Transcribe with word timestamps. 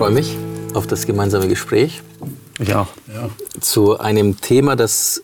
freue 0.00 0.12
mich 0.12 0.34
auf 0.72 0.86
das 0.86 1.04
gemeinsame 1.04 1.46
Gespräch. 1.46 2.00
Ich 2.58 2.74
auch. 2.74 2.86
Ja. 3.14 3.28
Zu 3.60 4.00
einem 4.00 4.40
Thema, 4.40 4.74
das 4.74 5.22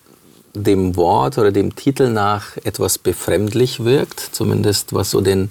dem 0.53 0.97
Wort 0.97 1.39
oder 1.39 1.51
dem 1.51 1.75
Titel 1.75 2.11
nach 2.11 2.59
etwas 2.59 2.99
befremdlich 2.99 3.87
wirkt, 3.87 4.21
zumindest 4.21 4.93
was 4.93 5.13
so 5.13 5.23
den 5.23 5.49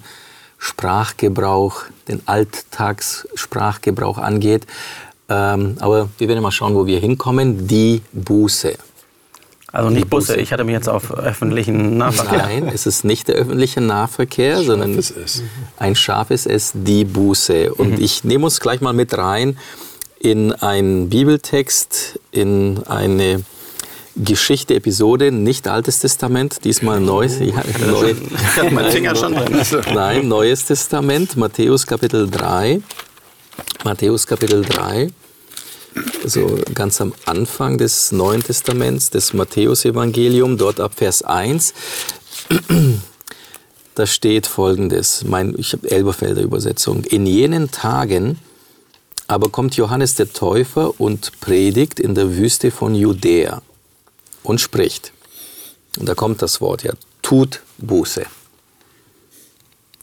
Sprachgebrauch, 0.59 1.85
den 2.07 2.21
Alltagssprachgebrauch 2.27 4.19
angeht. 4.19 4.67
Ähm, 5.27 5.77
aber 5.79 6.09
wir 6.19 6.27
werden 6.27 6.43
mal 6.43 6.51
schauen, 6.51 6.75
wo 6.75 6.85
wir 6.85 6.99
hinkommen. 6.99 7.67
Die 7.67 8.03
Buße. 8.13 8.77
Also 9.75 9.89
nicht 9.89 10.09
Busse, 10.09 10.37
ich 10.37 10.53
hatte 10.53 10.63
mich 10.63 10.71
jetzt 10.71 10.87
auf 10.87 11.11
öffentlichen 11.11 11.97
Nahverkehr. 11.97 12.37
Nein, 12.37 12.71
es 12.73 12.85
ist 12.85 13.03
nicht 13.03 13.27
der 13.27 13.35
öffentliche 13.35 13.81
Nahverkehr, 13.81 14.53
Scharfes 14.53 14.67
sondern 14.67 14.97
S. 14.97 15.43
ein 15.75 15.95
scharfes 15.95 16.45
S, 16.45 16.71
die 16.73 17.03
Buße. 17.03 17.73
Und 17.73 17.97
mhm. 17.97 18.01
ich 18.01 18.23
nehme 18.23 18.45
uns 18.45 18.61
gleich 18.61 18.79
mal 18.79 18.93
mit 18.93 19.17
rein 19.17 19.57
in 20.17 20.53
einen 20.53 21.09
Bibeltext, 21.09 22.21
in 22.31 22.83
eine 22.87 23.43
Geschichte, 24.15 24.75
Episode, 24.75 25.33
nicht 25.33 25.67
Altes 25.67 25.99
Testament, 25.99 26.63
diesmal 26.63 27.01
Neues. 27.01 27.39
Ja, 27.41 27.61
neu, 27.85 28.15
mein 28.71 28.91
Finger 28.91 29.13
schon 29.13 29.33
Nein, 29.93 30.29
Neues 30.29 30.63
Testament, 30.63 31.35
Matthäus 31.35 31.85
Kapitel 31.85 32.29
3. 32.29 32.79
Matthäus 33.83 34.25
Kapitel 34.25 34.61
3 34.61 35.09
so 36.25 36.59
ganz 36.73 37.01
am 37.01 37.13
Anfang 37.25 37.77
des 37.77 38.11
Neuen 38.11 38.43
Testaments, 38.43 39.09
des 39.09 39.33
Matthäusevangelium, 39.33 40.57
dort 40.57 40.79
ab 40.79 40.93
Vers 40.95 41.21
1. 41.21 41.73
Da 43.95 44.05
steht 44.05 44.45
folgendes, 44.45 45.23
mein, 45.23 45.55
ich 45.57 45.71
habe 45.73 45.89
Elberfelder 45.89 46.41
Übersetzung. 46.41 47.03
In 47.05 47.25
jenen 47.25 47.71
Tagen 47.71 48.39
aber 49.27 49.49
kommt 49.49 49.75
Johannes 49.75 50.15
der 50.15 50.31
Täufer 50.31 50.99
und 50.99 51.39
predigt 51.39 51.99
in 51.99 52.13
der 52.13 52.35
Wüste 52.35 52.71
von 52.71 52.93
Judäa 52.93 53.61
und 54.43 54.61
spricht. 54.61 55.13
Und 55.97 56.07
da 56.07 56.13
kommt 56.13 56.41
das 56.41 56.61
Wort 56.61 56.83
ja, 56.83 56.93
tut 57.21 57.61
Buße. 57.77 58.25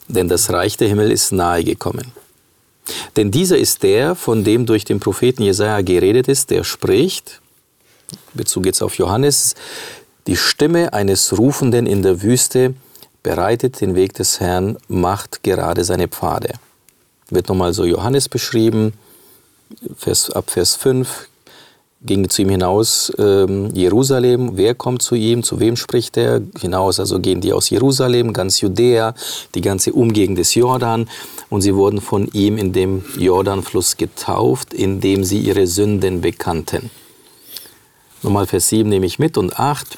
Denn 0.07 0.27
das 0.27 0.49
Reich 0.51 0.75
der 0.75 0.89
Himmel 0.89 1.11
ist 1.11 1.31
nahe 1.31 1.63
gekommen. 1.63 2.11
Denn 3.15 3.31
dieser 3.31 3.57
ist 3.57 3.83
der, 3.83 4.15
von 4.15 4.43
dem 4.43 4.65
durch 4.65 4.85
den 4.85 4.99
Propheten 4.99 5.43
Jesaja 5.43 5.81
geredet 5.81 6.27
ist, 6.27 6.49
der 6.49 6.63
spricht, 6.63 7.41
Bezug 8.33 8.65
jetzt 8.65 8.81
auf 8.81 8.97
Johannes, 8.97 9.55
die 10.27 10.37
Stimme 10.37 10.93
eines 10.93 11.37
Rufenden 11.37 11.85
in 11.85 12.01
der 12.01 12.21
Wüste 12.21 12.73
bereitet 13.23 13.81
den 13.81 13.95
Weg 13.95 14.13
des 14.13 14.39
Herrn, 14.39 14.77
macht 14.87 15.43
gerade 15.43 15.83
seine 15.83 16.07
Pfade. 16.07 16.53
Wird 17.29 17.49
nochmal 17.49 17.73
so 17.73 17.85
Johannes 17.85 18.29
beschrieben, 18.29 18.93
Vers, 19.97 20.29
ab 20.29 20.51
Vers 20.51 20.75
5, 20.75 21.27
ging 22.05 22.29
zu 22.29 22.41
ihm 22.41 22.49
hinaus 22.49 23.11
ähm, 23.17 23.73
Jerusalem. 23.73 24.57
Wer 24.57 24.75
kommt 24.75 25.01
zu 25.01 25.15
ihm? 25.15 25.43
Zu 25.43 25.59
wem 25.59 25.75
spricht 25.75 26.17
er? 26.17 26.41
Hinaus, 26.59 26.99
also 26.99 27.19
gehen 27.19 27.41
die 27.41 27.53
aus 27.53 27.69
Jerusalem, 27.69 28.33
ganz 28.33 28.61
Judäa, 28.61 29.15
die 29.55 29.61
ganze 29.61 29.93
Umgegend 29.93 30.37
des 30.37 30.53
Jordan. 30.55 31.09
Und 31.49 31.61
sie 31.61 31.75
wurden 31.75 32.01
von 32.01 32.27
ihm 32.33 32.57
in 32.57 32.73
dem 32.73 33.03
Jordanfluss 33.17 33.97
getauft, 33.97 34.73
indem 34.73 35.23
sie 35.23 35.39
ihre 35.39 35.67
Sünden 35.67 36.21
bekannten. 36.21 36.89
Nochmal 38.21 38.47
Vers 38.47 38.69
7 38.69 38.89
nehme 38.89 39.05
ich 39.05 39.19
mit 39.19 39.37
und 39.37 39.59
8. 39.59 39.97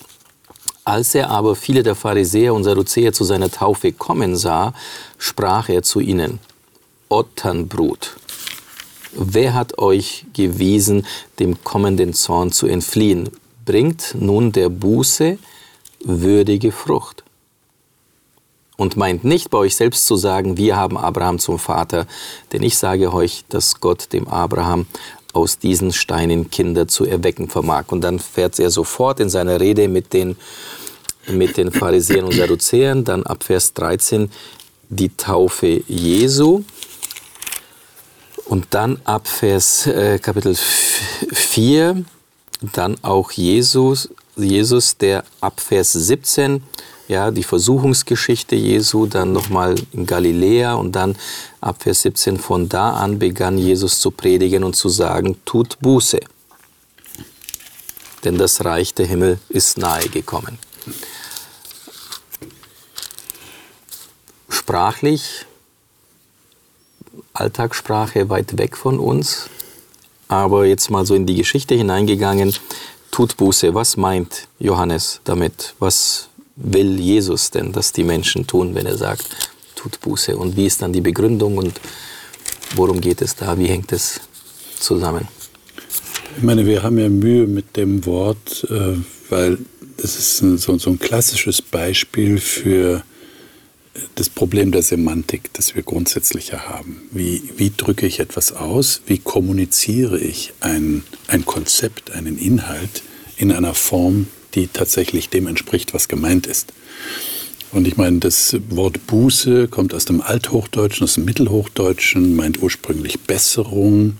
Als 0.84 1.16
er 1.16 1.32
aber 1.32 1.56
viele 1.56 1.82
der 1.82 1.96
Pharisäer 1.96 2.54
und 2.54 2.64
Sadduzäer 2.64 3.12
zu 3.12 3.24
seiner 3.24 3.50
Taufe 3.50 3.92
kommen 3.92 4.36
sah, 4.36 4.74
sprach 5.18 5.70
er 5.70 5.82
zu 5.82 6.00
ihnen, 6.00 6.40
Otternbrut, 7.10 8.16
Wer 9.18 9.54
hat 9.54 9.78
euch 9.78 10.26
gewiesen, 10.34 11.06
dem 11.40 11.64
kommenden 11.64 12.14
Zorn 12.14 12.52
zu 12.52 12.68
entfliehen? 12.68 13.30
Bringt 13.64 14.14
nun 14.20 14.52
der 14.52 14.68
Buße 14.68 15.38
würdige 16.04 16.74
Frucht. 16.74 17.24
Und 18.76 18.98
meint 18.98 19.24
nicht 19.24 19.50
bei 19.50 19.58
euch 19.58 19.78
selbst 19.78 20.06
zu 20.06 20.18
sagen, 20.18 20.58
wir 20.58 20.76
haben 20.76 20.98
Abraham 20.98 21.40
zum 21.40 21.60
Vater, 21.60 22.08
denn 22.52 22.62
ich 22.62 22.78
sage 22.78 23.14
euch, 23.14 23.46
dass 23.48 23.80
Gott 23.80 24.12
dem 24.12 24.28
Abraham 24.28 24.86
aus 25.32 25.60
diesen 25.60 25.94
Steinen 25.94 26.50
Kinder 26.50 26.86
zu 26.88 27.06
erwecken 27.06 27.48
vermag. 27.48 27.86
Und 27.88 28.02
dann 28.02 28.20
fährt 28.20 28.60
er 28.60 28.70
sofort 28.70 29.22
in 29.22 29.30
seiner 29.30 29.62
Rede 29.62 29.88
mit 29.88 30.12
den, 30.12 30.36
mit 31.30 31.56
den 31.56 31.72
Pharisäern 31.72 32.26
und 32.26 32.34
Sadduzäern, 32.34 33.06
dann 33.06 33.24
ab 33.24 33.46
Vers 33.46 33.74
13 33.74 34.30
die 34.90 35.10
Taufe 35.16 35.82
Jesu. 35.88 36.64
Und 38.46 38.68
dann 38.70 39.02
ab 39.06 39.28
Vers 39.28 39.88
äh, 39.88 40.20
Kapitel 40.20 40.56
4, 40.56 42.06
dann 42.74 42.96
auch 43.04 43.32
Jesus, 43.32 44.10
Jesus, 44.36 44.98
der 44.98 45.24
ab 45.42 45.60
Vers 45.60 45.94
17, 45.94 46.62
ja, 47.08 47.32
die 47.32 47.44
Versuchungsgeschichte 47.44 48.56
Jesu, 48.56 49.06
dann 49.08 49.32
nochmal 49.32 49.76
in 49.94 50.06
Galiläa 50.06 50.76
und 50.76 50.94
dann 50.94 51.16
ab 51.62 51.84
Vers 51.84 52.04
17, 52.04 52.38
von 52.38 52.70
da 52.70 52.92
an 52.94 53.20
begann 53.20 53.58
Jesus 53.58 54.00
zu 54.00 54.12
predigen 54.12 54.64
und 54.64 54.76
zu 54.76 54.90
sagen, 54.90 55.38
tut 55.46 55.80
Buße, 55.82 56.20
denn 58.24 58.38
das 58.38 58.64
Reich 58.66 58.94
der 58.94 59.06
Himmel 59.06 59.40
ist 59.50 59.78
nahe 59.78 60.10
gekommen. 60.10 60.58
Sprachlich 64.50 65.46
Alltagssprache 67.36 68.30
weit 68.30 68.58
weg 68.58 68.78
von 68.78 69.00
uns. 69.00 69.50
Aber 70.28 70.66
jetzt 70.66 70.90
mal 70.90 71.06
so 71.06 71.14
in 71.14 71.26
die 71.26 71.36
Geschichte 71.36 71.76
hineingegangen, 71.76 72.54
tut 73.12 73.38
Buße. 73.38 73.74
Was 73.74 73.98
meint 73.98 74.48
Johannes 74.60 75.22
damit? 75.24 75.76
Was 75.80 76.30
will 76.56 77.00
Jesus 77.00 77.52
denn, 77.52 77.72
dass 77.72 77.92
die 77.92 78.04
Menschen 78.04 78.48
tun, 78.48 78.74
wenn 78.74 78.86
er 78.86 78.98
sagt, 78.98 79.28
tut 79.76 80.00
Buße? 80.02 80.36
Und 80.36 80.56
wie 80.56 80.66
ist 80.66 80.82
dann 80.82 80.94
die 80.94 81.02
Begründung 81.02 81.58
und 81.58 81.80
worum 82.76 83.02
geht 83.02 83.22
es 83.22 83.36
da? 83.36 83.58
Wie 83.60 83.68
hängt 83.68 83.92
es 83.92 84.22
zusammen? 84.80 85.28
Ich 86.38 86.44
meine, 86.44 86.66
wir 86.66 86.84
haben 86.84 86.98
ja 86.98 87.10
Mühe 87.10 87.48
mit 87.48 87.78
dem 87.78 88.06
Wort, 88.06 88.66
äh, 88.70 88.98
weil 89.30 89.58
das 89.98 90.18
ist 90.18 90.38
so 90.60 90.90
ein 90.90 91.00
klassisches 91.00 91.62
Beispiel 91.62 92.38
für 92.38 93.04
das 94.16 94.30
Problem 94.30 94.72
der 94.72 94.82
Semantik, 94.82 95.54
das 95.54 95.76
wir 95.76 95.84
grundsätzlich 95.84 96.54
haben. 96.54 97.02
Wie, 97.12 97.44
wie 97.58 97.72
drücke 97.76 98.06
ich 98.06 98.20
etwas 98.20 98.52
aus? 98.52 99.02
Wie 99.06 99.18
kommuniziere 99.18 100.20
ich 100.20 100.54
ein, 100.60 101.04
ein 101.28 101.46
Konzept, 101.46 102.12
einen 102.12 102.38
Inhalt 102.38 103.04
in 103.38 103.52
einer 103.52 103.74
Form, 103.74 104.28
die 104.54 104.68
tatsächlich 104.68 105.30
dem 105.30 105.48
entspricht, 105.48 105.94
was 105.94 106.08
gemeint 106.08 106.48
ist? 106.48 106.74
Und 107.72 107.88
ich 107.88 107.98
meine, 107.98 108.20
das 108.20 108.56
Wort 108.70 109.06
Buße 109.08 109.68
kommt 109.68 109.94
aus 109.94 110.06
dem 110.06 110.22
Althochdeutschen, 110.22 111.04
aus 111.04 111.16
dem 111.16 111.26
Mittelhochdeutschen, 111.26 112.36
meint 112.36 112.62
ursprünglich 112.62 113.22
Besserung. 113.22 114.18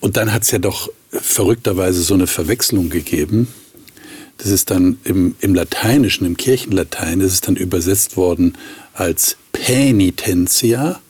Und 0.00 0.16
dann 0.16 0.32
hat 0.32 0.42
es 0.42 0.50
ja 0.50 0.58
doch 0.58 0.90
verrückterweise 1.10 2.02
so 2.02 2.14
eine 2.14 2.26
Verwechslung 2.26 2.90
gegeben 2.90 3.48
das 4.38 4.48
ist 4.48 4.70
dann 4.70 4.98
im, 5.04 5.34
im 5.40 5.54
Lateinischen, 5.54 6.26
im 6.26 6.36
Kirchenlatein, 6.36 7.20
ist 7.20 7.32
es 7.32 7.40
dann 7.40 7.56
übersetzt 7.56 8.16
worden 8.16 8.54
als 8.92 9.36
Penitentia. 9.52 11.00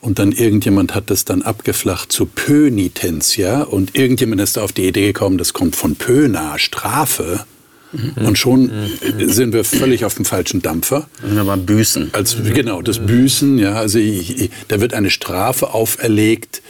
Und 0.00 0.18
dann 0.18 0.32
irgendjemand 0.32 0.94
hat 0.94 1.10
das 1.10 1.24
dann 1.24 1.42
abgeflacht 1.42 2.12
zu 2.12 2.26
Pönitentia. 2.26 3.62
Und 3.62 3.96
irgendjemand 3.96 4.40
ist 4.42 4.56
da 4.56 4.62
auf 4.62 4.72
die 4.72 4.86
Idee 4.86 5.08
gekommen, 5.08 5.38
das 5.38 5.54
kommt 5.54 5.76
von 5.76 5.96
Pöna, 5.96 6.58
Strafe. 6.58 7.46
Mhm. 7.92 8.26
Und 8.26 8.38
schon 8.38 8.62
mhm. 8.64 9.30
sind 9.30 9.54
wir 9.54 9.64
völlig 9.64 10.04
auf 10.04 10.14
dem 10.14 10.24
falschen 10.24 10.60
Dampfer. 10.60 11.08
Aber 11.38 11.56
Büßen. 11.56 12.10
Als, 12.12 12.36
genau, 12.52 12.82
das 12.82 12.98
Büßen, 12.98 13.58
ja. 13.58 13.74
Also 13.74 13.98
ich, 13.98 14.38
ich, 14.38 14.50
da 14.68 14.80
wird 14.80 14.94
eine 14.94 15.10
Strafe 15.10 15.72
auferlegt. 15.72 16.60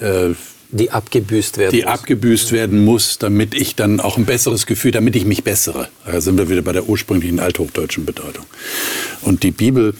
Äh, 0.00 0.30
die 0.72 0.90
abgebüßt 0.90 1.58
werden 1.58 1.72
die 1.72 1.82
muss. 1.82 1.92
abgebüßt 1.92 2.52
werden 2.52 2.84
muss, 2.84 3.18
damit 3.18 3.54
ich 3.54 3.76
dann 3.76 4.00
auch 4.00 4.16
ein 4.16 4.24
besseres 4.24 4.66
Gefühl, 4.66 4.90
damit 4.90 5.14
ich 5.14 5.24
mich 5.24 5.44
bessere. 5.44 5.88
Da 6.04 6.20
sind 6.20 6.38
wir 6.38 6.48
wieder 6.48 6.62
bei 6.62 6.72
der 6.72 6.88
ursprünglichen 6.88 7.38
althochdeutschen 7.40 8.04
Bedeutung. 8.04 8.44
Und 9.20 9.42
die 9.42 9.50
Bibel, 9.50 9.94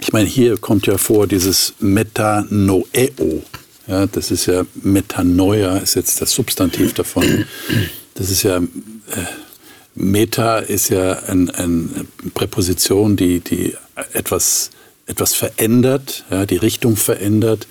ich 0.00 0.12
meine, 0.12 0.28
hier 0.28 0.56
kommt 0.56 0.86
ja 0.86 0.96
vor 0.96 1.26
dieses 1.26 1.74
Metanoeo. 1.80 3.42
Ja, 3.86 4.06
das 4.06 4.30
ist 4.30 4.46
ja 4.46 4.64
Metanoia, 4.82 5.78
ist 5.78 5.96
jetzt 5.96 6.22
das 6.22 6.32
Substantiv 6.32 6.94
davon. 6.94 7.44
Das 8.14 8.30
ist 8.30 8.44
ja 8.44 8.58
äh, 8.58 8.60
Meta 9.94 10.58
ist 10.58 10.88
ja 10.88 11.24
eine 11.24 11.54
ein 11.54 12.08
Präposition, 12.34 13.16
die, 13.16 13.40
die 13.40 13.74
etwas, 14.12 14.70
etwas 15.06 15.34
verändert, 15.34 16.24
ja, 16.30 16.46
die 16.46 16.56
Richtung 16.56 16.96
verändert. 16.96 17.66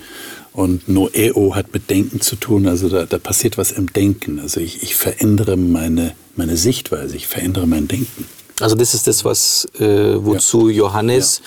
Und 0.59 0.89
Noeo 0.89 1.55
hat 1.55 1.71
mit 1.71 1.89
Denken 1.89 2.19
zu 2.19 2.35
tun, 2.35 2.67
also 2.67 2.89
da, 2.89 3.05
da 3.05 3.17
passiert 3.17 3.57
was 3.57 3.71
im 3.71 3.93
Denken. 3.93 4.41
Also 4.41 4.59
ich, 4.59 4.83
ich, 4.83 4.93
verändere 4.93 5.55
meine, 5.55 6.15
meine 6.35 6.57
Sichtweise, 6.57 7.15
ich 7.15 7.27
verändere 7.27 7.65
mein 7.65 7.87
Denken. 7.87 8.25
Also 8.59 8.75
das 8.75 8.93
ist 8.93 9.07
das, 9.07 9.23
was, 9.23 9.69
äh, 9.79 10.15
wozu 10.17 10.67
ja. 10.67 10.79
Johannes 10.79 11.41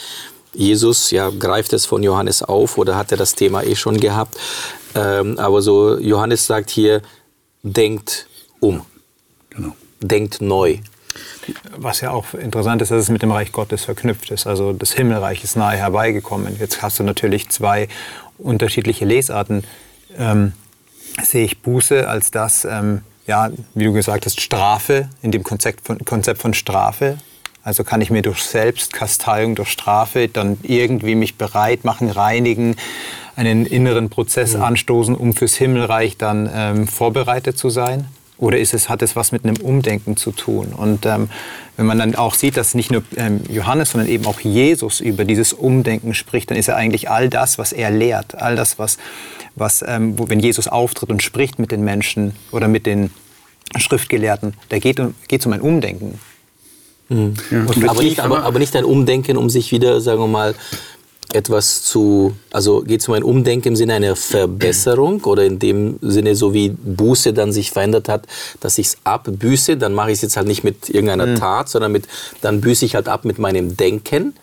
Jesus 0.55 1.11
ja, 1.11 1.29
greift 1.29 1.75
es 1.75 1.85
von 1.85 2.03
Johannes 2.03 2.43
auf 2.43 2.79
oder 2.79 2.97
hat 2.97 3.11
er 3.12 3.19
das 3.19 3.35
Thema 3.35 3.62
eh 3.62 3.76
schon 3.76 4.00
gehabt. 4.00 4.38
Ähm, 4.94 5.38
aber 5.38 5.61
so, 5.61 5.99
Johannes 5.99 6.47
sagt 6.47 6.70
hier, 6.70 7.03
denkt 7.62 8.26
um. 8.61 8.81
Genau. 9.50 9.76
Denkt 10.00 10.41
neu. 10.41 10.79
Was 11.76 12.00
ja 12.00 12.11
auch 12.11 12.35
interessant 12.35 12.82
ist, 12.82 12.91
dass 12.91 12.99
es 12.99 13.09
mit 13.09 13.23
dem 13.23 13.32
Reich 13.32 13.53
Gottes 13.53 13.85
verknüpft 13.85 14.31
ist. 14.31 14.47
Also 14.47 14.73
das 14.73 14.93
Himmelreich 14.93 15.44
ist 15.44 15.56
nahe 15.56 15.76
herbeigekommen. 15.76 16.56
Jetzt 16.59 16.82
hast 16.82 16.99
du 16.99 17.03
natürlich 17.03 17.49
zwei 17.49 17.88
unterschiedliche 18.38 19.05
Lesarten. 19.05 19.64
Ähm, 20.17 20.53
sehe 21.23 21.44
ich 21.44 21.61
Buße 21.61 22.09
als 22.09 22.31
das, 22.31 22.64
ähm, 22.64 23.03
ja, 23.26 23.50
wie 23.75 23.85
du 23.85 23.93
gesagt 23.93 24.26
hast, 24.26 24.41
Strafe, 24.41 25.09
in 25.20 25.31
dem 25.31 25.43
Konzept 25.43 25.87
von, 25.87 25.99
Konzept 26.05 26.41
von 26.41 26.55
Strafe. 26.55 27.19
Also 27.64 27.85
kann 27.85 28.00
ich 28.00 28.11
mir 28.11 28.23
durch 28.23 28.43
Selbstkasteiung, 28.43 29.55
durch 29.55 29.69
Strafe 29.69 30.29
dann 30.29 30.59
irgendwie 30.62 31.14
mich 31.14 31.37
bereit 31.37 31.85
machen, 31.85 32.11
reinigen, 32.11 32.76
einen 33.37 33.67
inneren 33.67 34.11
Prozess 34.11 34.55
mhm. 34.55 34.62
anstoßen, 34.62 35.14
um 35.14 35.32
fürs 35.32 35.55
Himmelreich 35.55 36.17
dann 36.17 36.50
ähm, 36.53 36.88
vorbereitet 36.88 37.56
zu 37.56 37.70
sein? 37.70 38.09
Oder 38.43 38.59
ist 38.59 38.75
es, 38.75 38.89
hat 38.89 39.03
es 39.03 39.15
was 39.15 39.31
mit 39.31 39.44
einem 39.44 39.55
Umdenken 39.59 40.17
zu 40.17 40.33
tun? 40.33 40.73
Und 40.77 41.06
ähm, 41.06 41.31
wenn 41.77 41.87
man 41.87 42.00
dann 42.00 42.17
auch 42.17 42.35
sieht, 42.35 42.56
dass 42.56 42.75
nicht 42.75 42.91
nur 42.91 43.05
ähm, 43.17 43.41
Johannes, 43.49 43.91
sondern 43.93 44.11
eben 44.11 44.27
auch 44.27 44.41
Jesus 44.41 44.99
über 44.99 45.25
dieses 45.25 45.53
Umdenken 45.53 46.12
spricht, 46.12 46.50
dann 46.50 46.59
ist 46.59 46.67
er 46.67 46.75
eigentlich 46.75 47.09
all 47.09 47.29
das, 47.29 47.56
was 47.56 47.73
er 47.73 47.93
lehrt, 47.93 48.35
all 48.35 48.56
das, 48.56 48.81
was, 48.81 48.99
was 49.55 49.85
ähm, 49.87 50.19
wo, 50.19 50.29
wenn 50.29 50.41
Jesus 50.41 50.67
auftritt 50.67 51.11
und 51.11 51.23
spricht 51.23 51.61
mit 51.61 51.71
den 51.71 51.85
Menschen 51.85 52.35
oder 52.50 52.67
mit 52.67 52.85
den 52.85 53.12
Schriftgelehrten, 53.77 54.55
da 54.71 54.81
geht 54.81 54.99
es 54.99 55.47
um 55.47 55.53
ein 55.53 55.61
Umdenken. 55.61 56.19
Mhm. 57.11 57.35
Ja. 57.49 57.91
Aber, 57.91 58.03
nicht, 58.03 58.19
aber, 58.19 58.43
aber 58.43 58.59
nicht 58.59 58.75
ein 58.75 58.85
Umdenken, 58.85 59.37
um 59.37 59.50
sich 59.50 59.71
wieder, 59.71 60.00
sagen 60.00 60.19
wir 60.19 60.27
mal, 60.27 60.56
etwas 61.33 61.83
zu, 61.83 62.35
also 62.51 62.81
geht 62.81 63.01
es 63.01 63.09
um 63.09 63.15
ein 63.15 63.23
Umdenken 63.23 63.69
im 63.69 63.77
Sinne 63.77 63.95
einer 63.95 64.17
Verbesserung 64.17 65.21
oder 65.25 65.45
in 65.45 65.59
dem 65.59 65.99
Sinne, 66.03 66.35
so 66.35 66.53
wie 66.53 66.71
Buße 66.71 67.33
dann 67.33 67.53
sich 67.53 67.71
verändert 67.71 68.09
hat, 68.09 68.27
dass 68.61 68.79
ich 68.79 68.89
es 68.89 68.97
abbüße, 69.05 69.77
dann 69.77 69.95
mache 69.95 70.11
ich 70.11 70.17
es 70.17 70.23
jetzt 70.23 70.37
halt 70.37 70.47
nicht 70.47 70.65
mit 70.65 70.89
irgendeiner 70.91 71.27
mhm. 71.27 71.37
Tat, 71.37 71.69
sondern 71.69 71.93
mit, 71.93 72.07
dann 72.41 72.61
büße 72.61 72.85
ich 72.85 72.95
halt 72.95 73.09
ab 73.09 73.25
mit 73.25 73.39
meinem 73.39 73.77
Denken. 73.77 74.35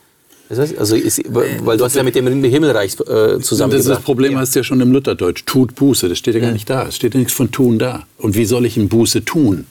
Also 0.49 0.95
ist, 0.95 1.21
weil 1.27 1.77
du 1.77 1.85
hast 1.85 1.95
ja 1.95 2.01
mit 2.01 2.15
dem 2.15 2.43
Himmelreich 2.43 2.99
äh, 3.01 3.39
zusammen. 3.39 3.71
Das, 3.71 3.85
das 3.85 4.01
Problem 4.01 4.33
ja. 4.33 4.39
hast 4.39 4.55
du 4.55 4.59
ja 4.59 4.63
schon 4.63 4.81
im 4.81 4.91
Lutherdeutsch. 4.91 5.43
Tut 5.45 5.75
Buße, 5.75 6.09
das 6.09 6.17
steht 6.17 6.33
ja 6.33 6.41
gar 6.41 6.51
nicht 6.51 6.67
da. 6.67 6.87
Es 6.87 6.95
steht 6.95 7.13
ja 7.13 7.19
nichts 7.19 7.33
von 7.33 7.51
tun 7.51 7.77
da. 7.77 8.07
Und 8.17 8.35
wie 8.35 8.45
soll 8.45 8.65
ich 8.65 8.75
in 8.75 8.89
Buße 8.89 9.25
tun? 9.25 9.67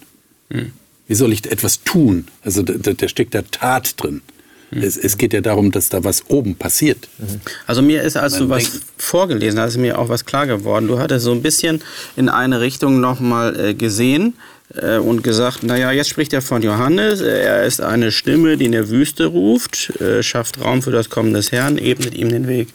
Mhm. 0.50 0.70
Wie 1.08 1.14
soll 1.16 1.32
ich 1.32 1.50
etwas 1.50 1.82
tun? 1.82 2.28
Also 2.44 2.62
da, 2.62 2.92
da 2.92 3.08
steckt 3.08 3.34
da 3.34 3.42
Tat 3.42 4.00
drin. 4.00 4.22
Mhm. 4.70 4.82
Es, 4.82 4.96
es, 4.96 5.16
geht 5.16 5.32
ja 5.32 5.40
darum, 5.40 5.70
dass 5.70 5.88
da 5.88 6.04
was 6.04 6.24
oben 6.28 6.56
passiert. 6.56 7.08
Mhm. 7.18 7.40
Also 7.66 7.82
mir 7.82 8.02
ist, 8.02 8.16
als 8.16 8.36
du 8.36 8.48
was 8.48 8.80
vorgelesen 8.96 9.58
hast, 9.60 9.76
mir 9.76 9.98
auch 9.98 10.08
was 10.08 10.24
klar 10.24 10.46
geworden. 10.46 10.88
Du 10.88 10.98
hattest 10.98 11.24
so 11.24 11.32
ein 11.32 11.42
bisschen 11.42 11.82
in 12.16 12.28
eine 12.28 12.60
Richtung 12.60 13.00
nochmal 13.00 13.58
äh, 13.58 13.74
gesehen 13.74 14.34
äh, 14.74 14.98
und 14.98 15.22
gesagt, 15.22 15.62
naja, 15.62 15.90
jetzt 15.92 16.08
spricht 16.08 16.32
er 16.32 16.42
von 16.42 16.62
Johannes. 16.62 17.20
Er 17.20 17.64
ist 17.64 17.80
eine 17.80 18.12
Stimme, 18.12 18.56
die 18.56 18.66
in 18.66 18.72
der 18.72 18.88
Wüste 18.88 19.26
ruft, 19.26 19.98
äh, 20.00 20.22
schafft 20.22 20.60
Raum 20.60 20.82
für 20.82 20.90
das 20.90 21.08
Kommen 21.08 21.32
des 21.32 21.52
Herrn, 21.52 21.78
ebnet 21.78 22.14
ihm 22.14 22.28
den 22.28 22.46
Weg. 22.46 22.68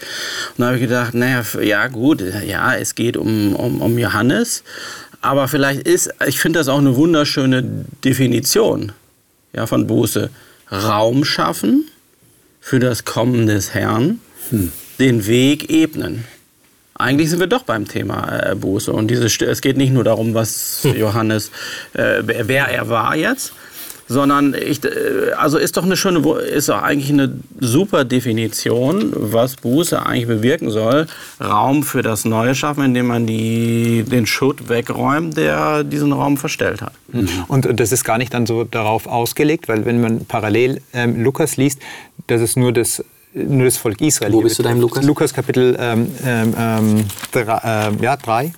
Und 0.57 0.62
da 0.62 0.66
habe 0.68 0.78
ich 0.78 0.84
gedacht, 0.84 1.13
naja, 1.13 1.44
ja 1.62 1.88
gut, 1.88 2.24
ja, 2.46 2.75
es 2.75 2.96
geht 2.96 3.18
um, 3.18 3.56
um, 3.56 3.81
um 3.81 3.98
Johannes. 3.98 4.63
Aber 5.22 5.48
vielleicht 5.48 5.88
ist, 5.88 6.10
ich 6.28 6.39
finde 6.39 6.60
das 6.60 6.68
auch 6.68 6.80
eine 6.80 6.96
wunderschöne 6.96 7.63
Definition 8.04 8.92
ja, 9.54 9.68
von 9.68 9.88
Buße. 9.88 10.30
Raum 10.74 11.24
schaffen 11.24 11.90
für 12.60 12.80
das 12.80 13.06
Kommen 13.06 13.46
des 13.46 13.74
Herrn, 13.74 14.20
hm. 14.50 14.72
den 15.00 15.28
Weg 15.28 15.70
ebnen. 15.70 16.25
Eigentlich 16.96 17.30
sind 17.30 17.40
wir 17.40 17.48
doch 17.48 17.64
beim 17.64 17.88
Thema 17.88 18.52
äh, 18.52 18.56
Buße. 18.56 18.92
Und 18.92 19.10
diese, 19.10 19.25
es 19.25 19.62
geht 19.62 19.78
nicht 19.78 19.94
nur 19.94 20.04
darum, 20.04 20.34
was 20.34 20.80
hm. 20.81 20.96
Johannes, 20.96 21.52
äh, 21.94 22.24
wer 22.24 22.68
er 22.68 22.90
war 22.90 23.16
jetzt, 23.16 23.54
sondern 24.08 24.54
ich, 24.54 24.84
äh, 24.84 25.32
also 25.38 25.58
ist 25.58 25.78
doch 25.78 25.84
eine 25.84 25.98
schöne, 25.98 26.20
ist 26.40 26.70
doch 26.70 26.82
eigentlich 26.82 27.12
eine 27.12 27.40
super 27.60 28.06
Definition, 28.06 29.12
was 29.16 29.56
Buße 29.56 30.06
eigentlich 30.06 30.28
bewirken 30.28 30.70
soll. 30.70 31.08
Raum 31.40 31.84
für 31.84 32.02
das 32.02 32.26
Neue 32.26 32.56
schaffen, 32.56 32.84
indem 32.84 33.08
man 33.08 33.26
die, 33.26 34.04
den 34.04 34.26
Schutt 34.26 34.70
wegräumt, 34.70 35.38
der 35.38 35.84
diesen 35.84 36.12
Raum 36.12 36.38
verstellt 36.38 36.82
hat. 36.82 36.94
Mhm. 37.12 37.30
Und 37.48 37.80
das 37.80 37.92
ist 37.92 38.04
gar 38.04 38.18
nicht 38.18 38.34
dann 38.34 38.46
so 38.46 38.64
darauf 38.64 39.08
ausgelegt, 39.08 39.68
weil 39.68 39.86
wenn 39.86 40.02
man 40.02 40.26
parallel 40.26 40.82
ähm, 40.94 41.24
Lukas 41.24 41.58
liest, 41.58 41.80
das 42.28 42.42
ist 42.42 42.58
nur 42.58 42.72
das 42.72 43.04
nur 43.36 43.66
das 43.66 43.78
Volk 43.78 44.00
Israel. 44.02 44.32
Wo 44.32 44.42
bist 44.42 44.60
du 44.60 44.64
da 44.64 44.70
im 44.70 44.80
Lukas? 44.80 45.04
Lukas 45.04 45.34
Kapitel 45.34 45.74
3. 45.74 45.94
Ähm, 45.94 46.12
ähm, 46.24 46.56
ähm, 46.56 47.06
äh, 47.34 48.04
ja, 48.04 48.16
drei. 48.16 48.54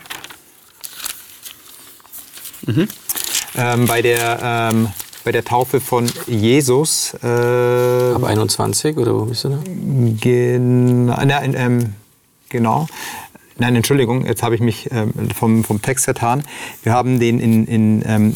Mhm. 2.65 2.87
Ähm, 3.57 3.85
bei 3.85 4.01
der 4.01 4.39
ähm, 4.73 4.89
bei 5.25 5.31
der 5.31 5.43
Taufe 5.43 5.81
von 5.81 6.09
Jesus. 6.27 7.15
Äh, 7.21 8.13
Ab 8.13 8.23
21 8.23 8.95
oder 8.95 9.15
wo 9.15 9.25
bist 9.25 9.43
du 9.43 9.49
da? 9.49 9.59
Gen, 9.65 11.07
na, 11.07 11.43
ähm, 11.43 11.95
genau. 12.47 12.87
Nein, 13.57 13.75
Entschuldigung, 13.75 14.25
jetzt 14.25 14.43
habe 14.43 14.55
ich 14.55 14.61
mich 14.61 14.89
ähm, 14.91 15.13
vom, 15.35 15.63
vom 15.63 15.81
Text 15.81 16.05
vertan. 16.05 16.43
Wir 16.83 16.93
haben 16.93 17.19
den 17.19 17.39
in, 17.39 17.65
in 17.65 18.03
ähm, 18.05 18.35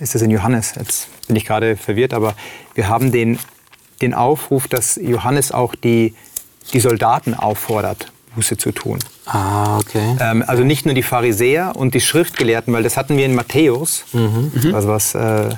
ist 0.00 0.14
das 0.14 0.22
in 0.22 0.30
Johannes? 0.30 0.74
Jetzt 0.76 1.08
bin 1.28 1.36
ich 1.36 1.44
gerade 1.44 1.76
verwirrt, 1.76 2.12
aber 2.12 2.34
wir 2.74 2.88
haben 2.88 3.12
den, 3.12 3.38
den 4.02 4.12
Aufruf, 4.12 4.66
dass 4.66 4.96
Johannes 4.96 5.52
auch 5.52 5.74
die, 5.76 6.14
die 6.72 6.80
Soldaten 6.80 7.34
auffordert, 7.34 8.10
Buße 8.34 8.56
zu 8.56 8.72
tun. 8.72 8.98
Ah, 9.26 9.78
okay. 9.78 10.16
Ähm, 10.18 10.42
also 10.44 10.64
nicht 10.64 10.86
nur 10.86 10.94
die 10.94 11.02
Pharisäer 11.02 11.74
und 11.76 11.94
die 11.94 12.00
Schriftgelehrten, 12.00 12.72
weil 12.72 12.82
das 12.82 12.96
hatten 12.96 13.16
wir 13.16 13.26
in 13.26 13.34
Matthäus, 13.34 14.04
mhm. 14.12 14.74
also 14.74 14.88
was 14.88 15.14
äh, 15.14 15.50
äh, 15.50 15.54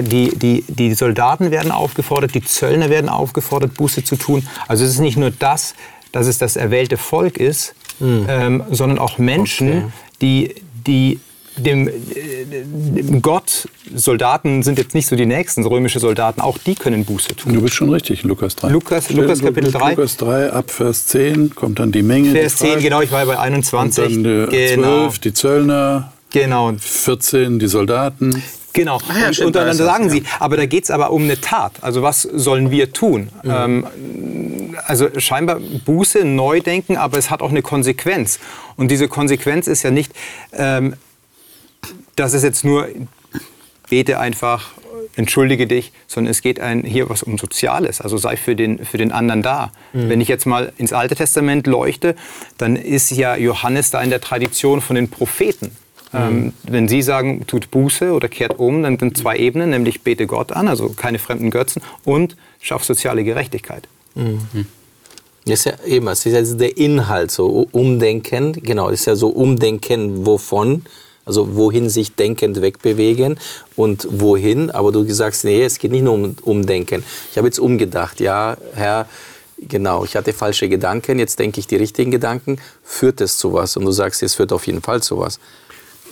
die, 0.00 0.36
die, 0.36 0.64
die 0.68 0.94
Soldaten 0.94 1.50
werden 1.50 1.70
aufgefordert, 1.70 2.34
die 2.34 2.42
Zöllner 2.42 2.88
werden 2.88 3.10
aufgefordert, 3.10 3.74
Buße 3.74 4.04
zu 4.04 4.16
tun. 4.16 4.46
Also 4.68 4.84
es 4.84 4.92
ist 4.92 5.00
nicht 5.00 5.18
nur 5.18 5.30
das, 5.30 5.74
dass 6.12 6.26
es 6.26 6.38
das 6.38 6.56
erwählte 6.56 6.96
Volk 6.96 7.36
ist, 7.36 7.74
mhm. 8.00 8.26
ähm, 8.28 8.62
sondern 8.70 8.98
auch 8.98 9.18
Menschen, 9.18 9.68
okay. 9.68 9.92
die, 10.20 10.54
die 10.86 11.20
dem, 11.56 11.90
dem, 11.90 13.20
Gott, 13.20 13.68
Soldaten 13.94 14.62
sind 14.62 14.78
jetzt 14.78 14.94
nicht 14.94 15.06
so 15.06 15.16
die 15.16 15.26
nächsten, 15.26 15.64
römische 15.66 16.00
Soldaten, 16.00 16.40
auch 16.40 16.56
die 16.56 16.74
können 16.74 17.04
Buße 17.04 17.36
tun. 17.36 17.52
Du 17.52 17.60
bist 17.60 17.74
schon 17.74 17.90
richtig, 17.90 18.22
Lukas 18.22 18.56
3. 18.56 18.68
Lukas, 18.70 19.10
Lukas 19.10 19.40
Kapitel 19.42 19.70
3. 19.70 19.90
Lukas 19.90 20.16
3, 20.16 20.50
ab 20.50 20.70
Vers 20.70 21.06
10 21.08 21.54
kommt 21.54 21.78
dann 21.78 21.92
die 21.92 22.02
Menge. 22.02 22.30
Vers 22.30 22.56
10, 22.56 22.80
genau, 22.80 23.02
ich 23.02 23.12
war 23.12 23.24
bei 23.26 23.38
21. 23.38 24.04
Und 24.04 24.24
dann 24.24 24.50
die 24.50 24.56
genau. 24.56 25.02
12, 25.04 25.18
die 25.18 25.34
Zöllner. 25.34 26.12
Genau. 26.30 26.72
14, 26.78 27.58
die 27.58 27.68
Soldaten. 27.68 28.42
Genau. 28.72 28.98
Ah, 29.08 29.18
ja, 29.18 29.26
und, 29.28 29.40
und 29.40 29.56
dann 29.56 29.72
sagen 29.74 30.10
sie, 30.10 30.22
aber 30.38 30.56
da 30.56 30.66
geht 30.66 30.84
es 30.84 30.90
aber 30.90 31.10
um 31.10 31.24
eine 31.24 31.40
Tat. 31.40 31.72
Also 31.82 32.02
was 32.02 32.22
sollen 32.22 32.70
wir 32.70 32.92
tun? 32.92 33.28
Mhm. 33.42 33.50
Ähm, 33.50 33.86
also 34.86 35.08
scheinbar 35.18 35.60
Buße, 35.84 36.24
Neudenken, 36.24 36.96
aber 36.96 37.18
es 37.18 37.30
hat 37.30 37.42
auch 37.42 37.50
eine 37.50 37.62
Konsequenz. 37.62 38.38
Und 38.76 38.90
diese 38.90 39.08
Konsequenz 39.08 39.66
ist 39.66 39.82
ja 39.82 39.90
nicht, 39.90 40.12
ähm, 40.52 40.94
dass 42.16 42.32
es 42.32 42.42
jetzt 42.42 42.64
nur 42.64 42.88
bete 43.88 44.18
einfach, 44.18 44.70
entschuldige 45.16 45.66
dich, 45.66 45.92
sondern 46.06 46.30
es 46.30 46.40
geht 46.40 46.60
ein, 46.60 46.82
hier 46.82 47.10
was 47.10 47.22
um 47.22 47.36
Soziales. 47.36 48.00
Also 48.00 48.16
sei 48.16 48.36
für 48.36 48.56
den, 48.56 48.84
für 48.84 48.96
den 48.96 49.12
anderen 49.12 49.42
da. 49.42 49.72
Mhm. 49.92 50.08
Wenn 50.08 50.20
ich 50.20 50.28
jetzt 50.28 50.46
mal 50.46 50.72
ins 50.78 50.92
Alte 50.92 51.14
Testament 51.14 51.66
leuchte, 51.66 52.16
dann 52.56 52.76
ist 52.76 53.10
ja 53.10 53.36
Johannes 53.36 53.90
da 53.90 54.00
in 54.02 54.10
der 54.10 54.20
Tradition 54.20 54.80
von 54.80 54.96
den 54.96 55.08
Propheten. 55.10 55.76
Ähm, 56.14 56.52
wenn 56.64 56.88
Sie 56.88 57.00
sagen, 57.02 57.46
tut 57.46 57.70
Buße 57.70 58.12
oder 58.12 58.28
kehrt 58.28 58.58
um, 58.58 58.82
dann 58.82 58.98
sind 58.98 59.16
zwei 59.16 59.36
Ebenen, 59.36 59.70
nämlich 59.70 60.02
bete 60.02 60.26
Gott 60.26 60.52
an, 60.52 60.68
also 60.68 60.90
keine 60.90 61.18
fremden 61.18 61.50
Götzen, 61.50 61.82
und 62.04 62.36
schaff 62.60 62.84
soziale 62.84 63.24
Gerechtigkeit. 63.24 63.88
Mhm. 64.14 64.66
Das 65.46 65.60
ist 65.60 65.64
ja 65.64 65.72
eben, 65.86 66.06
das 66.06 66.24
ist 66.26 66.50
ja 66.50 66.56
der 66.56 66.76
Inhalt, 66.76 67.30
so 67.30 67.66
umdenken, 67.72 68.52
genau, 68.52 68.90
ist 68.90 69.06
ja 69.06 69.16
so 69.16 69.28
umdenken, 69.28 70.26
wovon, 70.26 70.84
also 71.24 71.56
wohin 71.56 71.88
sich 71.88 72.14
denkend 72.14 72.60
wegbewegen 72.60 73.38
und 73.74 74.06
wohin, 74.10 74.70
aber 74.70 74.92
du 74.92 75.10
sagst, 75.12 75.44
nee, 75.44 75.62
es 75.62 75.78
geht 75.78 75.92
nicht 75.92 76.02
nur 76.02 76.14
um 76.14 76.36
Umdenken. 76.42 77.02
Ich 77.30 77.38
habe 77.38 77.48
jetzt 77.48 77.58
umgedacht, 77.58 78.20
ja, 78.20 78.56
Herr, 78.74 79.08
genau, 79.56 80.04
ich 80.04 80.14
hatte 80.14 80.32
falsche 80.32 80.68
Gedanken, 80.68 81.18
jetzt 81.18 81.38
denke 81.38 81.58
ich 81.58 81.66
die 81.66 81.76
richtigen 81.76 82.10
Gedanken, 82.10 82.58
führt 82.84 83.20
es 83.20 83.38
zu 83.38 83.52
was? 83.52 83.76
Und 83.76 83.84
du 83.84 83.92
sagst, 83.92 84.22
es 84.22 84.34
führt 84.34 84.52
auf 84.52 84.66
jeden 84.66 84.82
Fall 84.82 85.02
zu 85.02 85.18
was 85.18 85.40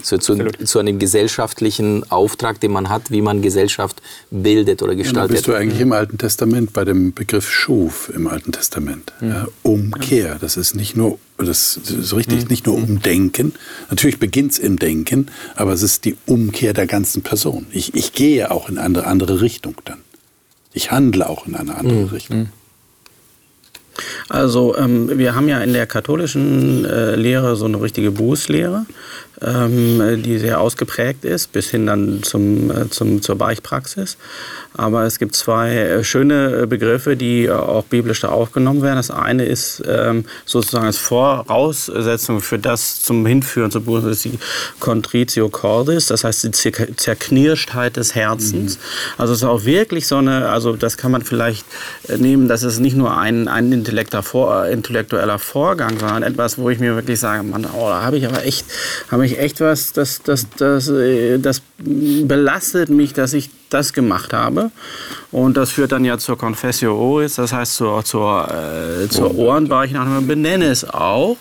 zu, 0.03 0.19
zu, 0.19 0.37
zu, 0.37 0.79
einem 0.79 0.99
gesellschaftlichen 0.99 2.11
Auftrag, 2.11 2.61
den 2.61 2.73
man 2.73 2.89
hat, 2.89 3.11
wie 3.11 3.21
man 3.21 3.43
Gesellschaft 3.43 4.03
bildet 4.31 4.83
oder 4.83 4.95
gestaltet. 4.95 5.23
Ja, 5.23 5.27
da 5.29 5.33
bist 5.33 5.47
du 5.49 5.55
eigentlich 5.55 5.81
im 5.81 5.93
Alten 5.93 6.19
Testament 6.19 6.73
bei 6.73 6.85
dem 6.85 7.13
Begriff 7.13 7.51
Schuf 7.51 8.11
im 8.15 8.27
Alten 8.27 8.53
Testament. 8.53 9.13
Mhm. 9.21 9.29
Ja, 9.29 9.49
Umkehr, 9.63 10.37
das 10.41 10.57
ist 10.57 10.75
nicht 10.75 10.97
nur, 10.97 11.19
das 11.39 11.77
ist 11.77 12.15
richtig, 12.15 12.43
mhm. 12.43 12.49
nicht 12.49 12.67
nur 12.67 12.77
Umdenken. 12.77 13.53
Natürlich 13.91 14.19
beginnt 14.19 14.53
es 14.53 14.59
im 14.59 14.79
Denken, 14.79 15.27
aber 15.57 15.73
es 15.73 15.83
ist 15.83 16.05
die 16.05 16.17
Umkehr 16.27 16.73
der 16.73 16.87
ganzen 16.87 17.23
Person. 17.23 17.67
Ich, 17.73 17.95
ich 17.95 18.13
gehe 18.13 18.51
auch 18.51 18.69
in 18.69 18.79
eine 18.79 18.85
andere, 18.85 19.07
andere 19.07 19.41
Richtung 19.41 19.75
dann. 19.85 19.99
Ich 20.73 20.91
handle 20.91 21.29
auch 21.29 21.47
in 21.47 21.55
eine 21.55 21.75
andere. 21.75 22.13
Richtung. 22.13 22.51
Also 24.31 24.77
ähm, 24.77 25.19
wir 25.19 25.35
haben 25.35 25.49
ja 25.49 25.59
in 25.59 25.73
der 25.73 25.87
katholischen 25.87 26.85
äh, 26.85 27.17
Lehre 27.17 27.57
so 27.57 27.65
eine 27.65 27.83
richtige 27.83 28.13
Bußlehre 28.13 28.87
ähm, 29.43 30.23
die 30.23 30.39
sehr 30.39 30.61
ausgeprägt 30.61 31.25
ist, 31.25 31.53
bis 31.53 31.71
hin 31.71 31.87
dann 31.87 32.23
zum, 32.23 32.71
äh, 32.71 32.91
zum, 32.91 33.23
zur 33.23 33.37
Beichtpraxis. 33.37 34.17
Aber 34.77 35.05
es 35.05 35.19
gibt 35.19 35.35
zwei 35.35 35.77
äh, 35.77 36.05
schöne 36.05 36.67
Begriffe, 36.67 37.17
die 37.17 37.51
auch 37.51 37.85
biblisch 37.85 38.21
da 38.21 38.29
aufgenommen 38.29 38.83
werden. 38.83 38.97
Das 38.97 39.11
eine 39.11 39.45
ist 39.45 39.83
ähm, 39.87 40.25
sozusagen 40.45 40.87
als 40.87 40.99
Voraussetzung 40.99 42.41
für 42.41 42.59
das 42.59 43.03
zum 43.03 43.27
Hinführen 43.27 43.71
zur 43.71 43.83
Buße, 43.83 44.11
ist 44.11 44.25
die 44.25 44.39
Contritio 44.79 45.49
Cordis, 45.49 46.07
das 46.07 46.25
heißt 46.25 46.45
die 46.45 46.51
Zerknirschtheit 46.97 47.97
des 47.97 48.15
Herzens. 48.15 48.77
Mhm. 48.77 48.83
Also 49.19 49.33
es 49.33 49.41
ist 49.41 49.49
auch 49.49 49.65
wirklich 49.65 50.07
so 50.07 50.17
eine, 50.17 50.51
also 50.51 50.77
das 50.77 50.97
kann 50.97 51.11
man 51.11 51.23
vielleicht 51.23 51.65
äh, 52.09 52.17
nehmen, 52.17 52.49
dass 52.49 52.63
es 52.63 52.79
nicht 52.79 52.97
nur 52.97 53.17
ein, 53.17 53.49
ein 53.49 53.73
intellektueller 53.73 54.20
Vorgang, 54.23 55.99
sondern 55.99 56.23
etwas, 56.23 56.59
wo 56.59 56.71
ich 56.71 56.79
mir 56.79 56.95
wirklich 56.95 57.21
sage, 57.21 57.43
Mann, 57.43 57.67
oh, 57.67 57.89
da 57.89 58.03
habe 58.03 58.19
ich 58.19 58.27
aber 58.27 58.45
echt, 58.45 58.67
habe 59.11 59.27
ich 59.27 59.39
echt 59.39 59.61
was, 59.61 59.93
das, 59.93 60.23
das, 60.23 60.47
das, 60.57 60.89
äh, 60.89 61.39
das 61.39 61.63
belastet 61.79 62.89
mich, 62.89 63.13
dass 63.13 63.33
ich 63.33 63.51
das 63.71 63.93
gemacht 63.93 64.33
habe. 64.33 64.71
Und 65.31 65.57
das 65.57 65.71
führt 65.71 65.93
dann 65.93 66.05
ja 66.05 66.19
zur 66.19 66.37
Confessio 66.37 66.97
Oris, 66.97 67.37
das 67.37 67.53
heißt 67.53 67.75
zur, 67.75 68.05
zur, 68.05 68.49
äh, 68.51 69.09
zur 69.09 69.35
Ohrenbeichnung. 69.35 70.27
Benenne 70.27 70.67
es 70.67 70.89
auch. 70.89 71.37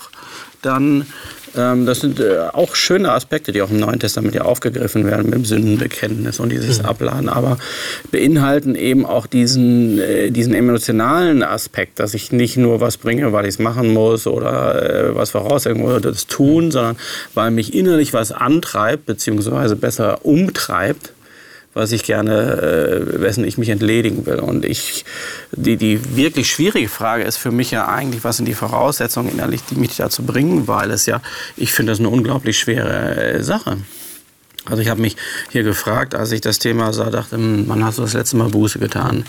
Dann 0.62 1.06
das 1.54 2.00
sind 2.00 2.20
äh, 2.20 2.40
auch 2.54 2.76
schöne 2.76 3.12
Aspekte, 3.12 3.52
die 3.52 3.62
auch 3.62 3.70
im 3.70 3.80
Neuen 3.80 4.00
Testament 4.00 4.36
ja 4.36 4.44
aufgegriffen 4.44 5.06
werden 5.06 5.26
mit 5.26 5.36
dem 5.36 5.46
Sündenbekenntnis 5.46 6.40
und 6.40 6.50
dieses 6.50 6.80
mhm. 6.80 6.86
Abladen, 6.86 7.30
aber 7.30 7.58
beinhalten 8.12 8.76
eben 8.76 9.06
auch 9.06 9.28
diesen, 9.28 10.00
äh, 10.00 10.32
diesen 10.32 10.54
emotionalen 10.54 11.44
Aspekt, 11.44 12.00
dass 12.00 12.14
ich 12.14 12.32
nicht 12.32 12.58
nur 12.58 12.82
was 12.82 12.98
bringe, 12.98 13.34
weil 13.34 13.46
ich 13.46 13.56
es 13.56 13.60
machen 13.60 13.94
muss 13.94 14.28
oder 14.28 15.10
äh, 15.10 15.16
was 15.16 15.32
voraussetzen 15.32 15.82
muss, 15.82 16.02
das 16.02 16.28
tun, 16.28 16.72
sondern 16.72 16.98
weil 17.34 17.52
mich 17.52 17.74
innerlich 17.74 18.14
was 18.14 18.32
antreibt, 18.32 19.06
beziehungsweise 19.06 19.76
besser 19.76 20.26
umtreibt 20.26 21.14
was 21.80 21.94
ich 21.94 22.04
gerne, 22.04 22.62
äh, 22.62 23.22
wessen 23.22 23.44
ich 23.44 23.58
mich 23.58 23.70
entledigen 23.70 24.26
will. 24.26 24.40
Und 24.40 24.66
ich, 24.66 25.06
die, 25.52 25.78
die 25.78 26.16
wirklich 26.16 26.52
schwierige 26.52 26.90
Frage 26.90 27.24
ist 27.24 27.38
für 27.38 27.52
mich 27.52 27.72
ja 27.72 27.88
eigentlich, 27.88 28.24
was 28.24 28.38
sind 28.38 28.48
die 28.48 28.54
Voraussetzungen 28.54 29.32
innerlich, 29.32 29.62
die 29.70 29.76
mich 29.76 29.96
dazu 29.96 30.24
bringen, 30.24 30.68
weil 30.68 30.92
es 30.92 31.06
ja, 31.06 31.22
ich 31.58 31.72
finde 31.72 31.94
das 31.94 32.00
eine 32.00 32.10
unglaublich 32.10 32.60
schwere 32.60 33.16
äh, 33.16 33.44
Sache. 33.44 33.78
Also 34.70 34.82
ich 34.82 34.90
habe 34.90 35.02
mich 35.02 35.16
hier 35.50 35.64
gefragt, 35.64 36.16
als 36.16 36.32
ich 36.32 36.42
das 36.42 36.60
Thema 36.60 36.94
sah, 36.94 37.10
dachte, 37.10 37.36
hm, 37.38 37.66
wann 37.68 37.84
hast 37.84 37.98
du 37.98 38.04
das 38.04 38.14
letzte 38.14 38.38
Mal 38.38 38.50
Buße 38.50 38.80
getan? 38.80 39.26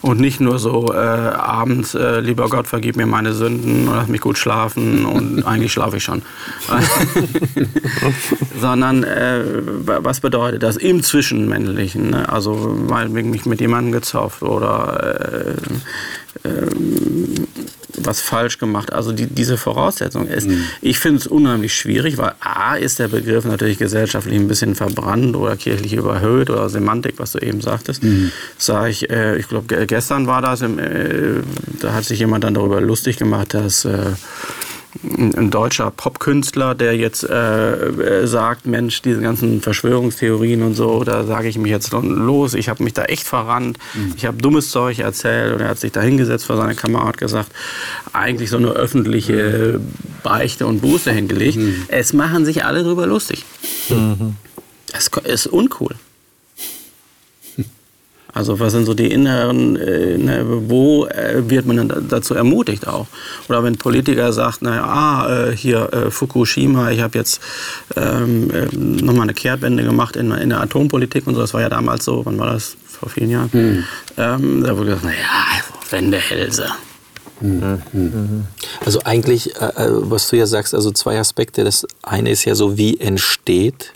Und 0.00 0.20
nicht 0.20 0.40
nur 0.40 0.58
so 0.58 0.92
äh, 0.92 0.96
abends, 0.96 1.94
äh, 1.94 2.20
lieber 2.20 2.48
Gott, 2.48 2.66
vergib 2.66 2.96
mir 2.96 3.06
meine 3.06 3.32
Sünden 3.32 3.88
und 3.88 3.94
lass 3.94 4.08
mich 4.08 4.20
gut 4.20 4.38
schlafen 4.38 5.04
und 5.04 5.42
eigentlich 5.46 5.72
schlafe 5.72 5.98
ich 5.98 6.04
schon. 6.04 6.22
Sondern 8.60 9.04
äh, 9.04 9.42
was 9.84 10.20
bedeutet 10.20 10.62
das 10.62 10.76
im 10.76 11.02
Zwischenmännlichen? 11.02 12.10
Ne? 12.10 12.28
Also 12.28 12.76
weil 12.88 13.08
mich 13.08 13.46
mit 13.46 13.60
jemandem 13.60 13.92
gezofft 13.92 14.42
oder 14.42 15.54
äh, 16.44 16.48
ähm, 16.48 17.46
was 18.04 18.20
falsch 18.20 18.58
gemacht. 18.58 18.92
Also 18.92 19.12
die, 19.12 19.26
diese 19.26 19.56
Voraussetzung 19.56 20.26
ist, 20.26 20.48
mhm. 20.48 20.64
ich 20.80 20.98
finde 20.98 21.18
es 21.18 21.26
unheimlich 21.26 21.74
schwierig, 21.74 22.18
weil 22.18 22.32
A 22.40 22.76
ist 22.76 22.98
der 22.98 23.08
Begriff 23.08 23.44
natürlich 23.44 23.78
gesellschaftlich 23.78 24.38
ein 24.38 24.48
bisschen 24.48 24.74
verbrannt 24.74 25.36
oder 25.36 25.56
kirchlich 25.56 25.94
überhöht 25.94 26.50
oder 26.50 26.68
Semantik, 26.68 27.14
was 27.18 27.32
du 27.32 27.38
eben 27.38 27.60
sagtest. 27.60 28.02
Mhm. 28.02 28.32
Sag 28.58 28.90
ich, 28.90 29.10
äh, 29.10 29.36
ich 29.38 29.48
glaube 29.48 29.86
gestern 29.86 30.26
war 30.26 30.42
das, 30.42 30.62
im, 30.62 30.78
äh, 30.78 31.42
da 31.80 31.94
hat 31.94 32.04
sich 32.04 32.18
jemand 32.18 32.44
dann 32.44 32.54
darüber 32.54 32.80
lustig 32.80 33.16
gemacht, 33.16 33.54
dass 33.54 33.84
äh, 33.84 34.12
ein 35.04 35.50
deutscher 35.50 35.90
Popkünstler, 35.90 36.74
der 36.74 36.96
jetzt 36.96 37.22
äh, 37.22 38.26
sagt, 38.26 38.66
Mensch, 38.66 39.02
diese 39.02 39.20
ganzen 39.20 39.60
Verschwörungstheorien 39.60 40.62
und 40.62 40.74
so, 40.74 41.04
da 41.04 41.24
sage 41.24 41.48
ich 41.48 41.58
mich 41.58 41.70
jetzt 41.70 41.92
los, 41.92 42.54
ich 42.54 42.68
habe 42.68 42.82
mich 42.82 42.92
da 42.92 43.04
echt 43.04 43.24
verrannt, 43.24 43.78
mhm. 43.94 44.14
ich 44.16 44.26
habe 44.26 44.38
dummes 44.38 44.70
Zeug 44.70 44.98
erzählt 44.98 45.54
und 45.54 45.60
er 45.60 45.68
hat 45.68 45.78
sich 45.78 45.92
da 45.92 46.00
hingesetzt 46.00 46.46
vor 46.46 46.56
seiner 46.56 46.74
Kamera 46.74 47.06
und 47.06 47.18
gesagt, 47.18 47.52
eigentlich 48.12 48.50
so 48.50 48.56
eine 48.56 48.70
öffentliche 48.70 49.80
Beichte 50.22 50.66
und 50.66 50.80
Buße 50.80 51.12
hingelegt. 51.12 51.58
Mhm. 51.58 51.84
Es 51.88 52.12
machen 52.12 52.44
sich 52.44 52.64
alle 52.64 52.82
drüber 52.82 53.06
lustig. 53.06 53.44
Mhm. 53.88 54.36
Das 54.92 55.08
ist 55.24 55.46
uncool. 55.46 55.94
Also 58.32 58.60
was 58.60 58.72
sind 58.72 58.86
so 58.86 58.94
die 58.94 59.10
inneren, 59.10 59.76
äh, 59.76 60.18
ne, 60.18 60.44
wo 60.46 61.06
äh, 61.06 61.48
wird 61.48 61.66
man 61.66 61.76
dann 61.76 62.08
dazu 62.08 62.34
ermutigt 62.34 62.86
auch? 62.86 63.06
Oder 63.48 63.62
wenn 63.64 63.74
ein 63.74 63.78
Politiker 63.78 64.32
sagt, 64.32 64.62
naja, 64.62 64.84
ah, 64.84 65.48
äh, 65.48 65.56
hier 65.56 65.92
äh, 65.92 66.10
Fukushima, 66.10 66.90
ich 66.90 67.00
habe 67.00 67.18
jetzt 67.18 67.40
ähm, 67.96 68.50
äh, 68.50 68.66
nochmal 68.76 69.24
eine 69.24 69.34
Kehrtwende 69.34 69.82
gemacht 69.82 70.16
in, 70.16 70.30
in, 70.32 70.50
der 70.50 70.60
Atompolitik 70.60 71.26
und 71.26 71.34
so, 71.34 71.40
das 71.40 71.54
war 71.54 71.60
ja 71.60 71.68
damals 71.68 72.04
so, 72.04 72.24
wann 72.24 72.38
war 72.38 72.52
das? 72.52 72.76
Vor 72.86 73.08
vielen 73.08 73.30
Jahren. 73.30 73.48
Mhm. 73.52 73.84
Ähm, 74.18 74.62
da 74.62 74.76
wurde 74.76 74.90
gesagt, 74.90 75.04
naja, 75.04 75.16
Wendehälse. 75.90 76.66
Mhm. 77.40 78.44
Also 78.84 79.00
eigentlich, 79.04 79.56
äh, 79.56 79.72
was 79.76 80.28
du 80.28 80.36
ja 80.36 80.46
sagst, 80.46 80.74
also 80.74 80.90
zwei 80.90 81.18
Aspekte. 81.18 81.64
Das 81.64 81.86
eine 82.02 82.30
ist 82.30 82.44
ja 82.44 82.54
so, 82.54 82.76
wie 82.76 83.00
entsteht 83.00 83.94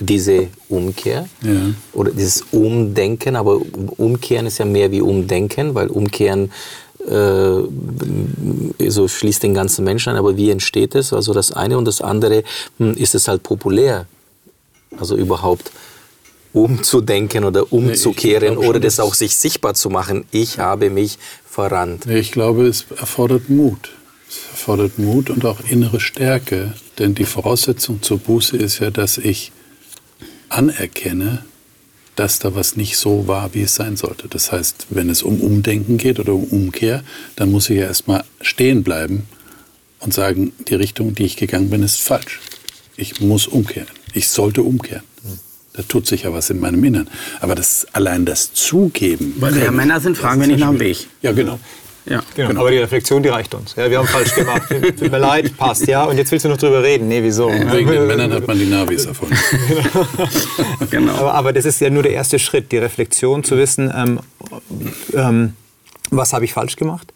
diese 0.00 0.48
Umkehr 0.68 1.28
ja. 1.42 1.74
oder 1.92 2.10
dieses 2.10 2.42
Umdenken, 2.52 3.36
aber 3.36 3.60
Umkehren 3.96 4.46
ist 4.46 4.58
ja 4.58 4.64
mehr 4.64 4.90
wie 4.90 5.00
Umdenken, 5.00 5.74
weil 5.74 5.88
Umkehren 5.88 6.50
äh, 7.06 8.90
so 8.90 9.08
schließt 9.08 9.42
den 9.42 9.54
ganzen 9.54 9.84
Menschen 9.84 10.10
ein, 10.10 10.16
aber 10.16 10.36
wie 10.36 10.50
entsteht 10.50 10.94
es? 10.94 11.12
Also 11.12 11.32
das 11.32 11.52
eine 11.52 11.78
und 11.78 11.84
das 11.84 12.00
andere, 12.00 12.44
hm, 12.78 12.94
ist 12.94 13.14
es 13.14 13.28
halt 13.28 13.42
populär, 13.42 14.06
also 14.98 15.16
überhaupt 15.16 15.70
umzudenken 16.52 17.44
oder 17.44 17.72
umzukehren 17.72 18.58
nee, 18.58 18.66
oder 18.66 18.80
das 18.80 19.00
auch 19.00 19.14
sich 19.14 19.36
sichtbar 19.36 19.74
zu 19.74 19.90
machen. 19.90 20.24
Ich 20.30 20.58
habe 20.58 20.88
mich 20.88 21.18
verrannt. 21.44 22.06
Ich 22.06 22.32
glaube, 22.32 22.66
es 22.66 22.86
erfordert 22.96 23.48
Mut. 23.50 23.90
Es 24.28 24.38
erfordert 24.50 24.98
Mut 24.98 25.30
und 25.30 25.44
auch 25.44 25.58
innere 25.68 26.00
Stärke, 26.00 26.74
denn 26.98 27.14
die 27.14 27.24
Voraussetzung 27.24 28.02
zur 28.02 28.18
Buße 28.18 28.56
ist 28.56 28.78
ja, 28.78 28.90
dass 28.90 29.18
ich 29.18 29.52
anerkenne, 30.56 31.44
dass 32.16 32.38
da 32.38 32.54
was 32.54 32.76
nicht 32.76 32.96
so 32.96 33.26
war, 33.26 33.54
wie 33.54 33.62
es 33.62 33.74
sein 33.74 33.96
sollte. 33.96 34.28
Das 34.28 34.52
heißt, 34.52 34.86
wenn 34.90 35.10
es 35.10 35.22
um 35.22 35.40
Umdenken 35.40 35.98
geht 35.98 36.20
oder 36.20 36.32
um 36.34 36.44
Umkehr, 36.44 37.02
dann 37.36 37.50
muss 37.50 37.68
ich 37.70 37.78
ja 37.78 37.86
erstmal 37.86 38.24
stehen 38.40 38.84
bleiben 38.84 39.24
und 39.98 40.14
sagen, 40.14 40.52
die 40.68 40.74
Richtung, 40.74 41.14
die 41.14 41.24
ich 41.24 41.36
gegangen 41.36 41.70
bin, 41.70 41.82
ist 41.82 42.00
falsch. 42.00 42.40
Ich 42.96 43.20
muss 43.20 43.48
umkehren. 43.48 43.88
Ich 44.12 44.28
sollte 44.28 44.62
umkehren. 44.62 45.02
Da 45.72 45.82
tut 45.82 46.06
sich 46.06 46.22
ja 46.22 46.32
was 46.32 46.50
in 46.50 46.60
meinem 46.60 46.84
Innern. 46.84 47.08
Aber 47.40 47.56
das, 47.56 47.84
allein 47.92 48.24
das 48.24 48.52
Zugeben. 48.52 49.34
Weil 49.38 49.56
wir 49.56 49.64
ja 49.64 49.70
Männer 49.72 50.00
sind, 50.00 50.16
fragen 50.16 50.40
wir 50.40 50.46
nicht 50.46 50.60
nach 50.60 50.70
dem 50.70 50.78
Weg. 50.78 51.08
Ja, 51.20 51.32
genau. 51.32 51.58
Ja, 52.06 52.22
genau. 52.34 52.48
genau. 52.48 52.60
Aber 52.60 52.70
die 52.70 52.78
Reflexion, 52.78 53.22
die 53.22 53.30
reicht 53.30 53.54
uns. 53.54 53.74
Ja, 53.76 53.90
wir 53.90 53.98
haben 53.98 54.06
falsch 54.06 54.34
gemacht. 54.34 54.62
Tut 54.98 55.10
mir 55.10 55.18
leid, 55.18 55.56
passt. 55.56 55.86
Ja, 55.86 56.04
und 56.04 56.18
jetzt 56.18 56.30
willst 56.32 56.44
du 56.44 56.50
noch 56.50 56.58
drüber 56.58 56.82
reden. 56.82 57.08
Nee, 57.08 57.22
wieso? 57.22 57.48
Wegen 57.48 57.90
den 57.90 58.06
Männern 58.06 58.32
hat 58.32 58.46
man 58.46 58.58
die 58.58 58.66
Navis 58.66 59.06
erfunden. 59.06 59.36
genau. 60.90 61.14
Aber, 61.14 61.34
aber, 61.34 61.52
das 61.52 61.64
ist 61.64 61.80
ja 61.80 61.88
nur 61.88 62.02
der 62.02 62.12
erste 62.12 62.38
Schritt, 62.38 62.72
die 62.72 62.78
Reflexion, 62.78 63.42
zu 63.42 63.56
wissen, 63.56 63.92
ähm, 63.94 64.20
ähm, 65.14 65.54
was 66.10 66.32
habe 66.34 66.44
ich 66.44 66.52
falsch 66.52 66.76
gemacht? 66.76 67.12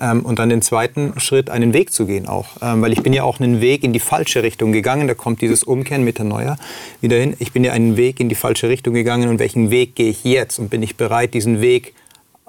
Ähm, 0.00 0.24
und 0.24 0.38
dann 0.38 0.48
den 0.48 0.62
zweiten 0.62 1.20
Schritt, 1.20 1.50
einen 1.50 1.74
Weg 1.74 1.92
zu 1.92 2.06
gehen 2.06 2.26
auch. 2.26 2.46
Ähm, 2.62 2.80
weil 2.80 2.92
ich 2.92 3.02
bin 3.02 3.12
ja 3.12 3.24
auch 3.24 3.40
einen 3.40 3.60
Weg 3.60 3.84
in 3.84 3.92
die 3.92 4.00
falsche 4.00 4.42
Richtung 4.42 4.72
gegangen. 4.72 5.06
Da 5.06 5.14
kommt 5.14 5.42
dieses 5.42 5.62
Umkehren 5.62 6.02
mit 6.02 6.16
der 6.16 6.24
Neuer 6.24 6.56
wieder 7.02 7.18
hin. 7.18 7.36
Ich 7.38 7.52
bin 7.52 7.62
ja 7.62 7.72
einen 7.72 7.98
Weg 7.98 8.18
in 8.20 8.30
die 8.30 8.34
falsche 8.34 8.70
Richtung 8.70 8.94
gegangen. 8.94 9.28
Und 9.28 9.38
welchen 9.38 9.70
Weg 9.70 9.94
gehe 9.94 10.08
ich 10.08 10.24
jetzt? 10.24 10.58
Und 10.58 10.70
bin 10.70 10.82
ich 10.82 10.96
bereit, 10.96 11.34
diesen 11.34 11.60
Weg 11.60 11.92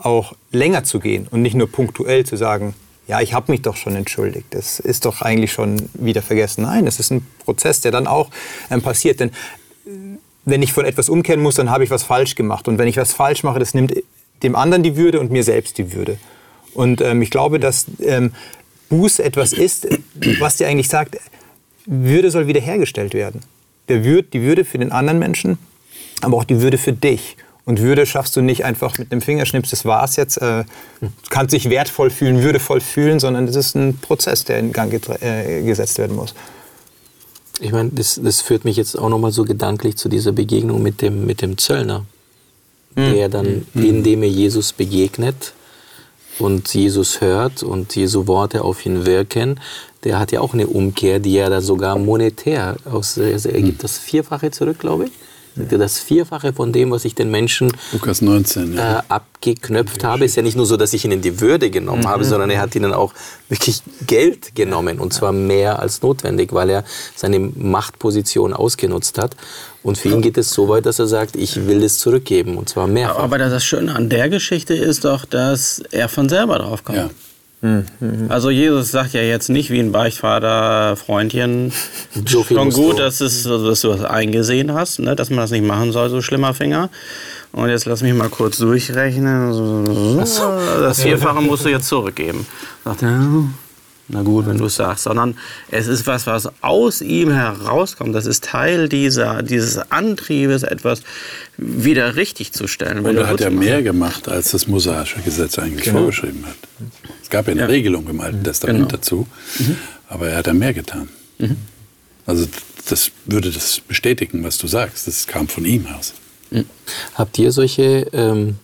auch 0.03 0.33
länger 0.51 0.83
zu 0.83 0.99
gehen 0.99 1.27
und 1.29 1.41
nicht 1.41 1.55
nur 1.55 1.71
punktuell 1.71 2.25
zu 2.25 2.35
sagen, 2.35 2.73
ja, 3.07 3.19
ich 3.19 3.33
habe 3.33 3.51
mich 3.51 3.61
doch 3.61 3.75
schon 3.75 3.95
entschuldigt. 3.95 4.45
Das 4.51 4.79
ist 4.79 5.05
doch 5.05 5.21
eigentlich 5.21 5.51
schon 5.51 5.89
wieder 5.93 6.21
vergessen. 6.21 6.63
Nein, 6.63 6.85
das 6.85 6.99
ist 6.99 7.11
ein 7.11 7.25
Prozess, 7.43 7.81
der 7.81 7.91
dann 7.91 8.07
auch 8.07 8.29
ähm, 8.69 8.81
passiert. 8.81 9.19
Denn 9.19 9.29
äh, 9.29 9.89
wenn 10.45 10.61
ich 10.61 10.71
von 10.71 10.85
etwas 10.85 11.09
umkehren 11.09 11.41
muss, 11.41 11.55
dann 11.55 11.69
habe 11.69 11.83
ich 11.83 11.89
was 11.89 12.03
falsch 12.03 12.35
gemacht. 12.35 12.67
Und 12.67 12.77
wenn 12.77 12.87
ich 12.87 12.97
was 12.97 13.13
falsch 13.13 13.43
mache, 13.43 13.59
das 13.59 13.73
nimmt 13.73 13.93
dem 14.43 14.55
anderen 14.55 14.83
die 14.83 14.95
Würde 14.95 15.19
und 15.19 15.31
mir 15.31 15.43
selbst 15.43 15.77
die 15.77 15.93
Würde. 15.93 16.17
Und 16.73 17.01
ähm, 17.01 17.21
ich 17.21 17.29
glaube, 17.29 17.59
dass 17.59 17.85
ähm, 18.01 18.31
Buß 18.89 19.19
etwas 19.19 19.53
ist, 19.53 19.87
was 20.39 20.57
dir 20.57 20.67
eigentlich 20.67 20.87
sagt, 20.87 21.17
Würde 21.85 22.31
soll 22.31 22.47
wiederhergestellt 22.47 23.13
werden. 23.13 23.41
Der 23.89 24.03
Würde, 24.03 24.27
die 24.31 24.41
Würde 24.41 24.63
für 24.63 24.77
den 24.77 24.91
anderen 24.91 25.19
Menschen, 25.19 25.57
aber 26.21 26.37
auch 26.37 26.43
die 26.43 26.61
Würde 26.61 26.77
für 26.77 26.93
dich. 26.93 27.35
Und 27.63 27.79
Würde 27.79 28.05
schaffst 28.05 28.35
du 28.35 28.41
nicht 28.41 28.65
einfach 28.65 28.97
mit 28.97 29.11
einem 29.11 29.21
Fingerschnips, 29.21 29.69
das 29.69 29.85
war's 29.85 30.15
jetzt. 30.15 30.37
Äh, 30.37 30.63
kannst 31.29 31.53
dich 31.53 31.69
wertvoll 31.69 32.09
fühlen, 32.09 32.41
würdevoll 32.41 32.81
fühlen, 32.81 33.19
sondern 33.19 33.45
das 33.45 33.55
ist 33.55 33.75
ein 33.75 33.97
Prozess, 33.97 34.43
der 34.45 34.59
in 34.59 34.73
Gang 34.73 34.91
äh, 35.21 35.61
gesetzt 35.61 35.99
werden 35.99 36.15
muss. 36.15 36.33
Ich 37.59 37.71
meine, 37.71 37.91
das, 37.91 38.19
das 38.21 38.41
führt 38.41 38.65
mich 38.65 38.77
jetzt 38.77 38.97
auch 38.97 39.09
nochmal 39.09 39.31
so 39.31 39.43
gedanklich 39.43 39.95
zu 39.95 40.09
dieser 40.09 40.31
Begegnung 40.31 40.81
mit 40.81 41.01
dem, 41.01 41.25
mit 41.25 41.41
dem 41.41 41.57
Zöllner. 41.57 42.05
mhm. 42.95 43.13
der 43.13 43.29
dann, 43.29 43.65
mhm. 43.73 43.85
indem 43.85 44.23
er 44.23 44.29
Jesus 44.29 44.73
begegnet 44.73 45.53
und 46.39 46.73
Jesus 46.73 47.21
hört 47.21 47.61
und 47.61 47.95
Jesu 47.95 48.25
Worte 48.25 48.63
auf 48.63 48.83
ihn 48.87 49.05
wirken, 49.05 49.59
der 50.03 50.17
hat 50.17 50.31
ja 50.31 50.41
auch 50.41 50.55
eine 50.55 50.65
Umkehr, 50.65 51.19
die 51.19 51.37
er 51.37 51.51
da 51.51 51.61
sogar 51.61 51.97
monetär 51.99 52.77
aus, 52.85 53.19
also 53.19 53.49
er 53.49 53.61
gibt 53.61 53.83
das 53.83 53.99
Vierfache 53.99 54.49
zurück, 54.49 54.79
glaube 54.79 55.05
ich 55.05 55.11
das 55.55 55.99
Vierfache 55.99 56.53
von 56.53 56.71
dem, 56.71 56.91
was 56.91 57.05
ich 57.05 57.15
den 57.15 57.29
Menschen 57.29 57.71
Lukas 57.91 58.21
19, 58.21 58.73
ja. 58.73 58.99
äh, 58.99 59.01
abgeknöpft 59.09 60.03
habe, 60.03 60.25
ist 60.25 60.35
ja 60.35 60.43
nicht 60.43 60.55
nur 60.55 60.65
so, 60.65 60.77
dass 60.77 60.93
ich 60.93 61.05
ihnen 61.05 61.21
die 61.21 61.41
Würde 61.41 61.69
genommen 61.69 62.03
mhm. 62.03 62.07
habe, 62.07 62.23
sondern 62.23 62.49
er 62.49 62.61
hat 62.61 62.75
ihnen 62.75 62.93
auch 62.93 63.13
wirklich 63.49 63.81
Geld 64.07 64.55
genommen 64.55 64.99
und 64.99 65.13
zwar 65.13 65.33
mehr 65.33 65.79
als 65.79 66.01
notwendig, 66.01 66.53
weil 66.53 66.69
er 66.69 66.83
seine 67.15 67.39
Machtposition 67.39 68.53
ausgenutzt 68.53 69.17
hat. 69.17 69.35
Und 69.83 69.97
für 69.97 70.09
ihn 70.09 70.21
geht 70.21 70.37
es 70.37 70.51
so 70.51 70.69
weit, 70.69 70.85
dass 70.85 70.99
er 70.99 71.07
sagt, 71.07 71.35
ich 71.35 71.67
will 71.67 71.83
es 71.83 71.97
zurückgeben 71.99 72.57
und 72.57 72.69
zwar 72.69 72.87
mehr. 72.87 73.17
Aber 73.17 73.37
das 73.37 73.63
Schöne 73.63 73.95
an 73.95 74.09
der 74.09 74.29
Geschichte 74.29 74.75
ist 74.75 75.05
doch, 75.05 75.25
dass 75.25 75.81
er 75.91 76.07
von 76.07 76.29
selber 76.29 76.59
drauf 76.59 76.83
kommt. 76.83 76.97
Ja. 76.97 77.09
Mhm. 77.61 77.85
Also 78.29 78.49
Jesus 78.49 78.89
sagt 78.89 79.13
ja 79.13 79.21
jetzt 79.21 79.49
nicht 79.49 79.69
wie 79.69 79.79
ein 79.79 79.91
Beichtvater, 79.91 80.95
Freundchen, 80.95 81.71
so 82.25 82.43
schon 82.43 82.71
gut, 82.71 82.97
dass, 82.99 83.21
es, 83.21 83.43
dass 83.43 83.81
du 83.81 83.89
das 83.89 84.03
eingesehen 84.03 84.73
hast, 84.73 84.99
ne, 84.99 85.15
dass 85.15 85.29
man 85.29 85.39
das 85.39 85.51
nicht 85.51 85.65
machen 85.65 85.91
soll, 85.91 86.09
so 86.09 86.21
schlimmer 86.21 86.53
Finger. 86.53 86.89
Und 87.51 87.69
jetzt 87.69 87.85
lass 87.85 88.01
mich 88.01 88.13
mal 88.13 88.29
kurz 88.29 88.57
durchrechnen. 88.57 90.17
Das 90.17 91.01
Vierfache 91.01 91.41
musst 91.41 91.65
du 91.65 91.69
jetzt 91.69 91.87
zurückgeben. 91.87 92.47
Sagt 92.83 93.03
er, 93.03 93.19
na 94.07 94.23
gut, 94.23 94.45
wenn 94.45 94.57
du 94.57 94.65
es 94.65 94.75
sagst, 94.75 95.03
sondern 95.03 95.35
es 95.69 95.87
ist 95.87 96.05
was, 96.07 96.27
was 96.27 96.49
aus 96.61 97.01
ihm 97.01 97.31
herauskommt. 97.31 98.13
Das 98.13 98.25
ist 98.25 98.43
Teil 98.43 98.89
dieser, 98.89 99.41
dieses 99.41 99.91
Antriebes, 99.91 100.63
etwas 100.63 101.03
wieder 101.57 102.15
richtig 102.15 102.51
zu 102.51 102.67
stellen. 102.67 103.05
Und 103.05 103.15
er 103.15 103.27
hat 103.27 103.39
ja 103.39 103.49
mehr 103.49 103.81
gemacht, 103.83 104.27
als 104.27 104.51
das 104.51 104.67
mosaische 104.67 105.21
Gesetz 105.21 105.59
eigentlich 105.59 105.85
genau. 105.85 105.99
vorgeschrieben 105.99 106.45
hat. 106.45 106.57
Es 107.31 107.37
gab 107.37 107.47
ja 107.47 107.53
eine 107.53 107.61
ja. 107.61 107.67
Regelung 107.67 108.09
im 108.09 108.19
Alten 108.19 108.43
Testament 108.43 108.79
genau. 108.79 108.89
dazu, 108.89 109.25
mhm. 109.59 109.77
aber 110.09 110.27
er 110.27 110.35
hat 110.39 110.47
ja 110.47 110.53
mehr 110.53 110.73
getan. 110.73 111.07
Mhm. 111.37 111.55
Also 112.25 112.45
das 112.89 113.09
würde 113.25 113.51
das 113.51 113.79
bestätigen, 113.79 114.43
was 114.43 114.57
du 114.57 114.67
sagst. 114.67 115.07
Das 115.07 115.27
kam 115.27 115.47
von 115.47 115.63
ihm 115.63 115.87
aus. 115.97 116.11
Mhm. 116.49 116.65
Habt 117.15 117.39
ihr 117.39 117.53
solche 117.53 118.05
ähm, 118.11 118.57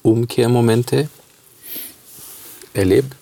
Umkehrmomente 0.00 1.10
erlebt? 2.72 3.14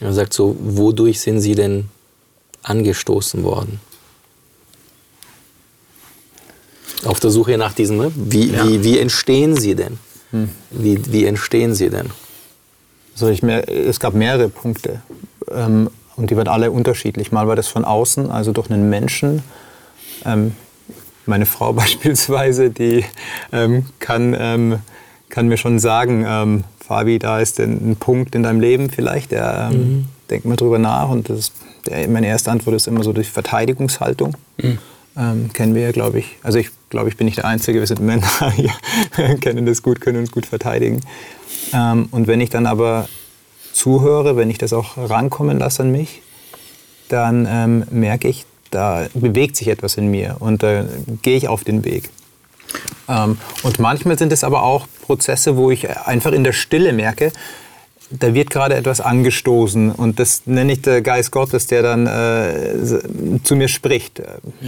Er 0.00 0.12
sagt 0.12 0.32
so, 0.32 0.56
wodurch 0.60 1.18
sind 1.18 1.40
Sie 1.40 1.56
denn 1.56 1.88
angestoßen 2.62 3.42
worden? 3.42 3.80
Auf 7.04 7.18
der 7.18 7.30
Suche 7.30 7.58
nach 7.58 7.72
diesem, 7.72 7.96
ne? 7.96 8.12
wie, 8.14 8.52
ja. 8.52 8.64
wie, 8.64 8.84
wie 8.84 8.98
entstehen 9.00 9.56
sie 9.56 9.74
denn? 9.74 9.98
Hm. 10.30 10.50
Wie, 10.70 11.00
wie 11.12 11.24
entstehen 11.24 11.74
sie 11.74 11.90
denn? 11.90 12.12
Also 13.20 13.30
ich 13.30 13.42
es 13.42 13.98
gab 13.98 14.14
mehrere 14.14 14.48
Punkte 14.48 15.02
ähm, 15.52 15.90
und 16.14 16.30
die 16.30 16.36
waren 16.36 16.46
alle 16.46 16.70
unterschiedlich. 16.70 17.32
Mal 17.32 17.48
war 17.48 17.56
das 17.56 17.66
von 17.66 17.84
außen, 17.84 18.30
also 18.30 18.52
durch 18.52 18.70
einen 18.70 18.88
Menschen. 18.88 19.42
Ähm, 20.24 20.54
meine 21.26 21.44
Frau 21.44 21.72
beispielsweise, 21.74 22.70
die 22.70 23.04
ähm, 23.52 23.86
kann, 23.98 24.36
ähm, 24.38 24.78
kann 25.30 25.48
mir 25.48 25.56
schon 25.56 25.80
sagen, 25.80 26.24
ähm, 26.28 26.64
Fabi, 26.78 27.18
da 27.18 27.40
ist 27.40 27.58
ein, 27.58 27.96
Punkt 27.98 28.36
in 28.36 28.44
deinem 28.44 28.60
Leben 28.60 28.88
vielleicht, 28.88 29.32
der 29.32 29.70
ähm, 29.72 29.78
mhm. 29.78 30.04
denk 30.30 30.44
mal 30.44 30.54
drüber 30.54 30.78
nach. 30.78 31.10
Und 31.10 31.28
das, 31.28 31.50
der, 31.88 32.08
meine 32.08 32.28
erste 32.28 32.52
Antwort 32.52 32.76
ist 32.76 32.86
immer 32.86 33.02
so 33.02 33.12
durch 33.12 33.30
Verteidigungshaltung. 33.30 34.36
Mhm. 34.58 34.78
Kennen 35.52 35.74
wir 35.74 35.82
ja, 35.82 35.90
glaube 35.90 36.20
ich. 36.20 36.36
Also 36.44 36.60
ich 36.60 36.70
glaube, 36.90 37.08
ich 37.08 37.16
bin 37.16 37.26
nicht 37.26 37.38
der 37.38 37.44
Einzige, 37.44 37.80
wir 37.80 37.86
sind 37.86 38.00
Männer 38.00 38.28
hier, 38.54 38.72
kennen 39.40 39.66
das 39.66 39.82
gut, 39.82 40.00
können 40.00 40.18
uns 40.18 40.30
gut 40.30 40.46
verteidigen. 40.46 41.00
Ähm, 41.72 42.08
und 42.10 42.26
wenn 42.26 42.40
ich 42.40 42.50
dann 42.50 42.66
aber 42.66 43.08
zuhöre, 43.72 44.36
wenn 44.36 44.50
ich 44.50 44.58
das 44.58 44.72
auch 44.72 44.96
rankommen 44.96 45.58
lasse 45.58 45.82
an 45.82 45.92
mich, 45.92 46.22
dann 47.08 47.46
ähm, 47.50 47.84
merke 47.90 48.28
ich, 48.28 48.44
da 48.70 49.06
bewegt 49.14 49.56
sich 49.56 49.68
etwas 49.68 49.96
in 49.96 50.08
mir 50.08 50.36
und 50.40 50.62
da 50.62 50.80
äh, 50.80 50.86
gehe 51.22 51.36
ich 51.36 51.48
auf 51.48 51.64
den 51.64 51.84
Weg. 51.84 52.10
Ähm, 53.08 53.38
und 53.62 53.78
manchmal 53.78 54.18
sind 54.18 54.32
es 54.32 54.44
aber 54.44 54.62
auch 54.62 54.86
Prozesse, 55.02 55.56
wo 55.56 55.70
ich 55.70 55.88
einfach 56.06 56.32
in 56.32 56.44
der 56.44 56.52
Stille 56.52 56.92
merke, 56.92 57.32
da 58.10 58.32
wird 58.32 58.48
gerade 58.50 58.74
etwas 58.74 59.00
angestoßen 59.00 59.92
und 59.92 60.18
das 60.18 60.42
nenne 60.46 60.72
ich 60.72 60.82
der 60.82 61.02
Geist 61.02 61.30
Gottes, 61.30 61.66
der 61.66 61.82
dann 61.82 62.06
äh, 62.06 63.40
zu 63.42 63.54
mir 63.54 63.68
spricht. 63.68 64.22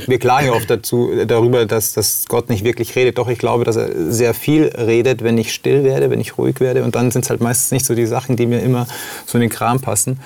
Wir 0.07 0.19
klagen 0.19 0.49
ja 0.49 0.53
oft 0.53 0.69
dazu, 0.69 1.11
darüber, 1.27 1.65
dass, 1.65 1.95
dass 1.95 2.27
Gott 2.29 2.51
nicht 2.51 2.65
wirklich 2.65 2.95
redet. 2.97 3.17
Doch 3.17 3.29
ich 3.29 3.39
glaube, 3.39 3.65
dass 3.65 3.77
er 3.77 4.13
sehr 4.13 4.35
viel 4.35 4.65
redet, 4.65 5.25
wenn 5.25 5.39
ich 5.39 5.55
still 5.55 5.85
werde, 5.85 6.11
wenn 6.11 6.21
ich 6.21 6.37
ruhig 6.37 6.61
werde. 6.61 6.85
Und 6.85 6.95
dann 6.95 7.11
sind 7.11 7.25
es 7.25 7.31
halt 7.31 7.41
meistens 7.41 7.71
nicht 7.71 7.87
so 7.87 7.95
die 7.95 8.07
Sachen, 8.07 8.37
die 8.37 8.47
mir 8.47 8.61
immer 8.61 8.87
so 9.25 9.39
in 9.39 9.43
den 9.43 9.51
Kram 9.51 9.81
passen. 9.81 10.21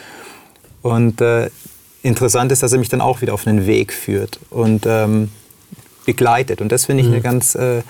Und 0.82 1.20
äh, 1.20 1.50
interessant 2.02 2.50
ist, 2.50 2.64
dass 2.64 2.72
er 2.72 2.78
mich 2.78 2.88
dann 2.88 3.00
auch 3.00 3.20
wieder 3.20 3.32
auf 3.32 3.46
einen 3.46 3.66
Weg 3.66 3.92
führt 3.92 4.40
und 4.50 4.86
ähm, 4.86 5.30
begleitet. 6.04 6.60
Und 6.60 6.72
das 6.72 6.86
finde 6.86 7.02
ich 7.02 7.08
mhm. 7.08 7.14
eine 7.14 7.22
ganz... 7.22 7.54
Äh, 7.54 7.82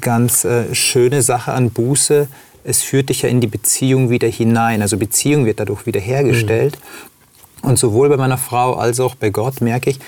ganz 0.00 0.44
äh, 0.44 0.74
schöne 0.74 1.20
Sache 1.22 1.52
an 1.52 1.70
Buße. 1.70 2.28
Es 2.68 2.82
führt 2.82 3.08
dich 3.08 3.22
ja 3.22 3.30
in 3.30 3.40
die 3.40 3.46
Beziehung 3.46 4.10
wieder 4.10 4.28
hinein. 4.28 4.82
Also 4.82 4.98
Beziehung 4.98 5.46
wird 5.46 5.58
dadurch 5.58 5.86
wiederhergestellt. 5.86 6.76
Mhm. 7.62 7.68
Und 7.70 7.78
sowohl 7.78 8.08
bei 8.08 8.16
meiner 8.16 8.38
Frau 8.38 8.74
als 8.74 9.00
auch 9.00 9.14
bei 9.14 9.30
Gott 9.30 9.60
merke 9.60 9.90
ich, 9.90 9.98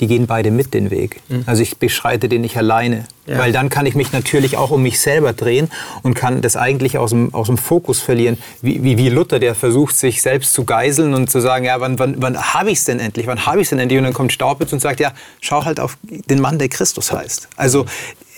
die 0.00 0.06
gehen 0.06 0.26
beide 0.26 0.50
mit 0.50 0.74
den 0.74 0.90
Weg. 0.90 1.20
Mhm. 1.28 1.44
Also 1.46 1.62
ich 1.62 1.76
beschreite 1.76 2.28
den 2.28 2.40
nicht 2.40 2.56
alleine. 2.56 3.06
Ja. 3.26 3.38
Weil 3.38 3.52
dann 3.52 3.68
kann 3.68 3.86
ich 3.86 3.94
mich 3.94 4.12
natürlich 4.12 4.56
auch 4.56 4.70
um 4.70 4.82
mich 4.82 4.98
selber 4.98 5.32
drehen 5.32 5.70
und 6.02 6.14
kann 6.14 6.40
das 6.40 6.56
eigentlich 6.56 6.98
aus 6.98 7.10
dem, 7.10 7.32
aus 7.32 7.46
dem 7.46 7.58
Fokus 7.58 8.00
verlieren. 8.00 8.38
Wie, 8.62 8.82
wie, 8.82 8.96
wie 8.96 9.08
Luther, 9.08 9.38
der 9.38 9.54
versucht, 9.54 9.96
sich 9.96 10.22
selbst 10.22 10.52
zu 10.52 10.64
geiseln 10.64 11.14
und 11.14 11.30
zu 11.30 11.40
sagen, 11.40 11.64
ja, 11.64 11.80
wann, 11.80 11.98
wann, 11.98 12.16
wann 12.18 12.36
habe 12.36 12.70
ich 12.70 12.78
es 12.78 12.84
denn 12.86 12.98
endlich? 12.98 13.26
Wann 13.26 13.46
habe 13.46 13.58
ich 13.58 13.66
es 13.66 13.70
denn 13.70 13.78
endlich? 13.78 13.98
Und 13.98 14.04
dann 14.04 14.14
kommt 14.14 14.32
Staubitz 14.32 14.72
und 14.72 14.80
sagt, 14.80 14.98
ja, 15.00 15.12
schau 15.40 15.64
halt 15.64 15.78
auf 15.78 15.96
den 16.02 16.40
Mann, 16.40 16.58
der 16.58 16.68
Christus 16.68 17.12
heißt. 17.12 17.48
Also 17.56 17.86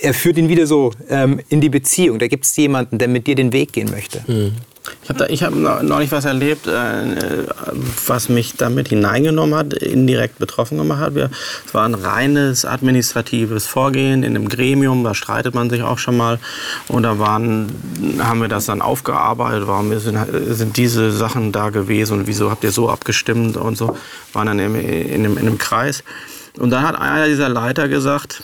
er 0.00 0.14
führt 0.14 0.36
ihn 0.36 0.48
wieder 0.48 0.66
so 0.66 0.92
ähm, 1.08 1.40
in 1.48 1.60
die 1.60 1.68
Beziehung. 1.68 2.18
Da 2.18 2.26
gibt 2.26 2.44
es 2.44 2.56
jemanden, 2.56 2.98
der 2.98 3.08
mit 3.08 3.26
dir 3.26 3.36
den 3.36 3.52
Weg 3.52 3.72
gehen 3.72 3.90
möchte. 3.90 4.22
Mhm. 4.26 4.56
Ich 5.02 5.10
habe 5.10 5.54
hab 5.56 5.82
neulich 5.82 6.10
was 6.10 6.24
erlebt, 6.24 6.66
äh, 6.66 7.46
was 8.06 8.28
mich 8.28 8.56
damit 8.56 8.88
hineingenommen 8.88 9.54
hat, 9.54 9.74
indirekt 9.74 10.38
betroffen 10.38 10.78
gemacht 10.78 11.00
hat. 11.00 11.16
es 11.16 11.74
war 11.74 11.84
ein 11.84 11.94
reines 11.94 12.64
administratives 12.64 13.66
Vorgehen 13.66 14.22
in 14.22 14.36
einem 14.36 14.48
Gremium, 14.48 15.04
da 15.04 15.14
streitet 15.14 15.54
man 15.54 15.70
sich 15.70 15.82
auch 15.82 15.98
schon 15.98 16.16
mal. 16.16 16.38
Und 16.88 17.04
da 17.04 17.18
waren, 17.18 17.72
haben 18.18 18.40
wir 18.40 18.48
das 18.48 18.66
dann 18.66 18.82
aufgearbeitet, 18.82 19.66
warum 19.66 19.96
sind, 19.98 20.18
sind 20.48 20.76
diese 20.76 21.12
Sachen 21.12 21.52
da 21.52 21.70
gewesen 21.70 22.20
und 22.20 22.26
wieso 22.26 22.50
habt 22.50 22.64
ihr 22.64 22.72
so 22.72 22.88
abgestimmt 22.88 23.56
und 23.56 23.76
so, 23.76 23.96
waren 24.32 24.46
dann 24.46 24.58
in, 24.58 24.74
in, 24.74 25.24
in 25.24 25.38
einem 25.38 25.58
Kreis. 25.58 26.02
Und 26.58 26.70
dann 26.70 26.82
hat 26.86 26.98
einer 26.98 27.26
dieser 27.26 27.48
Leiter 27.48 27.88
gesagt, 27.88 28.42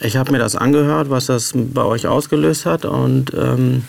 ich 0.00 0.16
habe 0.16 0.32
mir 0.32 0.38
das 0.38 0.56
angehört, 0.56 1.10
was 1.10 1.26
das 1.26 1.52
bei 1.54 1.82
euch 1.82 2.06
ausgelöst 2.06 2.66
hat 2.66 2.84
und 2.84 3.32
ähm, 3.34 3.84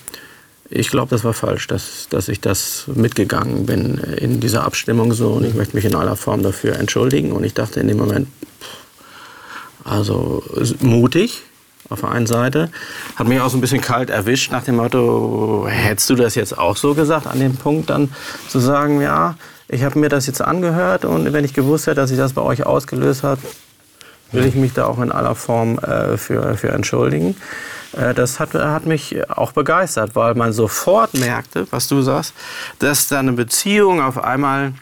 ich 0.69 0.89
glaube, 0.89 1.09
das 1.09 1.23
war 1.23 1.33
falsch, 1.33 1.67
dass, 1.67 2.07
dass 2.09 2.27
ich 2.27 2.41
das 2.41 2.85
mitgegangen 2.87 3.65
bin 3.65 3.97
in 3.97 4.39
dieser 4.39 4.63
Abstimmung 4.63 5.13
so. 5.13 5.33
Und 5.33 5.45
ich 5.45 5.53
möchte 5.53 5.75
mich 5.75 5.85
in 5.85 5.95
aller 5.95 6.15
Form 6.15 6.41
dafür 6.41 6.77
entschuldigen. 6.77 7.31
Und 7.31 7.43
ich 7.43 7.53
dachte 7.53 7.79
in 7.79 7.87
dem 7.87 7.97
Moment, 7.97 8.27
also 9.83 10.43
mutig 10.81 11.43
auf 11.89 12.01
der 12.01 12.09
einen 12.09 12.25
Seite, 12.25 12.71
hat 13.15 13.27
mich 13.27 13.39
auch 13.39 13.49
so 13.49 13.57
ein 13.57 13.61
bisschen 13.61 13.81
kalt 13.81 14.09
erwischt 14.09 14.51
nach 14.51 14.63
dem 14.63 14.77
Motto, 14.77 15.67
hättest 15.69 16.09
du 16.09 16.15
das 16.15 16.33
jetzt 16.33 16.57
auch 16.57 16.77
so 16.77 16.95
gesagt 16.95 17.27
an 17.27 17.39
dem 17.39 17.55
Punkt 17.57 17.91
dann 17.91 18.09
zu 18.49 18.59
sagen, 18.59 19.01
ja, 19.01 19.35
ich 19.67 19.83
habe 19.83 19.99
mir 19.99 20.09
das 20.09 20.25
jetzt 20.25 20.41
angehört. 20.41 21.05
Und 21.05 21.31
wenn 21.31 21.45
ich 21.45 21.53
gewusst 21.53 21.85
hätte, 21.85 21.97
dass 21.97 22.09
sich 22.09 22.17
das 22.17 22.33
bei 22.33 22.41
euch 22.41 22.65
ausgelöst 22.65 23.21
hat, 23.21 23.37
will 24.31 24.45
ich 24.45 24.55
mich 24.55 24.73
da 24.73 24.85
auch 24.85 24.99
in 24.99 25.11
aller 25.11 25.35
Form 25.35 25.77
äh, 25.79 26.17
für, 26.17 26.57
für 26.57 26.69
entschuldigen. 26.69 27.35
Äh, 27.95 28.13
das 28.13 28.39
hat, 28.39 28.53
hat 28.53 28.85
mich 28.85 29.29
auch 29.29 29.51
begeistert, 29.51 30.15
weil 30.15 30.35
man 30.35 30.53
sofort 30.53 31.13
merkte, 31.13 31.67
was 31.71 31.87
du 31.87 32.01
sagst, 32.01 32.33
dass 32.79 33.07
da 33.07 33.19
eine 33.19 33.33
Beziehung 33.33 34.01
auf 34.01 34.21
einmal 34.23 34.73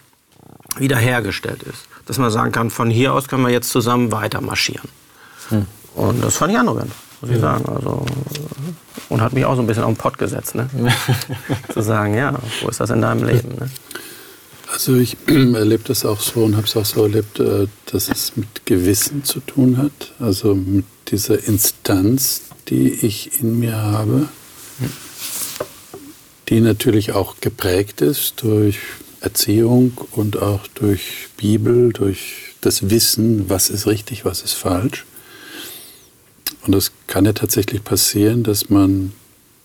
wiederhergestellt 0.76 1.62
ist. 1.62 1.86
Dass 2.06 2.18
man 2.18 2.30
sagen 2.30 2.52
kann, 2.52 2.70
von 2.70 2.90
hier 2.90 3.14
aus 3.14 3.28
können 3.28 3.42
wir 3.42 3.52
jetzt 3.52 3.70
zusammen 3.70 4.12
weiter 4.12 4.40
marschieren. 4.40 4.88
Hm. 5.48 5.66
Und 5.94 6.22
das 6.22 6.36
fand 6.36 6.52
ich 6.52 6.58
anregend, 6.58 6.92
muss 7.20 7.30
ich 7.30 7.40
sagen. 7.40 7.64
Also, 7.66 8.04
und 9.08 9.20
hat 9.20 9.32
mich 9.32 9.44
auch 9.44 9.54
so 9.54 9.62
ein 9.62 9.66
bisschen 9.66 9.84
auf 9.84 9.92
den 9.92 9.96
Pott 9.96 10.18
gesetzt. 10.18 10.54
Ne? 10.54 10.68
Zu 11.72 11.82
sagen, 11.82 12.14
ja, 12.14 12.34
wo 12.62 12.68
ist 12.68 12.80
das 12.80 12.90
in 12.90 13.00
deinem 13.00 13.24
Leben? 13.24 13.50
Ne? 13.50 13.70
Also 14.72 14.96
ich 14.96 15.16
erlebe 15.26 15.84
das 15.86 16.04
auch 16.04 16.20
so 16.20 16.44
und 16.44 16.56
habe 16.56 16.66
es 16.66 16.76
auch 16.76 16.84
so 16.84 17.04
erlebt, 17.04 17.38
äh, 17.38 17.68
dass 17.86 18.08
es 18.08 18.36
mit 18.36 18.66
Gewissen 18.66 19.22
zu 19.22 19.40
tun 19.40 19.78
hat, 19.78 20.12
also 20.18 20.54
mit 20.54 20.84
dieser 21.08 21.46
Instanz, 21.46 22.42
die 22.68 22.90
ich 22.90 23.40
in 23.40 23.58
mir 23.58 23.76
habe, 23.76 24.28
die 26.48 26.60
natürlich 26.60 27.12
auch 27.12 27.36
geprägt 27.40 28.00
ist 28.00 28.42
durch 28.42 28.78
Erziehung 29.20 29.96
und 30.12 30.40
auch 30.40 30.66
durch 30.74 31.28
Bibel, 31.36 31.92
durch 31.92 32.54
das 32.60 32.90
Wissen, 32.90 33.48
was 33.48 33.70
ist 33.70 33.86
richtig, 33.86 34.24
was 34.24 34.42
ist 34.42 34.52
falsch. 34.52 35.04
Und 36.66 36.74
das 36.74 36.92
kann 37.06 37.24
ja 37.24 37.32
tatsächlich 37.32 37.84
passieren, 37.84 38.42
dass 38.42 38.70
man 38.70 39.12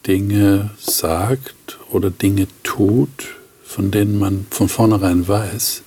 Dinge 0.07 0.71
sagt 0.79 1.77
oder 1.91 2.09
Dinge 2.09 2.47
tut, 2.63 3.35
von 3.63 3.91
denen 3.91 4.17
man 4.17 4.45
von 4.49 4.69
vornherein 4.69 5.27
weiß, 5.27 5.83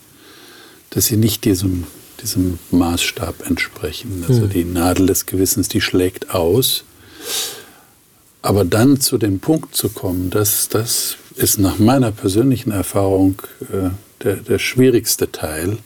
dass 0.91 1.07
sie 1.07 1.17
nicht 1.17 1.45
diesem, 1.45 1.85
diesem 2.23 2.59
Maßstab 2.71 3.47
entsprechen. 3.47 4.25
Also 4.29 4.43
hm. 4.43 4.51
die 4.51 4.65
Nadel 4.65 5.07
des 5.07 5.27
Gewissens, 5.27 5.69
die 5.69 5.81
schlägt 5.81 6.31
aus. 6.31 6.85
Aber 8.43 8.65
dann 8.65 9.01
zu 9.01 9.19
dem 9.19 9.39
Punkt 9.41 9.77
zu 9.77 9.89
kommen, 9.89 10.31
dass 10.31 10.69
das 10.69 11.17
ist 11.37 11.59
nach 11.59 11.79
meiner 11.79 12.11
persönlichen 12.11 12.73
Erfahrung 12.73 13.41
äh, 13.73 13.91
der, 14.23 14.37
der 14.37 14.59
schwierigste 14.59 15.31
Teil, 15.31 15.79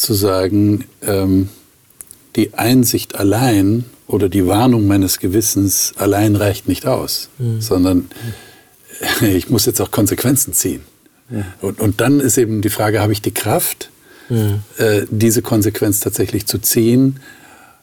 zu 0.00 0.14
sagen, 0.14 0.86
ähm, 1.02 1.50
die 2.36 2.54
Einsicht 2.54 3.16
allein 3.16 3.84
oder 4.06 4.28
die 4.28 4.46
Warnung 4.46 4.86
meines 4.86 5.18
Gewissens 5.18 5.92
allein 5.96 6.36
reicht 6.36 6.68
nicht 6.68 6.86
aus, 6.86 7.28
mhm. 7.38 7.60
sondern 7.60 8.10
ich 9.20 9.50
muss 9.50 9.66
jetzt 9.66 9.80
auch 9.80 9.90
Konsequenzen 9.90 10.54
ziehen. 10.54 10.82
Ja. 11.30 11.44
Und, 11.60 11.80
und 11.80 12.00
dann 12.00 12.18
ist 12.18 12.38
eben 12.38 12.62
die 12.62 12.70
Frage, 12.70 13.00
habe 13.00 13.12
ich 13.12 13.22
die 13.22 13.34
Kraft, 13.34 13.90
ja. 14.30 14.58
äh, 14.78 15.06
diese 15.10 15.42
Konsequenz 15.42 16.00
tatsächlich 16.00 16.46
zu 16.46 16.58
ziehen? 16.58 17.20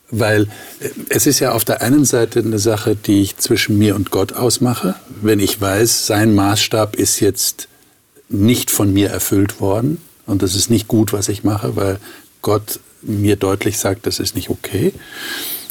Weil 0.10 0.44
äh, 0.80 0.90
es 1.10 1.28
ist 1.28 1.40
ja 1.40 1.52
auf 1.52 1.66
der 1.66 1.82
einen 1.82 2.06
Seite 2.06 2.40
eine 2.40 2.60
Sache, 2.60 2.96
die 2.96 3.22
ich 3.22 3.38
zwischen 3.38 3.78
mir 3.78 3.96
und 3.96 4.12
Gott 4.12 4.34
ausmache. 4.34 4.96
Wenn 5.22 5.40
ich 5.40 5.60
weiß, 5.60 6.08
sein 6.08 6.36
Maßstab 6.36 6.96
ist 6.96 7.20
jetzt 7.20 7.68
nicht 8.30 8.72
von 8.72 8.94
mir 8.94 9.10
erfüllt 9.10 9.62
worden 9.62 10.02
und 10.26 10.42
das 10.42 10.56
ist 10.56 10.70
nicht 10.70 10.88
gut, 10.88 11.14
was 11.14 11.30
ich 11.30 11.44
mache, 11.44 11.76
weil 11.76 12.00
Gott 12.42 12.80
mir 13.02 13.36
deutlich 13.36 13.78
sagt, 13.78 14.06
das 14.06 14.20
ist 14.20 14.36
nicht 14.36 14.50
okay. 14.50 14.94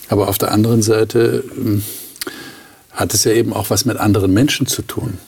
Aber 0.09 0.29
auf 0.29 0.39
der 0.39 0.53
anderen 0.53 0.83
Seite 0.83 1.45
ähm, 1.57 1.83
hat 2.93 3.13
es 3.13 3.25
ja 3.25 3.33
eben 3.33 3.53
auch 3.53 3.71
was 3.71 3.85
mit 3.85 3.99
anderen 3.99 4.33
Menschen 4.33 4.67
zu 4.67 4.83
tun. 4.83 5.19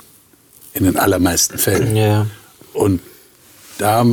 In 0.72 0.84
den 0.84 0.96
allermeisten 0.96 1.58
Fällen. 1.58 1.96
Ja. 1.96 2.26
Und 2.72 3.00
da 3.78 4.06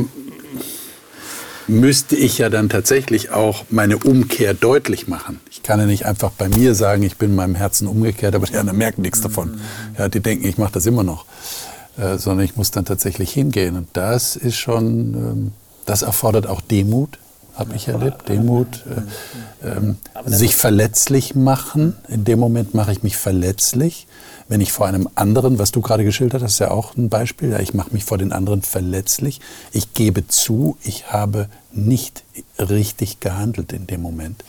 müsste 1.68 2.16
ich 2.16 2.38
ja 2.38 2.48
dann 2.48 2.68
tatsächlich 2.68 3.30
auch 3.30 3.64
meine 3.70 3.98
Umkehr 3.98 4.54
deutlich 4.54 5.08
machen. 5.08 5.40
Ich 5.50 5.62
kann 5.62 5.80
ja 5.80 5.86
nicht 5.86 6.06
einfach 6.06 6.30
bei 6.30 6.48
mir 6.48 6.74
sagen, 6.74 7.02
ich 7.02 7.16
bin 7.16 7.34
meinem 7.34 7.54
Herzen 7.54 7.88
umgekehrt, 7.88 8.34
aber 8.34 8.46
die 8.46 8.56
anderen 8.56 8.78
merken 8.78 9.02
nichts 9.02 9.20
davon. 9.20 9.60
Ja, 9.98 10.08
die 10.08 10.20
denken, 10.20 10.46
ich 10.46 10.58
mache 10.58 10.72
das 10.72 10.86
immer 10.86 11.02
noch. 11.02 11.26
Äh, 11.98 12.18
sondern 12.18 12.44
ich 12.44 12.56
muss 12.56 12.70
dann 12.70 12.84
tatsächlich 12.84 13.32
hingehen. 13.32 13.76
Und 13.76 13.88
das 13.94 14.36
ist 14.36 14.56
schon, 14.56 15.14
ähm, 15.14 15.52
das 15.86 16.02
erfordert 16.02 16.46
auch 16.46 16.60
Demut, 16.60 17.18
habe 17.54 17.74
ich 17.74 17.88
erlebt. 17.88 18.28
Demut, 18.28 18.84
äh, 19.62 19.68
ähm, 19.68 19.96
sich 20.26 20.56
verletzlich 20.56 21.34
machen. 21.34 21.96
In 22.08 22.24
dem 22.24 22.38
Moment 22.38 22.74
mache 22.74 22.92
ich 22.92 23.02
mich 23.02 23.16
verletzlich. 23.16 24.06
Wenn 24.48 24.60
ich 24.60 24.70
vor 24.70 24.86
einem 24.86 25.08
anderen, 25.16 25.58
was 25.58 25.72
du 25.72 25.80
gerade 25.80 26.04
geschildert 26.04 26.42
hast, 26.42 26.52
ist 26.52 26.58
ja 26.60 26.70
auch 26.70 26.96
ein 26.96 27.08
Beispiel, 27.08 27.50
ja, 27.50 27.58
ich 27.58 27.74
mache 27.74 27.92
mich 27.92 28.04
vor 28.04 28.16
den 28.16 28.32
anderen 28.32 28.62
verletzlich. 28.62 29.40
Ich 29.72 29.92
gebe 29.92 30.28
zu, 30.28 30.76
ich 30.82 31.10
habe 31.10 31.48
nicht 31.72 32.22
richtig 32.58 33.18
gehandelt 33.20 33.72
in 33.72 33.86
dem 33.86 34.02
Moment. 34.02 34.44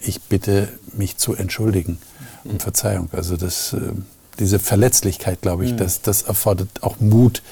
Ich 0.00 0.20
bitte 0.22 0.68
mich 0.92 1.16
zu 1.16 1.34
entschuldigen 1.34 1.98
und 2.44 2.62
Verzeihung. 2.62 3.08
Also 3.12 3.36
das, 3.36 3.72
äh, 3.72 3.92
diese 4.38 4.58
Verletzlichkeit, 4.58 5.40
glaube 5.40 5.64
ich, 5.64 5.74
das, 5.76 6.02
das 6.02 6.22
erfordert 6.22 6.82
auch 6.82 7.00
Mut, 7.00 7.42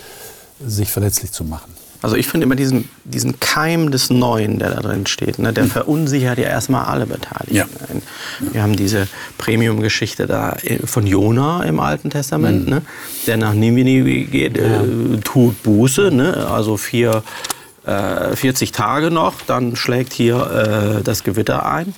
sich 0.64 0.90
verletzlich 0.90 1.32
zu 1.32 1.44
machen. 1.44 1.72
Also 2.02 2.16
ich 2.16 2.26
finde 2.26 2.44
immer 2.44 2.56
diesen, 2.56 2.88
diesen 3.04 3.40
Keim 3.40 3.90
des 3.90 4.10
Neuen, 4.10 4.58
der 4.58 4.70
da 4.70 4.80
drin 4.80 5.06
steht, 5.06 5.38
ne, 5.38 5.52
der 5.52 5.64
mhm. 5.64 5.70
verunsichert 5.70 6.38
ja 6.38 6.44
erstmal 6.44 6.86
alle 6.86 7.06
Beteiligten. 7.06 7.54
Ja. 7.54 7.66
Wir 8.52 8.62
haben 8.62 8.76
diese 8.76 9.08
Premium-Geschichte 9.38 10.26
da 10.26 10.56
äh, 10.62 10.78
von 10.86 11.06
Jona 11.06 11.64
im 11.64 11.80
Alten 11.80 12.10
Testament, 12.10 12.64
mhm. 12.64 12.70
ne, 12.70 12.82
der 13.26 13.36
nach 13.36 13.54
Ninive 13.54 14.24
geht, 14.24 14.56
ja. 14.56 14.82
äh, 14.82 15.18
tut 15.24 15.62
Buße, 15.62 16.10
ne, 16.10 16.48
also 16.50 16.76
vier, 16.76 17.22
äh, 17.84 18.36
40 18.36 18.72
Tage 18.72 19.10
noch, 19.10 19.42
dann 19.46 19.76
schlägt 19.76 20.12
hier 20.12 20.98
äh, 20.98 21.02
das 21.02 21.24
Gewitter 21.24 21.66
ein. 21.66 21.94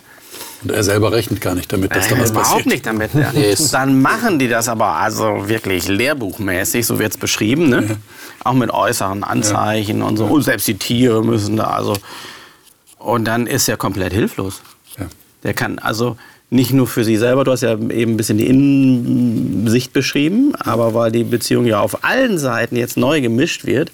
Und 0.62 0.72
er 0.72 0.82
selber 0.82 1.12
rechnet 1.12 1.40
gar 1.40 1.54
nicht 1.54 1.72
damit, 1.72 1.94
dass 1.94 2.06
äh, 2.06 2.10
da 2.10 2.20
was 2.20 2.30
überhaupt 2.30 2.64
passiert. 2.64 2.66
Überhaupt 2.66 2.66
nicht 2.66 2.86
damit. 2.86 3.14
Ja. 3.14 3.32
Yes. 3.38 3.70
Dann 3.70 4.00
machen 4.00 4.38
die 4.38 4.48
das 4.48 4.68
aber 4.68 4.94
also 4.94 5.48
wirklich 5.48 5.88
lehrbuchmäßig, 5.88 6.84
so 6.86 6.98
wird 6.98 7.12
es 7.12 7.16
beschrieben. 7.16 7.68
Ne? 7.68 7.86
Ja. 7.88 7.96
Auch 8.44 8.54
mit 8.54 8.70
äußeren 8.70 9.22
Anzeichen 9.22 9.98
ja. 10.00 10.04
und 10.06 10.16
so. 10.16 10.24
Und 10.26 10.42
selbst 10.42 10.66
die 10.66 10.74
Tiere 10.74 11.24
müssen 11.24 11.56
da 11.56 11.68
also. 11.68 11.94
Und 12.98 13.26
dann 13.26 13.46
ist 13.46 13.68
er 13.68 13.76
komplett 13.76 14.12
hilflos. 14.12 14.60
Der 15.44 15.54
kann 15.54 15.78
also 15.78 16.16
nicht 16.50 16.72
nur 16.72 16.86
für 16.86 17.04
sich 17.04 17.18
selber, 17.18 17.44
du 17.44 17.52
hast 17.52 17.60
ja 17.60 17.72
eben 17.72 18.12
ein 18.12 18.16
bisschen 18.16 18.38
die 18.38 18.46
Innensicht 18.46 19.92
beschrieben, 19.92 20.54
aber 20.56 20.94
weil 20.94 21.12
die 21.12 21.24
Beziehung 21.24 21.66
ja 21.66 21.80
auf 21.80 22.04
allen 22.04 22.38
Seiten 22.38 22.76
jetzt 22.76 22.96
neu 22.96 23.20
gemischt 23.20 23.66
wird, 23.66 23.92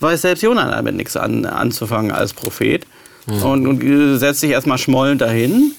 weiß 0.00 0.22
selbst 0.22 0.42
Jonah 0.42 0.70
damit 0.70 0.96
nichts 0.96 1.16
an, 1.16 1.44
anzufangen 1.44 2.10
als 2.10 2.32
Prophet 2.32 2.86
mhm. 3.26 3.42
und, 3.42 3.66
und 3.66 4.18
setzt 4.18 4.40
sich 4.40 4.50
erstmal 4.50 4.78
schmollend 4.78 5.20
dahin 5.20 5.72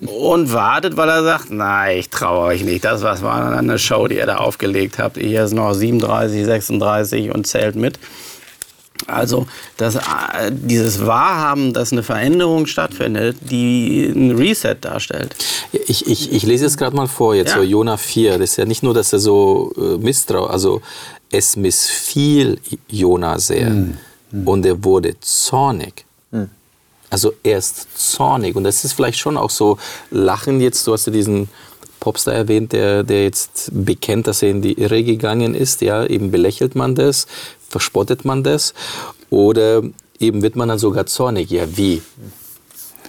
und 0.00 0.52
wartet, 0.52 0.96
weil 0.96 1.08
er 1.08 1.22
sagt, 1.22 1.50
nein, 1.50 1.98
ich 1.98 2.10
traue 2.10 2.46
euch 2.46 2.64
nicht. 2.64 2.84
Das 2.84 3.02
was 3.02 3.22
war 3.22 3.56
eine 3.56 3.78
Show, 3.78 4.08
die 4.08 4.16
ihr 4.16 4.26
da 4.26 4.38
aufgelegt 4.38 4.98
habt. 4.98 5.16
Hier 5.16 5.44
ist 5.44 5.54
noch 5.54 5.72
37, 5.72 6.44
36 6.44 7.32
und 7.32 7.46
zählt 7.46 7.76
mit. 7.76 7.98
Also 9.06 9.46
das, 9.76 9.94
äh, 9.94 10.50
dieses 10.50 11.06
Wahrhaben, 11.06 11.72
dass 11.72 11.92
eine 11.92 12.02
Veränderung 12.02 12.66
stattfindet, 12.66 13.36
die 13.48 14.06
ein 14.06 14.32
Reset 14.32 14.74
darstellt. 14.80 15.36
Ich, 15.86 16.08
ich, 16.08 16.32
ich 16.32 16.42
lese 16.42 16.64
jetzt 16.64 16.76
gerade 16.76 16.96
mal 16.96 17.06
vor, 17.06 17.34
jetzt 17.34 17.52
ja. 17.52 17.58
so 17.58 17.62
Jona 17.62 17.96
4. 17.96 18.38
Das 18.38 18.50
ist 18.50 18.56
ja 18.56 18.64
nicht 18.64 18.82
nur, 18.82 18.94
dass 18.94 19.12
er 19.12 19.20
so 19.20 19.72
äh, 19.76 19.96
misstrauisch, 19.98 20.50
also 20.50 20.82
es 21.30 21.56
missfiel 21.56 22.58
Jona 22.88 23.38
sehr 23.38 23.70
mhm. 23.70 23.98
und 24.44 24.66
er 24.66 24.82
wurde 24.82 25.14
zornig. 25.20 26.04
Also 27.10 27.32
er 27.42 27.58
ist 27.58 27.86
zornig 27.98 28.56
und 28.56 28.64
das 28.64 28.84
ist 28.84 28.92
vielleicht 28.92 29.18
schon 29.18 29.36
auch 29.36 29.50
so 29.50 29.78
Lachen 30.10 30.60
jetzt, 30.60 30.86
du 30.86 30.92
hast 30.92 31.06
ja 31.06 31.12
diesen 31.12 31.48
Popstar 32.00 32.34
erwähnt, 32.34 32.72
der, 32.72 33.02
der 33.02 33.24
jetzt 33.24 33.70
bekennt, 33.72 34.26
dass 34.26 34.42
er 34.42 34.50
in 34.50 34.62
die 34.62 34.74
Irre 34.74 35.02
gegangen 35.02 35.54
ist, 35.54 35.80
ja, 35.80 36.04
eben 36.04 36.30
belächelt 36.30 36.74
man 36.74 36.94
das, 36.94 37.26
verspottet 37.68 38.24
man 38.24 38.42
das 38.42 38.74
oder 39.30 39.82
eben 40.20 40.42
wird 40.42 40.56
man 40.56 40.68
dann 40.68 40.78
sogar 40.78 41.06
zornig. 41.06 41.50
Ja, 41.50 41.64
wie? 41.76 42.02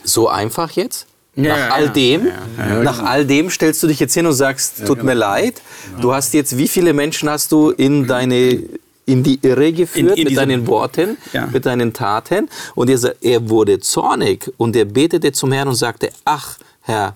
So 0.03 0.27
einfach 0.27 0.71
jetzt? 0.71 1.05
Ja, 1.35 1.55
nach 1.55 1.71
all 1.75 1.89
dem, 1.89 2.27
ja, 2.57 2.83
nach 2.83 3.03
all 3.03 3.25
dem 3.25 3.49
stellst 3.49 3.81
du 3.83 3.87
dich 3.87 3.99
jetzt 3.99 4.13
hin 4.13 4.25
und 4.25 4.33
sagst, 4.33 4.85
tut 4.85 5.03
mir 5.03 5.13
genau. 5.13 5.27
leid. 5.27 5.61
Du 6.01 6.13
hast 6.13 6.33
jetzt, 6.33 6.57
wie 6.57 6.67
viele 6.67 6.93
Menschen 6.93 7.29
hast 7.29 7.51
du 7.51 7.69
in 7.69 8.07
deine 8.07 8.61
in 9.09 9.23
die 9.23 9.39
Irre 9.41 9.73
geführt 9.73 10.17
in, 10.17 10.17
in 10.17 10.27
mit 10.27 10.37
deinen 10.37 10.67
Worten, 10.67 11.17
ja. 11.33 11.47
mit 11.47 11.65
deinen 11.65 11.93
Taten. 11.93 12.47
Und 12.75 12.89
er, 12.89 13.15
er 13.21 13.49
wurde 13.49 13.79
zornig 13.79 14.51
und 14.57 14.75
er 14.75 14.85
betete 14.85 15.31
zum 15.31 15.51
Herrn 15.51 15.67
und 15.67 15.75
sagte, 15.75 16.09
ach 16.25 16.57
Herr, 16.81 17.15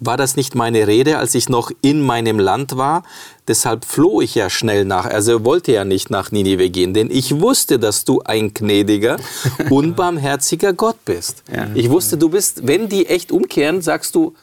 war 0.00 0.16
das 0.16 0.36
nicht 0.36 0.54
meine 0.54 0.86
Rede, 0.86 1.18
als 1.18 1.34
ich 1.34 1.48
noch 1.48 1.70
in 1.80 2.02
meinem 2.02 2.38
Land 2.38 2.76
war? 2.76 3.04
Deshalb 3.48 3.84
floh 3.84 4.20
ich 4.20 4.34
ja 4.34 4.50
schnell 4.50 4.84
nach. 4.84 5.06
Also 5.06 5.32
er 5.32 5.44
wollte 5.44 5.72
ja 5.72 5.84
nicht 5.84 6.10
nach 6.10 6.30
Ninive 6.30 6.68
gehen, 6.68 6.94
denn 6.94 7.10
ich 7.10 7.40
wusste, 7.40 7.78
dass 7.78 8.04
du 8.04 8.20
ein 8.20 8.52
gnädiger, 8.52 9.18
unbarmherziger 9.70 10.72
Gott 10.72 11.04
bist. 11.04 11.42
Ja. 11.54 11.68
Ich 11.74 11.90
wusste, 11.90 12.18
du 12.18 12.28
bist, 12.28 12.66
wenn 12.66 12.88
die 12.88 13.06
echt 13.06 13.32
umkehren, 13.32 13.82
sagst 13.82 14.14
du, 14.14 14.34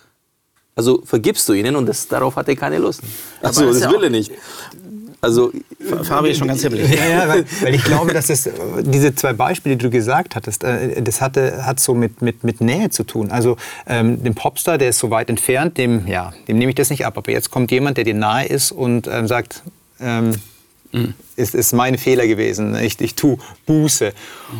also 0.75 1.01
vergibst 1.03 1.47
du 1.49 1.53
ihnen 1.53 1.75
und 1.75 1.85
das, 1.85 2.07
darauf 2.07 2.35
hat 2.37 2.47
er 2.47 2.55
keine 2.55 2.77
Lust. 2.77 3.01
Also 3.41 3.65
das 3.65 3.89
will 3.91 4.03
er 4.03 4.09
nicht. 4.09 4.31
Also 5.21 5.51
Fabi 6.03 6.31
ist 6.31 6.39
schon 6.39 6.47
ganz 6.47 6.63
hibbelig. 6.63 6.89
Ja, 6.97 7.07
ja, 7.07 7.27
weil, 7.27 7.45
weil, 7.61 7.75
ich 7.75 7.83
glaube, 7.83 8.11
dass 8.11 8.29
es 8.29 8.49
diese 8.81 9.13
zwei 9.13 9.33
Beispiele, 9.33 9.77
die 9.77 9.83
du 9.83 9.91
gesagt 9.91 10.35
hattest, 10.35 10.63
äh, 10.63 10.99
das 11.01 11.21
hatte, 11.21 11.65
hat 11.65 11.79
so 11.79 11.93
mit, 11.93 12.23
mit, 12.23 12.43
mit 12.43 12.59
Nähe 12.59 12.89
zu 12.89 13.03
tun. 13.03 13.29
Also 13.29 13.57
ähm, 13.85 14.23
dem 14.23 14.33
Popstar, 14.33 14.79
der 14.79 14.89
ist 14.89 14.97
so 14.97 15.11
weit 15.11 15.29
entfernt, 15.29 15.77
dem, 15.77 16.07
ja, 16.07 16.33
dem 16.47 16.57
nehme 16.57 16.71
ich 16.71 16.75
das 16.75 16.89
nicht 16.89 17.05
ab. 17.05 17.17
Aber 17.17 17.31
jetzt 17.31 17.51
kommt 17.51 17.69
jemand, 17.71 17.97
der 17.97 18.03
dir 18.03 18.15
nahe 18.15 18.47
ist 18.47 18.71
und 18.71 19.07
ähm, 19.07 19.27
sagt, 19.27 19.61
ähm, 19.99 20.35
mhm. 20.91 21.13
ist, 21.35 21.53
ist 21.53 21.71
mein 21.73 21.99
Fehler 21.99 22.25
gewesen. 22.25 22.75
Ich, 22.75 22.99
ich 22.99 23.13
tue 23.13 23.37
Buße. 23.67 24.13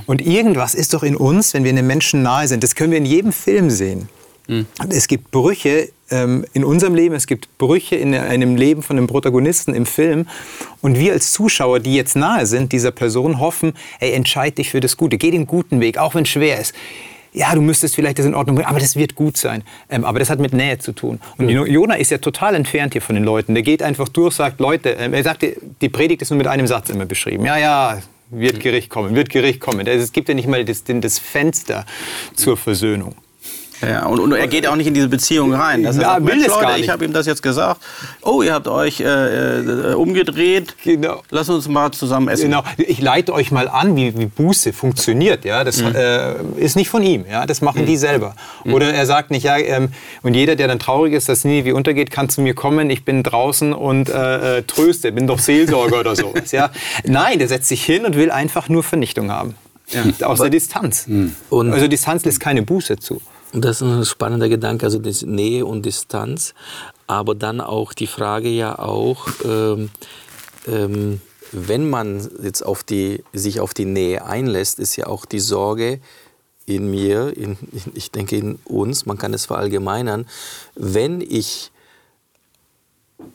Und 0.05 0.21
irgendwas 0.21 0.75
ist 0.75 0.93
doch 0.93 1.01
in 1.01 1.15
uns, 1.15 1.55
wenn 1.55 1.63
wir 1.63 1.71
einem 1.71 1.87
Menschen 1.87 2.21
nahe 2.21 2.47
sind. 2.47 2.63
Das 2.63 2.75
können 2.75 2.91
wir 2.91 2.99
in 2.99 3.05
jedem 3.07 3.33
Film 3.33 3.71
sehen. 3.71 4.09
Mhm. 4.51 4.67
Es 4.89 5.07
gibt 5.07 5.31
Brüche 5.31 5.89
ähm, 6.09 6.45
in 6.53 6.65
unserem 6.65 6.93
Leben, 6.93 7.15
es 7.15 7.25
gibt 7.25 7.57
Brüche 7.57 7.95
in 7.95 8.13
einem 8.13 8.57
Leben 8.57 8.83
von 8.83 8.97
einem 8.97 9.07
Protagonisten 9.07 9.73
im 9.73 9.85
Film. 9.85 10.27
Und 10.81 10.99
wir 10.99 11.13
als 11.13 11.31
Zuschauer, 11.31 11.79
die 11.79 11.95
jetzt 11.95 12.15
nahe 12.15 12.45
sind, 12.45 12.73
dieser 12.73 12.91
Person, 12.91 13.39
hoffen, 13.39 13.73
ey, 13.99 14.11
entscheid 14.11 14.57
dich 14.57 14.69
für 14.69 14.81
das 14.81 14.97
Gute, 14.97 15.17
geh 15.17 15.31
den 15.31 15.47
guten 15.47 15.79
Weg, 15.79 15.97
auch 15.97 16.15
wenn 16.15 16.23
es 16.23 16.29
schwer 16.29 16.59
ist 16.59 16.75
ja, 17.33 17.55
du 17.55 17.61
müsstest 17.61 17.95
vielleicht 17.95 18.19
das 18.19 18.25
in 18.25 18.35
Ordnung 18.35 18.57
bringen, 18.57 18.67
aber 18.67 18.79
das 18.79 18.97
wird 18.97 19.15
gut 19.15 19.37
sein. 19.37 19.63
Ähm, 19.89 20.03
aber 20.03 20.19
das 20.19 20.29
hat 20.29 20.39
mit 20.39 20.51
Nähe 20.51 20.79
zu 20.79 20.91
tun. 20.91 21.21
Und 21.37 21.45
mhm. 21.45 21.65
Jona 21.65 21.95
ist 21.95 22.11
ja 22.11 22.17
total 22.17 22.55
entfernt 22.55 22.93
hier 22.93 23.01
von 23.01 23.15
den 23.15 23.23
Leuten. 23.23 23.53
Der 23.53 23.63
geht 23.63 23.81
einfach 23.81 24.09
durch, 24.09 24.35
sagt, 24.35 24.59
Leute, 24.59 24.89
ähm, 24.89 25.13
er 25.13 25.23
sagt, 25.23 25.45
die 25.81 25.89
Predigt 25.89 26.21
ist 26.21 26.29
nur 26.29 26.37
mit 26.37 26.47
einem 26.47 26.67
Satz 26.67 26.89
immer 26.89 27.05
beschrieben. 27.05 27.45
Ja, 27.45 27.57
ja, 27.57 28.01
wird 28.29 28.59
Gericht 28.59 28.89
kommen, 28.89 29.15
wird 29.15 29.29
Gericht 29.29 29.59
kommen. 29.59 29.87
Es 29.87 30.11
gibt 30.11 30.27
ja 30.27 30.35
nicht 30.35 30.47
mal 30.47 30.65
das, 30.65 30.83
das 30.85 31.19
Fenster 31.19 31.85
zur 32.35 32.57
Versöhnung. 32.57 33.15
Ja, 33.81 34.05
und, 34.05 34.19
und, 34.19 34.31
er 34.33 34.47
geht 34.47 34.67
auch 34.67 34.75
nicht 34.75 34.87
in 34.87 34.93
diese 34.93 35.07
Beziehung 35.07 35.53
rein. 35.53 35.83
Das 35.83 35.97
ja, 35.97 36.23
will 36.25 36.41
es 36.41 36.47
gar 36.47 36.73
nicht. 36.73 36.85
Ich 36.85 36.89
habe 36.89 37.03
ihm 37.05 37.13
das 37.13 37.25
jetzt 37.25 37.41
gesagt. 37.41 37.81
Oh, 38.21 38.41
ihr 38.41 38.53
habt 38.53 38.67
euch 38.67 38.99
äh, 38.99 39.59
äh, 39.59 39.93
umgedreht. 39.93 40.75
Genau. 40.83 41.23
Lass 41.29 41.49
uns 41.49 41.67
mal 41.67 41.91
zusammen 41.91 42.27
essen. 42.27 42.51
Genau. 42.51 42.63
Ich 42.77 43.01
leite 43.01 43.33
euch 43.33 43.51
mal 43.51 43.67
an, 43.67 43.95
wie, 43.95 44.17
wie 44.17 44.27
Buße 44.27 44.73
funktioniert. 44.73 45.45
Ja, 45.45 45.63
das 45.63 45.81
mhm. 45.81 45.95
äh, 45.95 46.33
ist 46.57 46.75
nicht 46.75 46.89
von 46.89 47.01
ihm. 47.01 47.25
Ja, 47.29 47.45
das 47.45 47.61
machen 47.61 47.81
mhm. 47.81 47.85
die 47.87 47.97
selber. 47.97 48.35
Mhm. 48.63 48.73
Oder 48.73 48.93
er 48.93 49.05
sagt 49.05 49.31
nicht, 49.31 49.43
ja, 49.43 49.57
ähm, 49.57 49.89
und 50.21 50.35
jeder, 50.35 50.55
der 50.55 50.67
dann 50.67 50.79
traurig 50.79 51.13
ist, 51.13 51.27
dass 51.27 51.43
nie 51.43 51.65
wie 51.65 51.71
untergeht, 51.71 52.11
kann 52.11 52.29
zu 52.29 52.41
mir 52.41 52.53
kommen. 52.53 52.89
Ich 52.89 53.03
bin 53.03 53.23
draußen 53.23 53.73
und 53.73 54.09
äh, 54.09 54.57
äh 54.57 54.61
tröste, 54.63 55.11
bin 55.11 55.27
doch 55.27 55.39
Seelsorger 55.39 55.99
oder 55.99 56.15
sowas. 56.15 56.51
Ja, 56.51 56.69
nein, 57.03 57.39
der 57.39 57.47
setzt 57.47 57.67
sich 57.67 57.83
hin 57.83 58.05
und 58.05 58.15
will 58.15 58.31
einfach 58.31 58.69
nur 58.69 58.83
Vernichtung 58.83 59.31
haben. 59.31 59.55
Ja. 59.89 60.27
Aus 60.27 60.39
der 60.39 60.49
Distanz. 60.49 61.07
Mhm. 61.07 61.35
also 61.49 61.87
Distanz 61.87 62.23
lässt 62.23 62.39
keine 62.39 62.61
Buße 62.61 62.97
zu. 62.97 63.21
Das 63.53 63.81
ist 63.81 63.81
ein 63.81 64.05
spannender 64.05 64.47
Gedanke, 64.47 64.85
also 64.85 64.99
das 64.99 65.23
Nähe 65.23 65.65
und 65.65 65.85
Distanz. 65.85 66.53
Aber 67.07 67.35
dann 67.35 67.59
auch 67.59 67.93
die 67.93 68.07
Frage 68.07 68.47
ja 68.47 68.79
auch, 68.79 69.27
ähm, 69.43 69.89
ähm, 70.67 71.21
wenn 71.51 71.89
man 71.89 72.29
jetzt 72.41 72.65
auf 72.65 72.83
die, 72.83 73.23
sich 73.33 73.59
auf 73.59 73.73
die 73.73 73.85
Nähe 73.85 74.23
einlässt, 74.23 74.79
ist 74.79 74.95
ja 74.95 75.07
auch 75.07 75.25
die 75.25 75.41
Sorge 75.41 75.99
in 76.65 76.89
mir, 76.89 77.35
in, 77.35 77.57
ich 77.93 78.11
denke 78.11 78.37
in 78.37 78.55
uns, 78.63 79.05
man 79.05 79.17
kann 79.17 79.33
es 79.33 79.47
verallgemeinern, 79.47 80.27
wenn 80.75 81.19
ich 81.19 81.71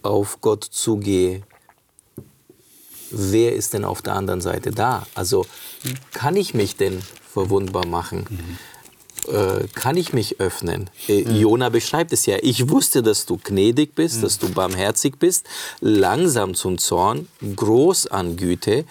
auf 0.03 0.41
Gott 0.41 0.65
zugehe, 0.65 1.43
wer 3.11 3.55
ist 3.55 3.75
denn 3.75 3.85
auf 3.85 4.01
der 4.01 4.15
anderen 4.15 4.41
Seite 4.41 4.71
da? 4.71 5.07
Also 5.15 5.45
kann 6.13 6.37
ich 6.37 6.55
mich 6.55 6.77
denn 6.77 7.03
verwundbar 7.33 7.87
machen? 7.87 8.25
Mhm 8.31 8.59
äh, 9.29 9.67
kann 9.75 9.97
ich 9.97 10.13
mich 10.13 10.41
öffnen. 10.41 10.91
Äh, 11.09 11.25
mhm. 11.25 11.37
Jona 11.37 11.69
beschreibt 11.69 12.13
es 12.13 12.27
ja. 12.27 12.37
Ich 12.43 12.69
wusste, 12.69 13.03
dass 13.03 13.27
du 13.27 13.39
gnädig 13.43 13.95
bist, 13.95 14.19
mhm. 14.19 14.23
dass 14.23 14.39
du 14.39 14.49
barmherzig 14.51 15.19
bist, 15.19 15.47
langsam 15.81 16.55
zum 16.55 16.79
Zorn, 16.79 17.29
groß 17.55 18.09
an 18.09 18.37
Güte 18.37 18.85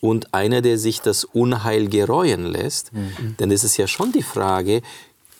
und 0.00 0.34
einer, 0.34 0.62
der 0.62 0.78
sich 0.78 1.00
das 1.00 1.24
Unheil 1.24 1.88
gereuen 1.88 2.46
lässt. 2.46 2.92
Mhm. 2.92 3.36
Denn 3.38 3.50
es 3.50 3.64
ist 3.64 3.76
ja 3.76 3.86
schon 3.86 4.12
die 4.12 4.22
Frage, 4.22 4.82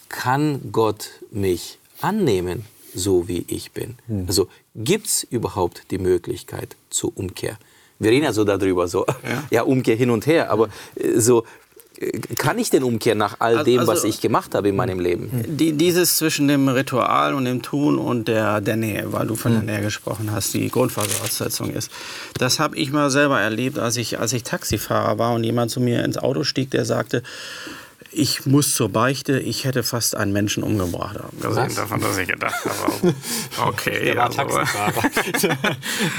kann 0.08 0.72
Gott 0.72 1.10
mich 1.30 1.78
annehmen, 2.00 2.66
so 2.94 3.28
wie 3.28 3.44
ich 3.48 3.72
bin? 3.72 3.96
Mhm. 4.06 4.24
Also 4.26 4.48
gibt 4.74 5.06
es 5.06 5.22
überhaupt 5.24 5.84
die 5.90 5.98
Möglichkeit 5.98 6.76
zur 6.90 7.16
Umkehr? 7.16 7.58
Wir 7.98 8.10
reden 8.10 8.24
ja 8.24 8.32
so 8.32 8.44
darüber, 8.44 8.88
so 8.88 9.04
ja, 9.06 9.44
ja 9.50 9.62
Umkehr 9.62 9.94
hin 9.94 10.10
und 10.10 10.26
her, 10.26 10.50
aber 10.50 10.68
äh, 10.96 11.20
so 11.20 11.44
kann 12.38 12.58
ich 12.58 12.70
denn 12.70 12.82
umkehren 12.82 13.18
nach 13.18 13.36
all 13.40 13.62
dem, 13.62 13.80
also, 13.80 13.92
was 13.92 14.04
ich 14.04 14.22
gemacht 14.22 14.54
habe 14.54 14.70
in 14.70 14.76
meinem 14.76 15.00
Leben? 15.00 15.30
Die, 15.46 15.72
dieses 15.72 16.16
zwischen 16.16 16.48
dem 16.48 16.68
Ritual 16.68 17.34
und 17.34 17.44
dem 17.44 17.60
Tun 17.60 17.98
und 17.98 18.26
der, 18.26 18.62
der 18.62 18.76
Nähe, 18.76 19.12
weil 19.12 19.26
du 19.26 19.36
von 19.36 19.52
der 19.52 19.60
hm. 19.60 19.66
Nähe 19.66 19.80
gesprochen 19.82 20.30
hast, 20.32 20.54
die 20.54 20.70
Grundvoraussetzung 20.70 21.70
ist. 21.70 21.92
Das 22.38 22.58
habe 22.58 22.76
ich 22.76 22.90
mal 22.90 23.10
selber 23.10 23.40
erlebt, 23.40 23.78
als 23.78 23.98
ich, 23.98 24.18
als 24.18 24.32
ich 24.32 24.44
Taxifahrer 24.44 25.18
war 25.18 25.34
und 25.34 25.44
jemand 25.44 25.70
zu 25.70 25.80
mir 25.80 26.02
ins 26.02 26.16
Auto 26.16 26.42
stieg, 26.42 26.70
der 26.70 26.86
sagte, 26.86 27.22
ich 28.12 28.46
muss 28.46 28.74
zur 28.74 28.88
Beichte, 28.88 29.38
ich 29.38 29.64
hätte 29.64 29.82
fast 29.82 30.16
einen 30.16 30.32
Menschen 30.32 30.62
umgebracht. 30.62 31.16
Abgesehen 31.18 31.74
davon, 31.74 32.00
dass 32.00 32.18
ich 32.18 32.28
gedacht 32.28 32.64
habe, 32.64 33.14
okay. 33.68 34.04
Der 34.04 34.16
war 34.16 34.24
also, 34.26 34.38
Taxifahrer. 34.38 35.02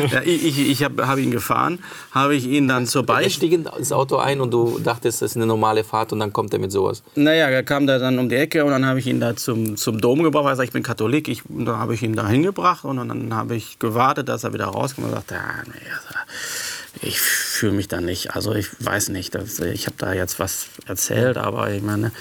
ja, 0.11 0.21
ich 0.23 0.45
ich, 0.45 0.69
ich 0.69 0.83
habe 0.83 1.07
hab 1.07 1.17
ihn 1.17 1.31
gefahren, 1.31 1.79
habe 2.11 2.35
ich 2.35 2.45
ihn 2.45 2.67
dann 2.67 2.87
zur 2.87 3.05
Beichte... 3.05 3.23
Er 3.23 3.29
stieg 3.29 3.51
ins 3.53 3.91
Auto 3.91 4.17
ein 4.17 4.39
und 4.39 4.51
du 4.51 4.79
dachtest, 4.79 5.21
das 5.21 5.31
ist 5.31 5.35
eine 5.35 5.45
normale 5.45 5.83
Fahrt 5.83 6.13
und 6.13 6.19
dann 6.19 6.31
kommt 6.31 6.53
er 6.53 6.59
mit 6.59 6.71
sowas. 6.71 7.03
Naja, 7.15 7.49
er 7.49 7.63
kam 7.63 7.87
da 7.87 7.99
dann 7.99 8.19
um 8.19 8.29
die 8.29 8.35
Ecke 8.35 8.63
und 8.63 8.71
dann 8.71 8.85
habe 8.85 8.99
ich 8.99 9.07
ihn 9.07 9.19
da 9.19 9.35
zum, 9.35 9.75
zum 9.75 9.99
Dom 9.99 10.23
gebracht. 10.23 10.45
Er 10.45 10.55
sagt, 10.55 10.69
ich 10.69 10.73
bin 10.73 10.83
Katholik, 10.83 11.27
ich, 11.27 11.43
da 11.49 11.77
habe 11.77 11.93
ich 11.93 12.03
ihn 12.03 12.15
da 12.15 12.27
hingebracht 12.27 12.85
und 12.85 12.97
dann 12.97 13.35
habe 13.35 13.55
ich 13.55 13.79
gewartet, 13.79 14.29
dass 14.29 14.43
er 14.43 14.53
wieder 14.53 14.65
rauskommt 14.65 15.07
und 15.07 15.13
sagte, 15.13 15.35
ja, 15.35 15.63
nee, 15.65 15.73
also, 15.91 16.07
ich 17.01 17.21
fühle 17.21 17.71
mich 17.71 17.87
da 17.87 18.01
nicht, 18.01 18.35
also 18.35 18.53
ich 18.53 18.67
weiß 18.79 19.09
nicht, 19.09 19.33
dass, 19.33 19.59
ich 19.59 19.85
habe 19.85 19.95
da 19.97 20.13
jetzt 20.13 20.39
was 20.39 20.67
erzählt, 20.85 21.37
aber 21.37 21.71
ich 21.71 21.81
meine, 21.81 22.11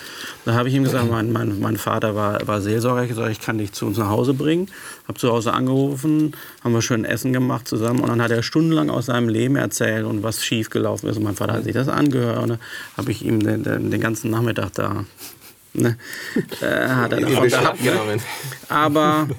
da 0.45 0.55
habe 0.55 0.69
ich 0.69 0.75
ihm 0.75 0.85
gesagt, 0.85 1.11
mein, 1.11 1.33
mein, 1.33 1.59
mein 1.59 1.77
Vater 1.77 2.15
war, 2.15 2.47
war 2.47 2.61
Seelsorger, 2.61 3.03
ich 3.03 3.09
gesagt, 3.09 3.31
ich 3.33 3.41
kann 3.41 3.59
dich 3.59 3.73
zu 3.73 3.87
uns 3.87 3.99
nach 3.99 4.09
Hause 4.09 4.33
bringen, 4.33 4.69
habe 5.09 5.19
zu 5.19 5.31
Hause 5.33 5.53
angerufen, 5.53 6.37
haben 6.63 6.73
wir 6.73 6.83
schön 6.83 7.05
Essen 7.05 7.33
gemacht 7.33 7.67
zusammen 7.67 8.01
und 8.01 8.09
dann 8.09 8.23
hat 8.23 8.31
er 8.31 8.45
stundenlang 8.45 8.91
aus 8.91 9.07
seinem 9.07 9.29
Leben 9.29 9.57
erzählt 9.57 10.05
und 10.05 10.23
was 10.23 10.45
schief 10.45 10.71
gelaufen 10.71 11.09
ist 11.09 11.17
und 11.17 11.25
mein 11.25 11.35
Vater 11.37 11.55
hat 11.55 11.65
sich 11.65 11.75
das 11.75 11.89
angehört 11.89 12.39
und 12.39 12.49
dann 12.51 12.61
habe 12.97 13.11
ich 13.11 13.25
ihm 13.25 13.41
den, 13.41 13.65
den, 13.65 13.91
den 13.91 14.01
ganzen 14.01 14.31
Nachmittag 14.31 14.73
da 14.75 15.05
Ne? 15.73 15.97
Äh, 16.61 16.89
hat 16.89 17.13
er 17.13 17.21
davon 17.21 17.49
gehabt. 17.49 17.85
Ne? 17.85 18.19
Aber. 18.69 19.29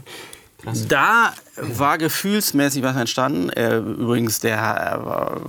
Da 0.88 1.34
war 1.62 1.98
gefühlsmäßig 1.98 2.84
was 2.84 2.96
entstanden. 2.96 3.50
Er, 3.50 3.80
übrigens, 3.80 4.40
der, 4.40 5.42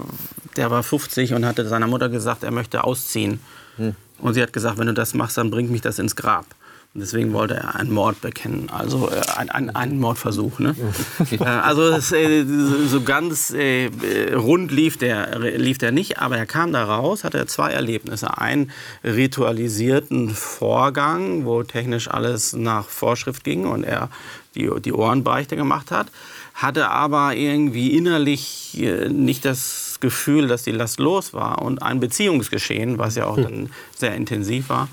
der 0.56 0.70
war 0.70 0.82
50 0.82 1.34
und 1.34 1.46
hatte 1.46 1.66
seiner 1.66 1.86
Mutter 1.86 2.08
gesagt, 2.08 2.44
er 2.44 2.50
möchte 2.50 2.84
ausziehen. 2.84 3.40
Hm. 3.76 3.94
Und 4.18 4.34
sie 4.34 4.42
hat 4.42 4.52
gesagt, 4.52 4.78
wenn 4.78 4.86
du 4.86 4.94
das 4.94 5.14
machst, 5.14 5.36
dann 5.36 5.50
bringt 5.50 5.70
mich 5.70 5.80
das 5.80 5.98
ins 5.98 6.14
Grab. 6.14 6.46
Und 6.94 7.00
deswegen 7.00 7.32
wollte 7.32 7.54
er 7.54 7.74
einen 7.76 7.90
Mord 7.90 8.20
bekennen, 8.20 8.68
also 8.68 9.10
äh, 9.10 9.22
ein, 9.38 9.48
ein, 9.48 9.74
einen 9.74 9.98
Mordversuch. 9.98 10.58
Ne? 10.58 10.76
äh, 11.30 11.42
also 11.42 11.90
das, 11.90 12.12
äh, 12.12 12.44
so 12.44 13.00
ganz 13.00 13.50
äh, 13.50 13.88
rund 14.34 14.70
lief 14.70 14.98
der, 14.98 15.38
lief 15.38 15.78
der 15.78 15.90
nicht, 15.90 16.18
aber 16.18 16.36
er 16.36 16.44
kam 16.44 16.70
da 16.70 16.84
raus, 16.84 17.24
hatte 17.24 17.46
zwei 17.46 17.70
Erlebnisse. 17.70 18.36
Einen 18.36 18.72
ritualisierten 19.02 20.30
Vorgang, 20.30 21.46
wo 21.46 21.62
technisch 21.62 22.10
alles 22.10 22.52
nach 22.52 22.90
Vorschrift 22.90 23.42
ging 23.42 23.64
und 23.64 23.84
er 23.84 24.10
die, 24.54 24.70
die 24.80 24.92
Ohrenbeichte 24.92 25.56
gemacht 25.56 25.90
hat, 25.90 26.08
hatte 26.54 26.90
aber 26.90 27.34
irgendwie 27.34 27.96
innerlich 27.96 28.78
äh, 28.80 29.08
nicht 29.08 29.44
das 29.44 29.98
Gefühl, 30.00 30.48
dass 30.48 30.62
die 30.62 30.72
Last 30.72 30.98
los 30.98 31.32
war 31.32 31.62
und 31.62 31.82
ein 31.82 32.00
Beziehungsgeschehen, 32.00 32.98
was 32.98 33.14
ja 33.14 33.26
auch 33.26 33.36
hm. 33.36 33.42
dann 33.44 33.70
sehr 33.96 34.14
intensiv 34.14 34.68
war. 34.68 34.88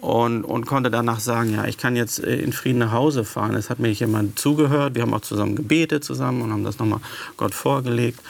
Und, 0.00 0.44
und, 0.44 0.66
konnte 0.66 0.90
danach 0.90 1.20
sagen, 1.20 1.54
ja, 1.54 1.64
ich 1.64 1.78
kann 1.78 1.96
jetzt 1.96 2.22
äh, 2.22 2.36
in 2.36 2.52
Frieden 2.52 2.78
nach 2.78 2.92
Hause 2.92 3.24
fahren. 3.24 3.54
Es 3.54 3.70
hat 3.70 3.78
mir 3.78 3.90
jemand 3.90 4.38
zugehört, 4.38 4.94
wir 4.94 5.02
haben 5.02 5.14
auch 5.14 5.22
zusammen 5.22 5.56
gebetet 5.56 6.04
zusammen 6.04 6.42
und 6.42 6.52
haben 6.52 6.64
das 6.64 6.78
nochmal 6.78 7.00
Gott 7.36 7.54
vorgelegt. 7.54 8.20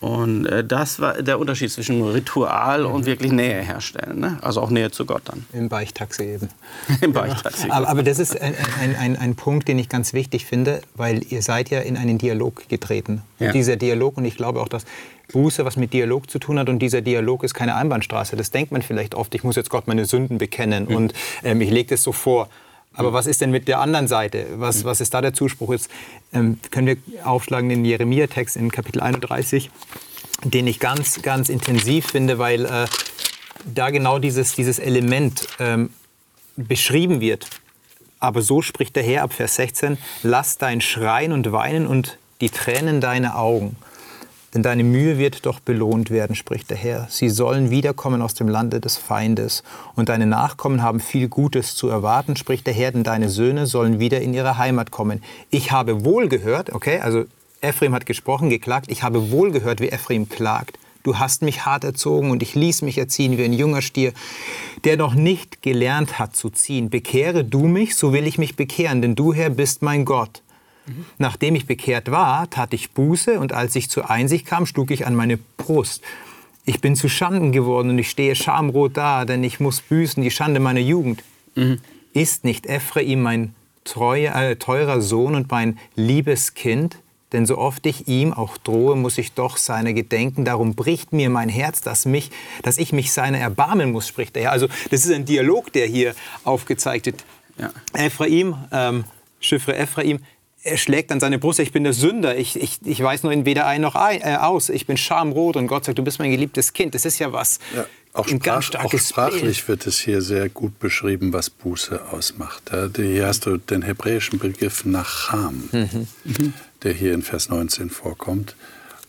Und 0.00 0.46
äh, 0.46 0.64
das 0.64 0.98
war 0.98 1.22
der 1.22 1.38
Unterschied 1.38 1.70
zwischen 1.70 2.02
Ritual 2.02 2.86
und 2.86 3.04
wirklich 3.04 3.32
Nähe 3.32 3.60
herstellen. 3.60 4.18
Ne? 4.18 4.38
Also 4.40 4.62
auch 4.62 4.70
Nähe 4.70 4.90
zu 4.90 5.04
Gott 5.04 5.22
dann. 5.26 5.44
Im 5.52 5.68
Beichtaxi 5.68 6.22
eben. 6.22 6.48
Im 7.02 7.12
Beichtaxi. 7.12 7.68
Aber, 7.68 7.88
aber, 7.88 8.02
das 8.02 8.18
ist 8.18 8.40
ein, 8.40 8.54
ein, 8.80 8.96
ein, 8.96 9.16
ein, 9.16 9.34
Punkt, 9.34 9.68
den 9.68 9.78
ich 9.78 9.90
ganz 9.90 10.14
wichtig 10.14 10.46
finde, 10.46 10.80
weil 10.94 11.22
ihr 11.28 11.42
seid 11.42 11.68
ja 11.68 11.80
in 11.80 11.98
einen 11.98 12.16
Dialog 12.16 12.66
getreten. 12.70 13.22
Und 13.38 13.46
ja. 13.46 13.52
dieser 13.52 13.76
Dialog, 13.76 14.16
und 14.16 14.24
ich 14.24 14.36
glaube 14.36 14.62
auch, 14.62 14.68
dass 14.68 14.86
Buße 15.32 15.66
was 15.66 15.76
mit 15.76 15.92
Dialog 15.92 16.30
zu 16.30 16.38
tun 16.38 16.58
hat 16.58 16.68
und 16.68 16.78
dieser 16.80 17.02
Dialog 17.02 17.44
ist 17.44 17.52
keine 17.52 17.74
Einbahnstraße. 17.74 18.36
Das 18.36 18.50
denkt 18.50 18.72
man 18.72 18.80
vielleicht 18.80 19.14
oft, 19.14 19.34
ich 19.34 19.44
muss 19.44 19.56
jetzt 19.56 19.70
Gott 19.70 19.86
meine 19.86 20.06
Sünden 20.06 20.38
bekennen 20.38 20.86
mhm. 20.88 20.96
und 20.96 21.14
ähm, 21.44 21.60
ich 21.60 21.70
lege 21.70 21.90
das 21.90 22.02
so 22.02 22.12
vor. 22.12 22.48
Aber 22.94 23.12
was 23.12 23.26
ist 23.26 23.40
denn 23.40 23.50
mit 23.50 23.68
der 23.68 23.80
anderen 23.80 24.08
Seite? 24.08 24.46
Was, 24.56 24.84
was 24.84 25.00
ist 25.00 25.14
da 25.14 25.20
der 25.20 25.32
Zuspruch? 25.32 25.72
Jetzt 25.72 25.90
ähm, 26.32 26.58
können 26.70 26.86
wir 26.86 27.26
aufschlagen 27.26 27.68
den 27.68 27.84
Jeremia-Text 27.84 28.56
in 28.56 28.70
Kapitel 28.72 29.00
31, 29.00 29.70
den 30.44 30.66
ich 30.66 30.80
ganz, 30.80 31.22
ganz 31.22 31.48
intensiv 31.48 32.08
finde, 32.08 32.38
weil 32.38 32.64
äh, 32.64 32.86
da 33.64 33.90
genau 33.90 34.18
dieses, 34.18 34.54
dieses 34.54 34.78
Element 34.78 35.46
ähm, 35.60 35.90
beschrieben 36.56 37.20
wird. 37.20 37.46
Aber 38.18 38.42
so 38.42 38.60
spricht 38.60 38.96
der 38.96 39.02
Herr 39.02 39.22
ab 39.22 39.32
Vers 39.32 39.54
16, 39.54 39.96
lass 40.22 40.58
dein 40.58 40.80
Schreien 40.80 41.32
und 41.32 41.52
Weinen 41.52 41.86
und 41.86 42.18
die 42.40 42.50
Tränen 42.50 43.00
deine 43.00 43.36
Augen 43.36 43.76
denn 44.54 44.62
deine 44.62 44.82
Mühe 44.82 45.18
wird 45.18 45.46
doch 45.46 45.60
belohnt 45.60 46.10
werden, 46.10 46.34
spricht 46.34 46.70
der 46.70 46.76
Herr. 46.76 47.06
Sie 47.08 47.28
sollen 47.28 47.70
wiederkommen 47.70 48.20
aus 48.20 48.34
dem 48.34 48.48
Lande 48.48 48.80
des 48.80 48.96
Feindes. 48.96 49.62
Und 49.94 50.08
deine 50.08 50.26
Nachkommen 50.26 50.82
haben 50.82 51.00
viel 51.00 51.28
Gutes 51.28 51.76
zu 51.76 51.88
erwarten, 51.88 52.36
spricht 52.36 52.66
der 52.66 52.74
Herr, 52.74 52.90
denn 52.92 53.04
deine 53.04 53.28
Söhne 53.28 53.66
sollen 53.66 54.00
wieder 54.00 54.20
in 54.20 54.34
ihre 54.34 54.58
Heimat 54.58 54.90
kommen. 54.90 55.22
Ich 55.50 55.70
habe 55.70 56.04
wohl 56.04 56.28
gehört, 56.28 56.72
okay, 56.72 56.98
also 56.98 57.24
Ephraim 57.60 57.94
hat 57.94 58.06
gesprochen, 58.06 58.50
geklagt, 58.50 58.90
ich 58.90 59.02
habe 59.02 59.30
wohl 59.30 59.52
gehört, 59.52 59.80
wie 59.80 59.90
Ephraim 59.90 60.28
klagt. 60.28 60.78
Du 61.02 61.18
hast 61.18 61.42
mich 61.42 61.64
hart 61.64 61.84
erzogen 61.84 62.30
und 62.30 62.42
ich 62.42 62.54
ließ 62.54 62.82
mich 62.82 62.98
erziehen 62.98 63.38
wie 63.38 63.44
ein 63.44 63.54
junger 63.54 63.80
Stier, 63.80 64.12
der 64.84 64.96
noch 64.96 65.14
nicht 65.14 65.62
gelernt 65.62 66.18
hat 66.18 66.36
zu 66.36 66.50
ziehen. 66.50 66.90
Bekehre 66.90 67.44
du 67.44 67.68
mich, 67.68 67.96
so 67.96 68.12
will 68.12 68.26
ich 68.26 68.36
mich 68.36 68.56
bekehren, 68.56 69.00
denn 69.00 69.14
du, 69.14 69.32
Herr, 69.32 69.50
bist 69.50 69.80
mein 69.80 70.04
Gott. 70.04 70.42
Nachdem 71.18 71.54
ich 71.54 71.66
bekehrt 71.66 72.10
war, 72.10 72.50
tat 72.50 72.72
ich 72.72 72.90
Buße 72.90 73.38
und 73.38 73.52
als 73.52 73.76
ich 73.76 73.90
zur 73.90 74.10
Einsicht 74.10 74.46
kam, 74.46 74.66
schlug 74.66 74.90
ich 74.90 75.06
an 75.06 75.14
meine 75.14 75.36
Brust. 75.36 76.02
Ich 76.64 76.80
bin 76.80 76.96
zu 76.96 77.08
Schanden 77.08 77.52
geworden 77.52 77.90
und 77.90 77.98
ich 77.98 78.10
stehe 78.10 78.34
schamrot 78.34 78.96
da, 78.96 79.24
denn 79.24 79.42
ich 79.44 79.60
muss 79.60 79.80
büßen 79.80 80.22
die 80.22 80.30
Schande 80.30 80.60
meiner 80.60 80.80
Jugend. 80.80 81.22
Mhm. 81.54 81.80
Ist 82.12 82.44
nicht 82.44 82.66
Ephraim 82.66 83.22
mein 83.22 83.54
treuer, 83.84 84.34
äh, 84.34 84.56
teurer 84.56 85.00
Sohn 85.00 85.34
und 85.34 85.50
mein 85.50 85.78
liebes 85.94 86.54
Kind? 86.54 86.98
Denn 87.32 87.46
so 87.46 87.58
oft 87.58 87.86
ich 87.86 88.08
ihm 88.08 88.32
auch 88.32 88.56
drohe, 88.58 88.96
muss 88.96 89.16
ich 89.16 89.32
doch 89.32 89.56
seine 89.56 89.94
gedenken. 89.94 90.44
Darum 90.44 90.74
bricht 90.74 91.12
mir 91.12 91.30
mein 91.30 91.48
Herz, 91.48 91.80
dass, 91.80 92.04
mich, 92.04 92.30
dass 92.62 92.76
ich 92.76 92.92
mich 92.92 93.12
seiner 93.12 93.38
erbarmen 93.38 93.92
muss, 93.92 94.08
spricht 94.08 94.36
er. 94.36 94.50
Also 94.50 94.66
das 94.90 95.04
ist 95.04 95.12
ein 95.12 95.24
Dialog, 95.24 95.72
der 95.72 95.86
hier 95.86 96.14
aufgezeigt 96.42 97.06
wird. 97.06 97.24
Ja. 97.56 97.70
Ephraim, 97.94 98.56
ähm, 98.72 99.04
Chiffre 99.38 99.76
Ephraim, 99.76 100.18
er 100.62 100.76
schlägt 100.76 101.10
an 101.10 101.20
seine 101.20 101.38
Brust, 101.38 101.58
ich 101.58 101.72
bin 101.72 101.84
der 101.84 101.92
Sünder, 101.92 102.36
ich, 102.36 102.60
ich, 102.60 102.80
ich 102.84 103.02
weiß 103.02 103.22
nur 103.22 103.32
in 103.32 103.46
weder 103.46 103.66
ein 103.66 103.80
noch 103.80 103.94
ein, 103.94 104.20
äh, 104.20 104.36
aus, 104.36 104.68
ich 104.68 104.86
bin 104.86 104.96
schamrot 104.96 105.56
und 105.56 105.66
Gott 105.66 105.84
sagt, 105.84 105.98
du 105.98 106.04
bist 106.04 106.18
mein 106.18 106.30
geliebtes 106.30 106.72
Kind. 106.72 106.94
Das 106.94 107.04
ist 107.04 107.18
ja 107.18 107.32
was. 107.32 107.58
Ja, 107.74 107.86
auch, 108.12 108.28
sprach, 108.28 108.74
auch 108.74 108.92
sprachlich 108.92 109.68
wird 109.68 109.86
es 109.86 110.00
hier 110.00 110.20
sehr 110.20 110.48
gut 110.48 110.78
beschrieben, 110.78 111.32
was 111.32 111.48
Buße 111.48 112.10
ausmacht. 112.10 112.70
Hier 112.96 113.26
hast 113.26 113.46
du 113.46 113.56
den 113.56 113.82
hebräischen 113.82 114.38
Begriff 114.38 114.84
Nacham, 114.84 115.68
mhm. 115.72 116.06
Mhm. 116.24 116.54
der 116.82 116.92
hier 116.92 117.14
in 117.14 117.22
Vers 117.22 117.48
19 117.48 117.88
vorkommt. 117.88 118.56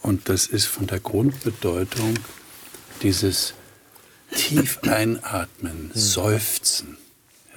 Und 0.02 0.30
das 0.30 0.48
ist 0.48 0.66
von 0.66 0.88
der 0.88 1.00
Grundbedeutung 1.00 2.14
dieses 3.02 3.56
tief 4.34 4.80
einatmen, 4.84 5.92
mhm. 5.94 6.00
seufzen. 6.00 6.98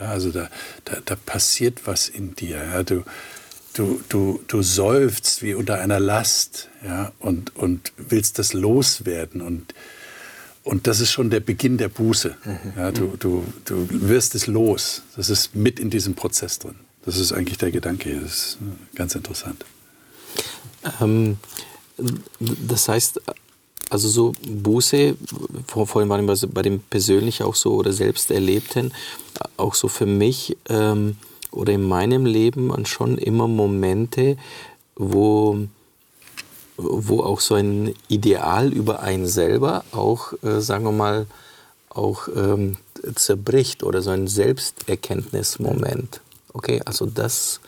Ja, 0.00 0.08
also 0.08 0.32
da, 0.32 0.50
da, 0.84 0.96
da 1.04 1.14
passiert 1.14 1.86
was 1.86 2.08
in 2.08 2.34
dir. 2.34 2.56
Ja, 2.56 2.82
du, 2.82 3.04
du, 3.74 4.00
du, 4.08 4.40
du 4.46 4.62
seufzt 4.62 5.42
wie 5.42 5.54
unter 5.54 5.78
einer 5.78 6.00
Last 6.00 6.68
ja, 6.82 7.12
und, 7.18 7.54
und 7.56 7.92
willst 7.96 8.38
das 8.38 8.54
loswerden. 8.54 9.42
Und, 9.42 9.74
und 10.62 10.86
das 10.86 11.00
ist 11.00 11.12
schon 11.12 11.28
der 11.28 11.40
Beginn 11.40 11.76
der 11.76 11.88
Buße. 11.88 12.36
Mhm. 12.44 12.72
Ja, 12.76 12.92
du, 12.92 13.16
du, 13.18 13.44
du 13.64 13.86
wirst 13.90 14.34
es 14.34 14.46
los. 14.46 15.02
Das 15.16 15.28
ist 15.28 15.54
mit 15.54 15.78
in 15.78 15.90
diesem 15.90 16.14
Prozess 16.14 16.58
drin. 16.58 16.76
Das 17.04 17.18
ist 17.18 17.32
eigentlich 17.32 17.58
der 17.58 17.70
Gedanke 17.70 18.10
hier. 18.10 18.20
Das 18.20 18.32
ist 18.32 18.58
ganz 18.94 19.14
interessant. 19.14 19.64
Ähm, 21.00 21.36
das 22.38 22.88
heißt, 22.88 23.20
also 23.90 24.08
so 24.08 24.32
Buße, 24.46 25.16
vorhin 25.66 26.08
war 26.08 26.20
wir 26.20 26.48
bei 26.48 26.62
dem 26.62 26.80
persönlich 26.80 27.42
auch 27.42 27.54
so 27.54 27.74
oder 27.74 27.92
selbst 27.92 28.30
erlebten, 28.30 28.92
auch 29.56 29.74
so 29.74 29.88
für 29.88 30.06
mich 30.06 30.56
ähm, 30.68 31.16
oder 31.54 31.72
in 31.72 31.86
meinem 31.86 32.26
Leben 32.26 32.72
schon 32.86 33.16
immer 33.18 33.48
Momente, 33.48 34.36
wo, 34.96 35.58
wo 36.76 37.20
auch 37.20 37.40
so 37.40 37.54
ein 37.54 37.94
Ideal 38.08 38.72
über 38.72 39.00
einen 39.00 39.26
selber 39.26 39.84
auch, 39.92 40.32
äh, 40.42 40.60
sagen 40.60 40.84
wir 40.84 40.92
mal, 40.92 41.26
auch 41.90 42.28
ähm, 42.34 42.76
zerbricht 43.14 43.82
oder 43.82 44.02
so 44.02 44.10
ein 44.10 44.26
Selbsterkenntnismoment. 44.26 46.20
Okay, 46.52 46.80
also 46.84 47.06
das, 47.06 47.60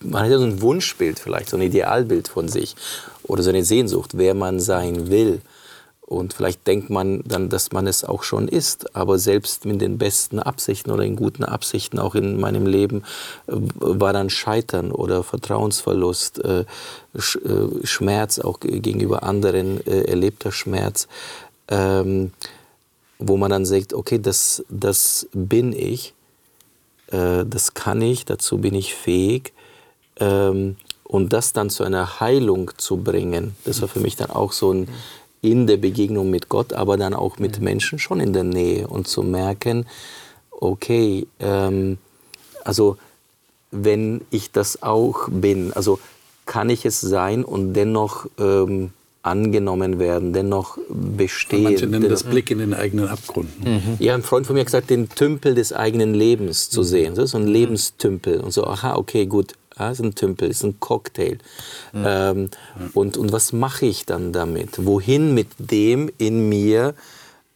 man 0.00 0.22
hat 0.22 0.30
ja 0.30 0.38
so 0.38 0.44
ein 0.44 0.60
Wunschbild 0.60 1.18
vielleicht, 1.18 1.50
so 1.50 1.56
ein 1.56 1.62
Idealbild 1.62 2.28
von 2.28 2.48
sich 2.48 2.74
oder 3.22 3.42
so 3.42 3.50
eine 3.50 3.64
Sehnsucht, 3.64 4.12
wer 4.14 4.34
man 4.34 4.60
sein 4.60 5.08
will. 5.08 5.40
Und 6.12 6.34
vielleicht 6.34 6.66
denkt 6.66 6.90
man 6.90 7.22
dann, 7.24 7.48
dass 7.48 7.72
man 7.72 7.86
es 7.86 8.04
auch 8.04 8.22
schon 8.22 8.46
ist. 8.46 8.94
Aber 8.94 9.18
selbst 9.18 9.64
mit 9.64 9.80
den 9.80 9.96
besten 9.96 10.38
Absichten 10.38 10.90
oder 10.90 11.04
in 11.04 11.16
guten 11.16 11.42
Absichten, 11.42 11.98
auch 11.98 12.14
in 12.14 12.38
meinem 12.38 12.66
Leben, 12.66 13.02
äh, 13.46 13.52
war 13.56 14.12
dann 14.12 14.28
Scheitern 14.28 14.92
oder 14.92 15.22
Vertrauensverlust, 15.22 16.44
äh, 16.44 16.60
äh, 16.60 16.66
Schmerz 17.84 18.38
auch 18.38 18.60
gegenüber 18.60 19.22
anderen, 19.22 19.80
erlebter 19.86 20.52
Schmerz, 20.52 21.08
ähm, 21.68 22.32
wo 23.18 23.38
man 23.38 23.50
dann 23.50 23.64
sagt, 23.64 23.94
okay, 23.94 24.18
das, 24.18 24.62
das 24.68 25.28
bin 25.32 25.72
ich, 25.72 26.14
das 27.10 27.74
kann 27.74 28.00
ich, 28.00 28.24
dazu 28.24 28.58
bin 28.58 28.74
ich 28.74 28.94
fähig. 28.94 29.52
Ähm, 30.16 30.76
und 31.04 31.34
das 31.34 31.52
dann 31.52 31.68
zu 31.68 31.84
einer 31.84 32.20
Heilung 32.20 32.70
zu 32.78 32.96
bringen, 32.96 33.54
das 33.66 33.82
war 33.82 33.88
für 33.88 34.00
mich 34.00 34.16
dann 34.16 34.30
auch 34.30 34.52
so 34.52 34.72
ein 34.72 34.88
in 35.42 35.66
der 35.66 35.76
Begegnung 35.76 36.30
mit 36.30 36.48
Gott, 36.48 36.72
aber 36.72 36.96
dann 36.96 37.14
auch 37.14 37.38
mit 37.38 37.60
Menschen 37.60 37.98
schon 37.98 38.20
in 38.20 38.32
der 38.32 38.44
Nähe 38.44 38.86
und 38.86 39.08
zu 39.08 39.22
merken, 39.22 39.86
okay, 40.50 41.26
ähm, 41.40 41.98
also 42.64 42.96
wenn 43.72 44.22
ich 44.30 44.52
das 44.52 44.82
auch 44.82 45.28
bin, 45.28 45.72
also 45.72 45.98
kann 46.46 46.70
ich 46.70 46.84
es 46.84 47.00
sein 47.00 47.44
und 47.44 47.74
dennoch 47.74 48.26
ähm, 48.38 48.90
angenommen 49.22 49.98
werden, 49.98 50.32
dennoch 50.32 50.78
bestehen. 50.88 51.62
Manche 51.64 51.86
nennen 51.86 52.08
das 52.08 52.24
Blick 52.24 52.50
in 52.50 52.58
den 52.58 52.74
eigenen 52.74 53.08
Abgrund. 53.08 53.48
Mhm. 53.64 53.96
Ja, 53.98 54.14
ein 54.14 54.22
Freund 54.22 54.46
von 54.46 54.54
mir 54.54 54.60
hat 54.60 54.66
gesagt, 54.66 54.90
den 54.90 55.08
Tümpel 55.08 55.54
des 55.54 55.72
eigenen 55.72 56.14
Lebens 56.14 56.70
zu 56.70 56.80
mhm. 56.80 56.84
sehen, 56.84 57.26
so 57.26 57.38
ein 57.38 57.46
Lebenstümpel 57.46 58.40
und 58.40 58.52
so, 58.52 58.64
aha, 58.64 58.96
okay, 58.96 59.26
gut, 59.26 59.54
ja, 59.82 59.90
ist 59.90 60.00
ein 60.00 60.14
Tümpel, 60.14 60.50
ist 60.50 60.64
ein 60.64 60.78
Cocktail. 60.80 61.38
Ja. 61.92 62.30
Ähm, 62.30 62.50
ja. 62.78 62.88
Und, 62.94 63.16
und 63.16 63.32
was 63.32 63.52
mache 63.52 63.86
ich 63.86 64.06
dann 64.06 64.32
damit? 64.32 64.84
Wohin 64.84 65.34
mit 65.34 65.48
dem 65.58 66.10
in 66.18 66.48
mir, 66.48 66.94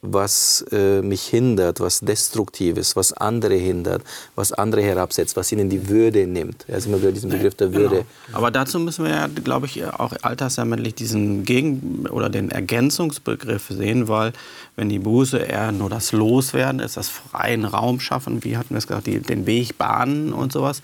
was 0.02 0.64
äh, 0.72 1.02
mich 1.02 1.22
hindert, 1.22 1.80
was 1.80 2.00
destruktives, 2.00 2.96
was 2.96 3.12
andere 3.12 3.54
hindert, 3.54 4.02
was 4.34 4.52
andere 4.52 4.82
herabsetzt, 4.82 5.36
was 5.36 5.50
ihnen 5.52 5.68
die 5.68 5.88
Würde 5.88 6.26
nimmt. 6.26 6.64
Ja, 6.68 6.78
sind 6.80 6.92
wir 6.92 7.00
wieder 7.00 7.12
diesen 7.12 7.30
Begriff 7.30 7.54
der 7.54 7.72
Würde. 7.72 8.04
Genau. 8.26 8.38
Aber 8.38 8.50
dazu 8.50 8.78
müssen 8.78 9.04
wir 9.04 9.12
ja, 9.12 9.26
glaube 9.26 9.66
ich, 9.66 9.84
auch 9.84 10.12
alterssammellich 10.22 10.94
diesen 10.94 11.44
Gegen- 11.44 12.06
oder 12.08 12.28
den 12.28 12.50
Ergänzungsbegriff 12.50 13.68
sehen, 13.68 14.06
weil 14.08 14.32
wenn 14.76 14.88
die 14.88 14.98
Buße 14.98 15.38
eher 15.38 15.72
nur 15.72 15.90
das 15.90 16.12
Loswerden 16.12 16.80
ist, 16.80 16.96
das 16.96 17.08
freien 17.08 17.64
Raum 17.64 17.98
schaffen, 17.98 18.44
wie 18.44 18.56
hatten 18.56 18.70
wir 18.70 18.78
es 18.78 18.86
gesagt, 18.86 19.06
die, 19.06 19.20
den 19.20 19.46
Weg 19.46 19.78
bahnen 19.78 20.32
und 20.32 20.52
sowas, 20.52 20.82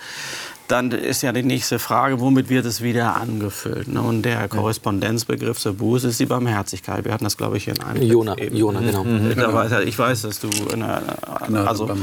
dann 0.73 0.91
ist 0.91 1.23
ja 1.23 1.33
die 1.33 1.43
nächste 1.43 1.79
Frage, 1.79 2.19
womit 2.19 2.49
wird 2.49 2.65
es 2.65 2.81
wieder 2.81 3.17
angefüllt? 3.17 3.89
Ne? 3.89 4.01
Und 4.01 4.23
der 4.23 4.49
Korrespondenzbegriff 4.49 5.59
zur 5.59 5.75
Buße 5.75 6.09
ist 6.09 6.19
die 6.19 6.25
Barmherzigkeit. 6.25 7.05
Wir 7.05 7.13
hatten 7.13 7.25
das, 7.25 7.37
glaube 7.37 7.59
ich, 7.59 7.69
in 7.69 7.79
einem 7.83 8.03
Jona, 8.03 8.35
Jona 8.39 8.81
genau. 8.81 9.05
Mhm. 9.05 9.37
Weiß, 9.37 9.73
ich 9.85 9.99
weiß, 9.99 10.23
dass 10.23 10.41
du... 10.41 10.49
Eine, 10.73 11.03
genau, 11.47 11.65
also, 11.65 11.95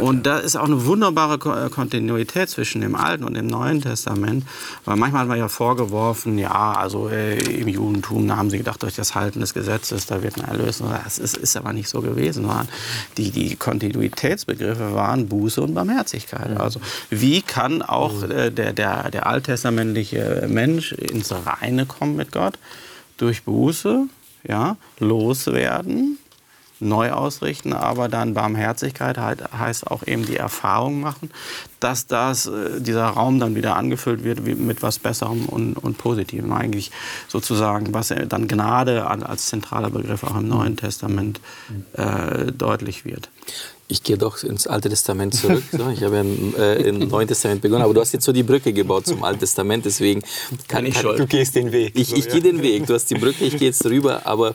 und 0.00 0.24
da 0.24 0.38
ist 0.38 0.56
auch 0.56 0.64
eine 0.64 0.86
wunderbare 0.86 1.38
Kontinuität 1.68 2.48
zwischen 2.48 2.80
dem 2.80 2.94
Alten 2.94 3.24
und 3.24 3.34
dem 3.34 3.46
Neuen 3.46 3.82
Testament. 3.82 4.44
Weil 4.86 4.96
manchmal 4.96 5.22
hat 5.22 5.28
man 5.28 5.38
ja 5.38 5.48
vorgeworfen, 5.48 6.38
ja, 6.38 6.72
also 6.72 7.10
äh, 7.10 7.38
im 7.38 7.68
Judentum 7.68 8.26
da 8.26 8.38
haben 8.38 8.48
sie 8.48 8.56
gedacht, 8.56 8.82
durch 8.82 8.94
das 8.94 9.14
Halten 9.14 9.40
des 9.40 9.52
Gesetzes, 9.52 10.06
da 10.06 10.22
wird 10.22 10.38
man 10.38 10.48
erlöst. 10.48 10.82
Das 11.04 11.18
ist, 11.18 11.36
ist 11.36 11.58
aber 11.58 11.74
nicht 11.74 11.90
so 11.90 12.00
gewesen. 12.00 12.48
Die, 13.18 13.30
die 13.30 13.56
Kontinuitätsbegriffe 13.56 14.94
waren 14.94 15.28
Buße 15.28 15.60
und 15.60 15.74
Barmherzigkeit. 15.74 16.58
Also 16.58 16.80
wie 17.10 17.42
kann 17.42 17.82
auch 17.82 18.13
auch 18.14 18.22
äh, 18.28 18.50
der, 18.50 18.72
der, 18.72 19.10
der 19.10 19.26
alttestamentliche 19.26 20.46
Mensch 20.48 20.92
ins 20.92 21.32
Reine 21.32 21.86
kommen 21.86 22.16
mit 22.16 22.32
Gott 22.32 22.58
durch 23.16 23.44
Buße, 23.44 24.06
ja, 24.46 24.76
loswerden, 24.98 26.18
neu 26.80 27.12
ausrichten, 27.12 27.72
aber 27.72 28.08
dann 28.08 28.34
Barmherzigkeit 28.34 29.16
heißt 29.18 29.86
auch 29.86 30.06
eben 30.06 30.26
die 30.26 30.36
Erfahrung 30.36 31.00
machen, 31.00 31.30
dass 31.80 32.06
das, 32.06 32.46
äh, 32.46 32.80
dieser 32.80 33.06
Raum 33.06 33.40
dann 33.40 33.54
wieder 33.54 33.76
angefüllt 33.76 34.24
wird 34.24 34.44
mit 34.44 34.82
was 34.82 34.98
Besserem 34.98 35.46
und, 35.46 35.74
und 35.74 35.98
Positivem. 35.98 36.52
Eigentlich 36.52 36.90
sozusagen, 37.28 37.94
was 37.94 38.12
dann 38.28 38.48
Gnade 38.48 39.06
als 39.06 39.46
zentraler 39.46 39.90
Begriff 39.90 40.24
auch 40.24 40.36
im 40.36 40.48
Neuen 40.48 40.76
Testament 40.76 41.40
äh, 41.94 42.52
deutlich 42.52 43.04
wird 43.04 43.30
ich 43.88 44.02
gehe 44.02 44.16
doch 44.16 44.42
ins 44.42 44.66
Alte 44.66 44.88
Testament 44.88 45.34
zurück. 45.34 45.62
So, 45.70 45.88
ich 45.90 46.02
habe 46.02 46.16
ja 46.16 46.20
im, 46.22 46.54
äh, 46.56 46.74
im, 46.88 47.08
Neuen 47.08 47.28
Testament 47.28 47.60
begonnen, 47.60 47.82
aber 47.82 47.94
du 47.94 48.00
hast 48.00 48.12
jetzt 48.12 48.24
so 48.24 48.32
die 48.32 48.42
Brücke 48.42 48.72
gebaut 48.72 49.06
zum 49.06 49.22
Alten 49.22 49.40
Testament, 49.40 49.84
deswegen 49.84 50.22
kann, 50.68 50.86
ich 50.86 50.98
schon. 50.98 51.16
Du 51.16 51.26
gehst 51.26 51.54
den 51.54 51.72
Weg. 51.72 51.92
Ich, 51.94 52.14
ich 52.16 52.28
gehe 52.28 52.40
den 52.40 52.62
Weg. 52.62 52.86
Du 52.86 52.94
hast 52.94 53.10
die 53.10 53.14
Brücke, 53.14 53.44
ich 53.44 53.58
gehe 53.58 53.68
jetzt 53.68 53.84
rüber, 53.84 54.26
aber 54.26 54.54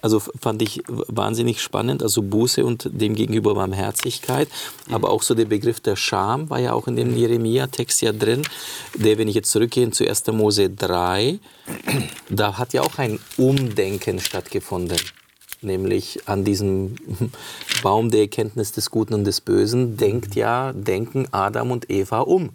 also 0.00 0.20
fand 0.20 0.62
ich 0.62 0.82
wahnsinnig 0.86 1.60
spannend, 1.60 2.02
also 2.02 2.22
Buße 2.22 2.64
und 2.64 2.88
dem 2.92 3.14
gegenüber 3.14 3.54
Barmherzigkeit, 3.54 4.48
aber 4.90 5.10
auch 5.10 5.22
so 5.22 5.34
der 5.34 5.46
Begriff 5.46 5.80
der 5.80 5.96
Scham 5.96 6.48
war 6.50 6.60
ja 6.60 6.72
auch 6.72 6.86
in 6.86 6.94
dem 6.94 7.16
Jeremia-Text 7.16 8.02
ja 8.02 8.12
drin, 8.12 8.42
der, 8.94 9.18
wenn 9.18 9.26
ich 9.26 9.34
jetzt 9.34 9.50
zurückgehe 9.50 9.90
zu 9.90 10.06
1. 10.06 10.28
Mose 10.28 10.70
3, 10.70 11.40
da 12.28 12.58
hat 12.58 12.72
ja 12.74 12.82
auch 12.82 12.98
ein 12.98 13.18
Umdenken 13.36 14.20
stattgefunden 14.20 14.98
nämlich 15.60 16.20
an 16.26 16.44
diesem 16.44 16.96
Baum 17.82 18.10
der 18.10 18.22
Erkenntnis 18.22 18.72
des 18.72 18.90
Guten 18.90 19.14
und 19.14 19.24
des 19.24 19.40
Bösen, 19.40 19.96
denkt 19.96 20.34
ja, 20.34 20.72
denken 20.72 21.28
Adam 21.32 21.70
und 21.70 21.90
Eva 21.90 22.20
um. 22.20 22.50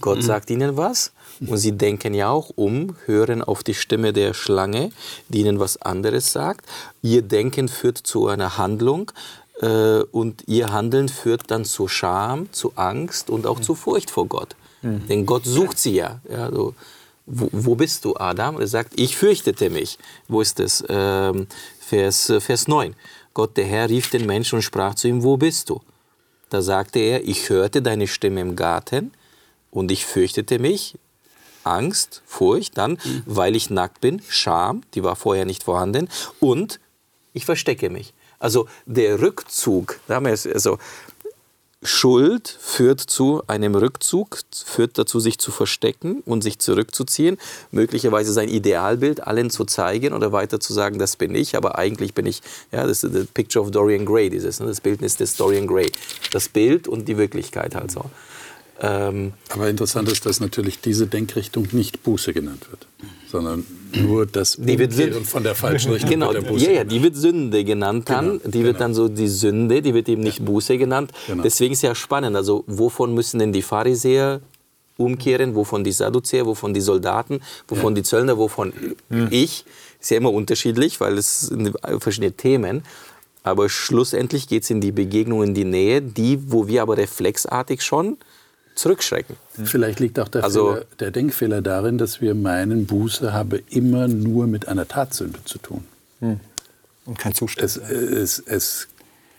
Gott 0.00 0.18
mhm. 0.18 0.22
sagt 0.22 0.50
ihnen 0.50 0.76
was 0.76 1.12
und 1.46 1.58
sie 1.58 1.72
denken 1.72 2.14
ja 2.14 2.30
auch 2.30 2.50
um, 2.56 2.96
hören 3.06 3.42
auf 3.42 3.62
die 3.62 3.74
Stimme 3.74 4.12
der 4.12 4.34
Schlange, 4.34 4.90
die 5.28 5.40
ihnen 5.40 5.60
was 5.60 5.80
anderes 5.80 6.32
sagt. 6.32 6.66
Ihr 7.02 7.22
Denken 7.22 7.68
führt 7.68 7.98
zu 7.98 8.28
einer 8.28 8.58
Handlung 8.58 9.12
äh, 9.60 10.00
und 10.10 10.44
ihr 10.46 10.72
Handeln 10.72 11.08
führt 11.08 11.50
dann 11.50 11.64
zu 11.64 11.88
Scham, 11.88 12.52
zu 12.52 12.72
Angst 12.76 13.30
und 13.30 13.46
auch 13.46 13.58
mhm. 13.58 13.62
zu 13.62 13.74
Furcht 13.74 14.10
vor 14.10 14.26
Gott. 14.26 14.56
Mhm. 14.82 15.06
Denn 15.08 15.26
Gott 15.26 15.44
sucht 15.44 15.78
sie 15.78 15.96
ja. 15.96 16.20
ja 16.30 16.50
so, 16.50 16.74
wo, 17.26 17.48
wo, 17.52 17.74
bist 17.74 18.04
du, 18.04 18.16
Adam? 18.16 18.58
Er 18.58 18.66
sagt, 18.66 18.98
ich 18.98 19.16
fürchtete 19.16 19.68
mich. 19.68 19.98
Wo 20.28 20.40
ist 20.40 20.58
das? 20.58 20.82
Ähm, 20.88 21.46
Vers, 21.88 22.28
äh, 22.28 22.40
Vers 22.40 22.68
9. 22.68 22.94
Gott, 23.32 23.56
der 23.56 23.64
Herr, 23.64 23.88
rief 23.88 24.10
den 24.10 24.26
Menschen 24.26 24.56
und 24.56 24.62
sprach 24.62 24.94
zu 24.94 25.08
ihm, 25.08 25.22
wo 25.22 25.36
bist 25.36 25.70
du? 25.70 25.80
Da 26.50 26.60
sagte 26.60 26.98
er, 26.98 27.26
ich 27.26 27.48
hörte 27.48 27.80
deine 27.80 28.06
Stimme 28.06 28.40
im 28.40 28.56
Garten 28.56 29.12
und 29.70 29.90
ich 29.90 30.04
fürchtete 30.04 30.58
mich, 30.58 30.98
Angst, 31.64 32.22
Furcht, 32.26 32.76
dann, 32.78 32.92
mhm. 32.92 33.22
weil 33.26 33.56
ich 33.56 33.70
nackt 33.70 34.00
bin, 34.00 34.22
Scham, 34.28 34.82
die 34.94 35.02
war 35.02 35.16
vorher 35.16 35.44
nicht 35.44 35.62
vorhanden, 35.62 36.08
und 36.40 36.80
ich 37.32 37.44
verstecke 37.44 37.90
mich. 37.90 38.12
Also 38.38 38.68
der 38.86 39.20
Rückzug, 39.20 39.98
also 40.08 40.78
Schuld 41.82 42.48
führt 42.48 43.00
zu 43.00 43.42
einem 43.46 43.76
Rückzug, 43.76 44.40
führt 44.52 44.98
dazu, 44.98 45.20
sich 45.20 45.38
zu 45.38 45.52
verstecken 45.52 46.22
und 46.26 46.42
sich 46.42 46.58
zurückzuziehen, 46.58 47.38
möglicherweise 47.70 48.32
sein 48.32 48.48
Idealbild 48.48 49.24
allen 49.24 49.48
zu 49.48 49.64
zeigen 49.64 50.12
oder 50.12 50.32
weiter 50.32 50.58
zu 50.58 50.72
sagen, 50.72 50.98
das 50.98 51.14
bin 51.14 51.36
ich, 51.36 51.56
aber 51.56 51.78
eigentlich 51.78 52.14
bin 52.14 52.26
ich, 52.26 52.42
ja, 52.72 52.84
das 52.84 53.04
ist 53.04 53.14
das 53.14 53.26
Picture 53.26 53.64
of 53.64 53.70
Dorian 53.70 54.06
Gray, 54.06 54.28
dieses, 54.28 54.58
ne, 54.58 54.66
das 54.66 54.80
Bildnis 54.80 55.16
des 55.16 55.36
Dorian 55.36 55.68
Gray. 55.68 55.92
Das 56.32 56.48
Bild 56.48 56.88
und 56.88 57.06
die 57.06 57.16
Wirklichkeit 57.16 57.76
halt 57.76 57.92
so. 57.92 58.04
Ähm, 58.80 59.34
aber 59.50 59.68
interessant 59.68 60.10
ist, 60.10 60.26
dass 60.26 60.40
natürlich 60.40 60.80
diese 60.80 61.06
Denkrichtung 61.06 61.68
nicht 61.72 62.02
Buße 62.02 62.32
genannt 62.32 62.68
wird, 62.70 62.86
sondern 63.30 63.66
nur 63.92 64.26
das 64.26 64.56
die 64.58 64.78
wird 64.78 64.92
Sünde, 64.92 65.20
von 65.20 65.42
der 65.42 65.54
falschen 65.54 65.92
Richtung 65.92 66.10
genau, 66.10 66.32
der 66.32 66.42
Buße. 66.42 66.66
Ja, 66.66 66.72
ja, 66.72 66.84
die 66.84 67.02
wird 67.02 67.16
Sünde 67.16 67.64
genannt 67.64 68.08
dann. 68.08 68.38
Genau, 68.38 68.50
die 68.50 68.64
wird 68.64 68.76
genau. 68.76 68.78
dann 68.78 68.94
so 68.94 69.08
die 69.08 69.28
Sünde, 69.28 69.82
die 69.82 69.94
wird 69.94 70.08
eben 70.08 70.22
nicht 70.22 70.38
ja. 70.38 70.44
Buße 70.44 70.78
genannt. 70.78 71.12
Genau. 71.26 71.42
Deswegen 71.42 71.72
ist 71.72 71.82
ja 71.82 71.94
spannend. 71.94 72.36
Also 72.36 72.64
wovon 72.66 73.14
müssen 73.14 73.38
denn 73.38 73.52
die 73.52 73.62
Pharisäer 73.62 74.40
umkehren, 74.96 75.54
wovon 75.54 75.84
die 75.84 75.92
Sadduzäer, 75.92 76.46
wovon 76.46 76.74
die 76.74 76.80
Soldaten, 76.80 77.40
wovon 77.68 77.94
ja. 77.94 77.96
die 77.96 78.02
Zöllner, 78.02 78.38
wovon 78.38 78.72
mhm. 79.08 79.28
ich. 79.30 79.64
Ist 80.00 80.10
ja 80.10 80.16
immer 80.16 80.32
unterschiedlich, 80.32 81.00
weil 81.00 81.18
es 81.18 81.40
sind 81.40 81.74
verschiedene 81.98 82.32
Themen. 82.32 82.84
Aber 83.42 83.68
schlussendlich 83.68 84.48
geht 84.48 84.64
es 84.64 84.70
in 84.70 84.80
die 84.80 84.92
Begegnung, 84.92 85.42
in 85.42 85.54
die 85.54 85.64
Nähe, 85.64 86.02
die, 86.02 86.52
wo 86.52 86.68
wir 86.68 86.82
aber 86.82 86.96
reflexartig 86.96 87.82
schon 87.82 88.16
zurückschrecken. 88.78 89.36
Vielleicht 89.64 90.00
liegt 90.00 90.18
auch 90.20 90.28
der, 90.28 90.44
also, 90.44 90.74
Fehler, 90.74 90.86
der 91.00 91.10
Denkfehler 91.10 91.62
darin, 91.62 91.98
dass 91.98 92.20
wir 92.20 92.34
meinen, 92.34 92.86
Buße 92.86 93.32
habe 93.32 93.62
immer 93.70 94.08
nur 94.08 94.46
mit 94.46 94.68
einer 94.68 94.86
Tatsünde 94.86 95.40
zu 95.44 95.58
tun. 95.58 95.84
Hm. 96.20 96.40
Und 97.04 97.18
kein 97.18 97.34
Zustand. 97.34 97.64
Es, 97.64 97.76
es, 97.76 98.38
es, 98.38 98.88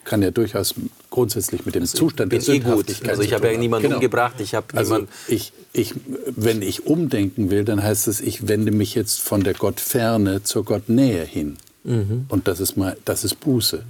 kann 0.06 0.24
ja 0.24 0.32
durchaus 0.32 0.74
grundsätzlich 1.12 1.68
mit 1.68 1.76
dem 1.76 1.84
also 1.84 1.96
Zustand 1.96 2.32
der 2.32 2.42
eh 2.48 2.60
gut. 2.60 3.08
Also 3.08 3.22
ich 3.22 3.34
habe 3.34 3.52
ja 3.52 3.58
niemanden 3.60 3.84
genau. 3.84 3.98
umgebracht. 3.98 4.36
Ich 4.40 4.56
habe 4.56 4.76
also 4.76 5.06
ich, 5.28 5.54
ich, 5.72 5.94
wenn 6.36 6.64
ich 6.64 6.88
umdenken 6.88 7.52
will, 7.52 7.64
dann 7.64 7.84
heißt 7.84 8.08
es, 8.08 8.20
ich 8.20 8.48
wende 8.48 8.72
mich 8.72 8.96
jetzt 8.96 9.22
von 9.22 9.44
der 9.44 9.54
Gottferne 9.54 10.42
zur 10.42 10.66
Gottnähe 10.66 11.24
hin. 11.24 11.58
Mhm. 11.84 12.26
Und 12.28 12.48
das 12.48 12.60
ist, 12.60 12.76
mal, 12.76 12.98
das 13.06 13.24
ist 13.24 13.40
Buße. 13.40 13.84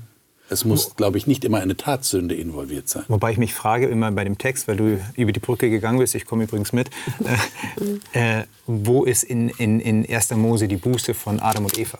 Es 0.50 0.66
muss, 0.66 0.96
glaube 0.96 1.18
ich, 1.18 1.28
nicht 1.28 1.46
immer 1.46 1.60
eine 1.60 1.78
Tatsünde 1.78 2.36
involviert 2.36 2.90
sein. 2.90 3.04
Wobei 3.08 3.32
ich 3.32 3.38
mich 3.38 3.54
frage 3.54 3.88
immer 3.88 4.12
bei 4.12 4.24
dem 4.24 4.38
Text, 4.38 4.68
weil 4.68 4.78
du 4.78 5.00
über 5.16 5.32
die 5.32 5.40
Brücke 5.40 5.70
gegangen 5.70 6.00
bist, 6.00 6.16
ich 6.16 6.26
komme 6.26 6.46
übrigens 6.46 6.74
mit, 6.74 6.90
äh, 8.14 8.40
äh, 8.40 8.44
wo 8.66 9.04
ist 9.06 9.24
in, 9.24 9.50
in, 9.50 9.80
in 9.80 10.10
1. 10.10 10.32
Mose 10.32 10.68
die 10.68 10.78
Buße 10.78 11.14
von 11.14 11.40
Adam 11.40 11.66
und 11.66 11.78
Eva? 11.78 12.00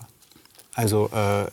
Also 0.74 1.10
äh, 1.12 1.46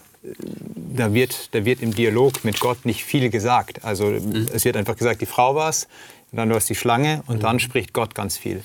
da, 0.96 1.14
wird, 1.14 1.54
da 1.54 1.66
wird 1.66 1.82
im 1.82 1.94
Dialog 1.94 2.44
mit 2.44 2.60
Gott 2.60 2.86
nicht 2.86 3.04
viel 3.04 3.30
gesagt. 3.30 3.84
Also 3.84 4.08
mhm. 4.08 4.48
es 4.54 4.66
wird 4.66 4.76
einfach 4.76 4.98
gesagt, 4.98 5.22
die 5.22 5.26
Frau 5.26 5.56
war 5.56 5.70
es, 5.70 5.88
dann 6.32 6.50
du 6.50 6.56
hast 6.56 6.70
die 6.70 6.76
Schlange 6.76 7.24
und 7.28 7.38
mhm. 7.38 7.42
dann 7.42 7.60
spricht 7.60 7.94
Gott 7.94 8.16
ganz 8.16 8.38
viel. 8.38 8.64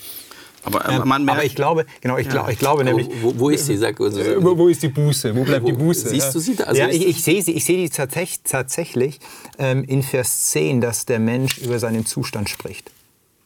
Aber, 0.64 0.88
ähm, 0.88 1.08
man 1.08 1.24
merkt, 1.24 1.38
aber 1.38 1.46
ich 1.46 1.54
glaube, 1.54 1.86
genau, 2.00 2.18
ich, 2.18 2.26
ja. 2.26 2.32
glaub, 2.32 2.48
ich 2.48 2.58
glaube 2.58 2.84
nämlich. 2.84 3.08
Wo, 3.20 3.36
wo, 3.36 3.50
ist 3.50 3.66
sie? 3.66 3.76
Sag, 3.76 4.00
also, 4.00 4.20
wo, 4.42 4.56
wo, 4.56 4.68
ist 4.68 4.82
die 4.82 4.88
Buße? 4.88 5.34
Wo 5.34 5.44
bleibt 5.44 5.64
wo, 5.64 5.66
die 5.66 5.72
Buße? 5.72 6.08
Siehst 6.08 6.34
du 6.34 6.38
sie 6.38 6.54
da? 6.54 6.64
Also 6.64 6.80
ja, 6.80 6.88
ich, 6.88 7.06
ich 7.06 7.22
sehe 7.22 7.42
sie, 7.42 7.52
ich 7.52 7.64
sehe 7.64 7.76
die 7.78 7.90
tatsächlich, 7.90 8.40
tatsächlich 8.44 9.20
ähm, 9.58 9.84
in 9.84 10.02
Vers 10.02 10.50
10, 10.50 10.80
dass 10.80 11.04
der 11.04 11.18
Mensch 11.18 11.58
über 11.58 11.78
seinen 11.78 12.06
Zustand 12.06 12.48
spricht. 12.48 12.90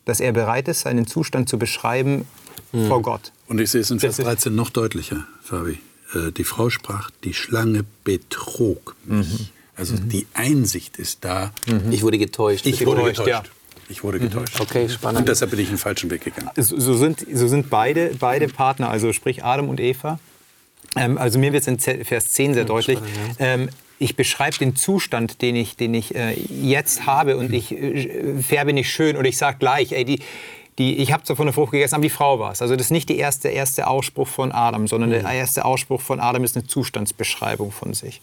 Dass 0.04 0.20
er 0.20 0.32
bereit 0.32 0.68
ist, 0.68 0.82
seinen 0.82 1.06
Zustand 1.06 1.48
zu 1.48 1.58
beschreiben 1.58 2.26
hm. 2.72 2.86
vor 2.88 3.02
Gott. 3.02 3.32
Und 3.48 3.60
ich 3.60 3.70
sehe 3.70 3.80
es 3.80 3.90
in 3.90 3.98
Vers 3.98 4.16
13 4.16 4.54
noch 4.54 4.70
deutlicher, 4.70 5.26
Fabi. 5.42 5.78
Äh, 6.14 6.32
die 6.32 6.44
Frau 6.44 6.70
sprach, 6.70 7.10
die 7.24 7.34
Schlange 7.34 7.84
betrog 8.04 8.94
mich. 9.04 9.26
Mhm. 9.26 9.48
Also 9.76 9.94
mhm. 9.94 10.08
die 10.08 10.26
Einsicht 10.32 10.96
ist 10.96 11.24
da. 11.24 11.52
Mhm. 11.66 11.92
Ich 11.92 12.02
wurde 12.02 12.18
getäuscht. 12.18 12.66
Ich 12.66 12.84
wurde 12.86 13.02
getäuscht. 13.04 13.28
Ja. 13.28 13.42
Ich 13.88 14.02
wurde 14.02 14.18
getäuscht. 14.18 14.60
Okay, 14.60 14.88
spannend. 14.88 15.20
Und 15.20 15.28
deshalb 15.28 15.50
bin 15.50 15.60
ich 15.60 15.68
einen 15.68 15.78
falschen 15.78 16.10
Weg 16.10 16.22
gegangen. 16.22 16.50
So 16.56 16.94
sind, 16.94 17.24
so 17.32 17.48
sind 17.48 17.70
beide, 17.70 18.12
beide 18.18 18.48
Partner, 18.48 18.90
also 18.90 19.12
sprich 19.12 19.44
Adam 19.44 19.68
und 19.68 19.80
Eva. 19.80 20.18
Ähm, 20.96 21.18
also 21.18 21.38
mir 21.38 21.52
wird 21.52 21.66
es 21.66 21.68
in 21.68 22.04
Vers 22.04 22.32
10 22.32 22.54
sehr 22.54 22.64
deutlich. 22.64 22.98
Ähm, 23.38 23.68
ich 23.98 24.16
beschreibe 24.16 24.58
den 24.58 24.76
Zustand, 24.76 25.40
den 25.42 25.56
ich, 25.56 25.76
den 25.76 25.94
ich 25.94 26.14
äh, 26.14 26.34
jetzt 26.34 27.06
habe 27.06 27.36
und 27.36 27.52
ich 27.52 27.72
äh, 27.72 28.42
färbe 28.42 28.72
nicht 28.72 28.90
schön 28.90 29.16
und 29.16 29.24
ich 29.24 29.38
sage 29.38 29.58
gleich, 29.58 29.92
ey, 29.92 30.04
die, 30.04 30.20
die, 30.78 30.98
ich 30.98 31.12
habe 31.12 31.22
zwar 31.22 31.36
von 31.36 31.46
der 31.46 31.54
Frucht 31.54 31.72
gegessen, 31.72 31.94
aber 31.94 32.02
die 32.02 32.10
Frau 32.10 32.38
war 32.38 32.52
es. 32.52 32.60
Also 32.60 32.76
das 32.76 32.86
ist 32.86 32.90
nicht 32.90 33.08
der 33.08 33.16
erste, 33.16 33.48
erste 33.48 33.86
Ausspruch 33.86 34.28
von 34.28 34.52
Adam, 34.52 34.86
sondern 34.86 35.10
der 35.10 35.22
mhm. 35.22 35.28
erste 35.28 35.64
Ausspruch 35.64 36.02
von 36.02 36.20
Adam 36.20 36.44
ist 36.44 36.56
eine 36.56 36.66
Zustandsbeschreibung 36.66 37.72
von 37.72 37.94
sich. 37.94 38.20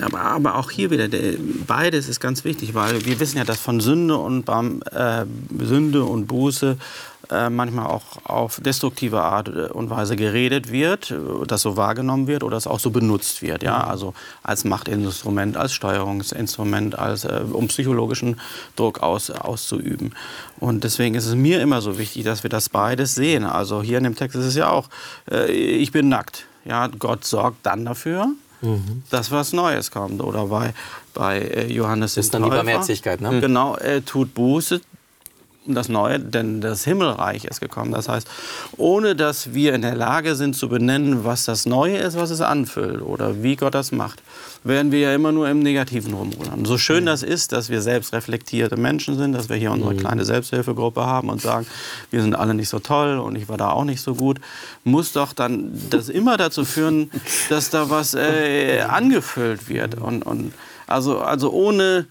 Aber, 0.00 0.20
aber 0.20 0.56
auch 0.56 0.70
hier 0.70 0.90
wieder, 0.90 1.08
der, 1.08 1.34
beides 1.66 2.08
ist 2.08 2.20
ganz 2.20 2.44
wichtig, 2.44 2.74
weil 2.74 3.04
wir 3.04 3.20
wissen 3.20 3.38
ja, 3.38 3.44
dass 3.44 3.60
von 3.60 3.80
Sünde 3.80 4.16
und, 4.16 4.48
äh, 4.48 5.24
Sünde 5.58 6.04
und 6.04 6.26
Buße 6.26 6.78
manchmal 7.50 7.86
auch 7.86 8.02
auf 8.24 8.60
destruktive 8.60 9.22
Art 9.22 9.48
und 9.48 9.90
Weise 9.90 10.16
geredet 10.16 10.70
wird, 10.70 11.14
das 11.46 11.62
so 11.62 11.76
wahrgenommen 11.76 12.26
wird 12.26 12.42
oder 12.42 12.56
es 12.56 12.66
auch 12.66 12.80
so 12.80 12.90
benutzt 12.90 13.42
wird. 13.42 13.62
Ja? 13.62 13.78
Mhm. 13.78 13.90
Also 13.90 14.14
als 14.42 14.64
Machtinstrument, 14.64 15.56
als 15.56 15.72
Steuerungsinstrument, 15.72 16.98
als, 16.98 17.24
äh, 17.24 17.42
um 17.50 17.68
psychologischen 17.68 18.40
Druck 18.76 19.02
aus, 19.02 19.30
auszuüben. 19.30 20.14
Und 20.58 20.84
deswegen 20.84 21.14
ist 21.14 21.26
es 21.26 21.34
mir 21.34 21.60
immer 21.60 21.80
so 21.80 21.98
wichtig, 21.98 22.24
dass 22.24 22.42
wir 22.42 22.50
das 22.50 22.68
beides 22.68 23.14
sehen. 23.14 23.44
Also 23.44 23.82
hier 23.82 23.98
in 23.98 24.04
dem 24.04 24.16
Text 24.16 24.36
ist 24.36 24.46
es 24.46 24.54
ja 24.54 24.70
auch, 24.70 24.88
äh, 25.30 25.50
ich 25.50 25.92
bin 25.92 26.08
nackt. 26.08 26.46
Ja, 26.64 26.88
Gott 26.88 27.24
sorgt 27.24 27.64
dann 27.64 27.84
dafür, 27.84 28.28
mhm. 28.60 29.02
dass 29.10 29.30
was 29.30 29.52
Neues 29.52 29.90
kommt. 29.90 30.20
Oder 30.20 30.46
bei, 30.46 30.74
bei 31.14 31.40
äh, 31.40 31.72
Johannes 31.72 32.14
Das 32.14 32.26
ist 32.26 32.34
dann 32.34 32.42
die 32.42 32.50
Barmherzigkeit, 32.50 33.20
ne? 33.20 33.40
Genau, 33.40 33.76
er 33.76 34.04
tut 34.04 34.34
Buße, 34.34 34.80
das 35.74 35.88
Neue, 35.88 36.20
denn 36.20 36.60
das 36.60 36.84
Himmelreich 36.84 37.44
ist 37.44 37.60
gekommen. 37.60 37.92
Das 37.92 38.08
heißt, 38.08 38.28
ohne 38.76 39.16
dass 39.16 39.54
wir 39.54 39.74
in 39.74 39.82
der 39.82 39.94
Lage 39.94 40.34
sind 40.34 40.54
zu 40.54 40.68
benennen, 40.68 41.24
was 41.24 41.44
das 41.44 41.66
Neue 41.66 41.96
ist, 41.96 42.16
was 42.16 42.30
es 42.30 42.40
anfüllt 42.40 43.02
oder 43.02 43.42
wie 43.42 43.56
Gott 43.56 43.74
das 43.74 43.92
macht, 43.92 44.22
werden 44.64 44.92
wir 44.92 45.00
ja 45.00 45.14
immer 45.14 45.32
nur 45.32 45.48
im 45.48 45.60
Negativen 45.60 46.14
rumrudern. 46.14 46.64
So 46.64 46.78
schön 46.78 47.04
mhm. 47.04 47.06
das 47.06 47.22
ist, 47.22 47.52
dass 47.52 47.68
wir 47.68 47.82
selbst 47.82 48.12
reflektierte 48.12 48.76
Menschen 48.76 49.16
sind, 49.16 49.32
dass 49.32 49.48
wir 49.48 49.56
hier 49.56 49.72
unsere 49.72 49.94
mhm. 49.94 49.98
kleine 49.98 50.24
Selbsthilfegruppe 50.24 51.04
haben 51.04 51.28
und 51.28 51.40
sagen, 51.40 51.66
wir 52.10 52.22
sind 52.22 52.34
alle 52.34 52.54
nicht 52.54 52.68
so 52.68 52.78
toll 52.78 53.18
und 53.18 53.36
ich 53.36 53.48
war 53.48 53.56
da 53.56 53.70
auch 53.70 53.84
nicht 53.84 54.00
so 54.00 54.14
gut, 54.14 54.40
muss 54.84 55.12
doch 55.12 55.32
dann 55.32 55.72
das 55.90 56.08
immer 56.08 56.36
dazu 56.36 56.64
führen, 56.64 57.10
dass 57.48 57.70
da 57.70 57.90
was 57.90 58.14
äh, 58.14 58.80
angefüllt 58.88 59.68
wird. 59.68 59.96
Und, 59.96 60.22
und 60.24 60.52
also, 60.86 61.20
also 61.20 61.50
ohne 61.50 62.06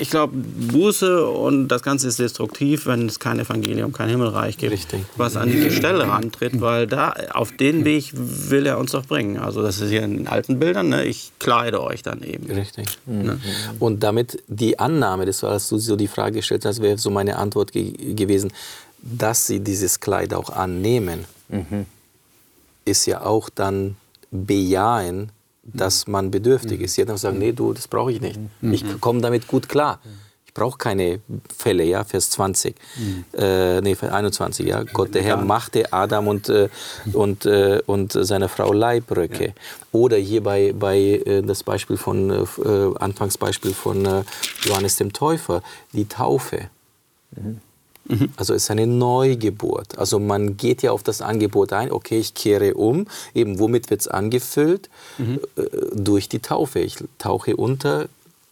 ich 0.00 0.10
glaube, 0.10 0.34
Buße 0.36 1.26
und 1.26 1.68
das 1.68 1.82
Ganze 1.82 2.08
ist 2.08 2.18
destruktiv, 2.18 2.86
wenn 2.86 3.06
es 3.06 3.18
kein 3.18 3.38
Evangelium, 3.38 3.92
kein 3.92 4.08
Himmelreich 4.08 4.56
gibt, 4.56 4.72
Richtig. 4.72 5.04
was 5.16 5.36
an 5.36 5.50
die 5.50 5.70
Stelle 5.70 6.08
rantritt, 6.08 6.60
weil 6.60 6.86
da 6.86 7.14
auf 7.32 7.52
den 7.52 7.84
Weg 7.84 8.12
will 8.14 8.66
er 8.66 8.78
uns 8.78 8.92
doch 8.92 9.04
bringen. 9.04 9.38
Also 9.38 9.62
das 9.62 9.80
ist 9.80 9.90
hier 9.90 10.02
in 10.02 10.16
den 10.16 10.28
alten 10.28 10.58
Bildern, 10.58 10.88
ne? 10.88 11.04
ich 11.04 11.32
kleide 11.38 11.82
euch 11.82 12.02
dann 12.02 12.22
eben. 12.22 12.50
Richtig. 12.50 12.86
Ne? 13.06 13.38
Und 13.78 14.02
damit 14.02 14.42
die 14.48 14.78
Annahme, 14.78 15.26
das 15.26 15.42
war, 15.42 15.52
als 15.52 15.68
du 15.68 15.78
so 15.78 15.96
die 15.96 16.08
Frage 16.08 16.36
gestellt 16.36 16.64
hast, 16.64 16.80
wäre 16.80 16.98
so 16.98 17.10
meine 17.10 17.36
Antwort 17.36 17.72
ge 17.72 17.92
gewesen, 18.14 18.52
dass 19.02 19.46
sie 19.46 19.60
dieses 19.60 20.00
Kleid 20.00 20.34
auch 20.34 20.50
annehmen, 20.50 21.24
mhm. 21.48 21.86
ist 22.84 23.06
ja 23.06 23.22
auch 23.22 23.48
dann 23.48 23.96
bejahen, 24.30 25.30
dass 25.74 26.06
man 26.06 26.30
bedürftig 26.30 26.80
ist. 26.80 26.94
Sie 26.94 27.02
hat 27.02 27.18
sagen, 27.18 27.38
nee, 27.38 27.52
du, 27.52 27.72
das 27.72 27.88
brauche 27.88 28.12
ich 28.12 28.20
nicht. 28.20 28.38
Mhm. 28.60 28.72
Ich 28.72 29.00
komme 29.00 29.20
damit 29.20 29.46
gut 29.46 29.68
klar. 29.68 30.00
Ich 30.46 30.54
brauche 30.54 30.78
keine 30.78 31.20
Fälle, 31.56 31.84
ja, 31.84 32.02
Vers 32.02 32.30
20, 32.30 32.74
mhm. 32.96 33.24
äh, 33.38 33.80
nee, 33.82 33.94
Vers 33.94 34.12
21, 34.12 34.66
ja. 34.66 34.82
Gott, 34.82 35.14
der 35.14 35.22
Herr, 35.22 35.36
machte 35.36 35.92
Adam 35.92 36.26
und, 36.26 36.48
äh, 36.48 36.68
und, 37.12 37.46
äh, 37.46 37.80
und 37.86 38.12
seine 38.12 38.48
Frau 38.48 38.72
Leibröcke. 38.72 39.44
Ja. 39.44 39.52
Oder 39.92 40.16
hier 40.16 40.42
bei, 40.42 40.72
bei 40.72 40.98
äh, 40.98 41.42
das 41.42 41.62
Beispiel 41.62 41.96
von, 41.96 42.30
äh, 42.30 42.44
Anfangsbeispiel 42.98 43.74
von 43.74 44.04
äh, 44.04 44.24
Johannes 44.64 44.96
dem 44.96 45.12
Täufer, 45.12 45.62
die 45.92 46.06
Taufe. 46.06 46.68
Mhm. 47.36 47.60
Mhm. 48.06 48.30
Also 48.36 48.54
es 48.54 48.64
ist 48.64 48.70
eine 48.70 48.86
Neugeburt. 48.86 49.98
Also 49.98 50.18
man 50.18 50.56
geht 50.56 50.82
ja 50.82 50.92
auf 50.92 51.02
das 51.02 51.22
Angebot 51.22 51.72
ein, 51.72 51.92
okay, 51.92 52.18
ich 52.18 52.34
kehre 52.34 52.74
um. 52.74 53.06
Eben 53.34 53.58
womit 53.58 53.90
wird 53.90 54.00
es 54.00 54.08
angefüllt? 54.08 54.88
Mhm. 55.18 55.40
Äh, 55.56 55.62
durch 55.94 56.28
die 56.28 56.40
Taufe. 56.40 56.80
Ich 56.80 56.96
tauche 57.18 57.56
unter, 57.56 58.08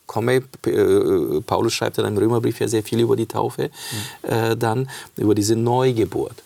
komme, 0.07 0.43
äh, 0.67 1.41
Paulus 1.47 1.75
schreibt 1.75 1.99
ja 1.99 2.07
im 2.07 2.17
Römerbrief 2.17 2.61
ja 2.61 2.69
sehr 2.69 2.83
viel 2.83 3.01
über 3.01 3.17
die 3.17 3.27
Taufe, 3.27 3.71
mhm. 4.23 4.31
äh, 4.31 4.57
dann 4.57 4.89
über 5.17 5.35
diese 5.35 5.57
Neugeburt, 5.57 6.43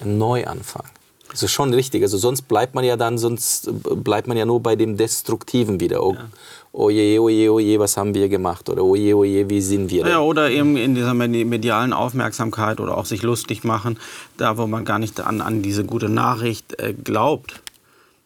ein 0.00 0.18
Neuanfang. 0.18 0.84
Das 1.30 1.42
ist 1.42 1.50
schon 1.50 1.74
richtig. 1.74 2.02
Also 2.04 2.16
sonst 2.16 2.42
bleibt 2.42 2.76
man 2.76 2.84
ja 2.84 2.96
dann, 2.96 3.18
sonst 3.18 3.68
bleibt 4.04 4.28
man 4.28 4.36
ja 4.36 4.46
nur 4.46 4.60
bei 4.60 4.76
dem 4.76 4.96
Destruktiven 4.96 5.80
wieder. 5.80 6.04
Oh, 6.04 6.14
ja. 6.14 6.28
Oje, 6.74 7.20
oje, 7.20 7.52
oje, 7.52 7.78
was 7.78 7.96
haben 7.96 8.14
wir 8.14 8.28
gemacht? 8.28 8.68
Oder 8.68 8.82
oje, 8.82 9.16
oje, 9.16 9.48
wie 9.48 9.60
sind 9.60 9.90
wir? 9.90 10.06
Ja, 10.06 10.20
oder 10.20 10.50
eben 10.50 10.76
in 10.76 10.94
dieser 10.94 11.14
medialen 11.14 11.92
Aufmerksamkeit 11.92 12.80
oder 12.80 12.98
auch 12.98 13.06
sich 13.06 13.22
lustig 13.22 13.64
machen, 13.64 13.98
da 14.36 14.58
wo 14.58 14.66
man 14.66 14.84
gar 14.84 14.98
nicht 14.98 15.20
an, 15.20 15.40
an 15.40 15.62
diese 15.62 15.84
gute 15.84 16.08
Nachricht 16.08 16.78
äh, 16.80 16.92
glaubt 16.92 17.60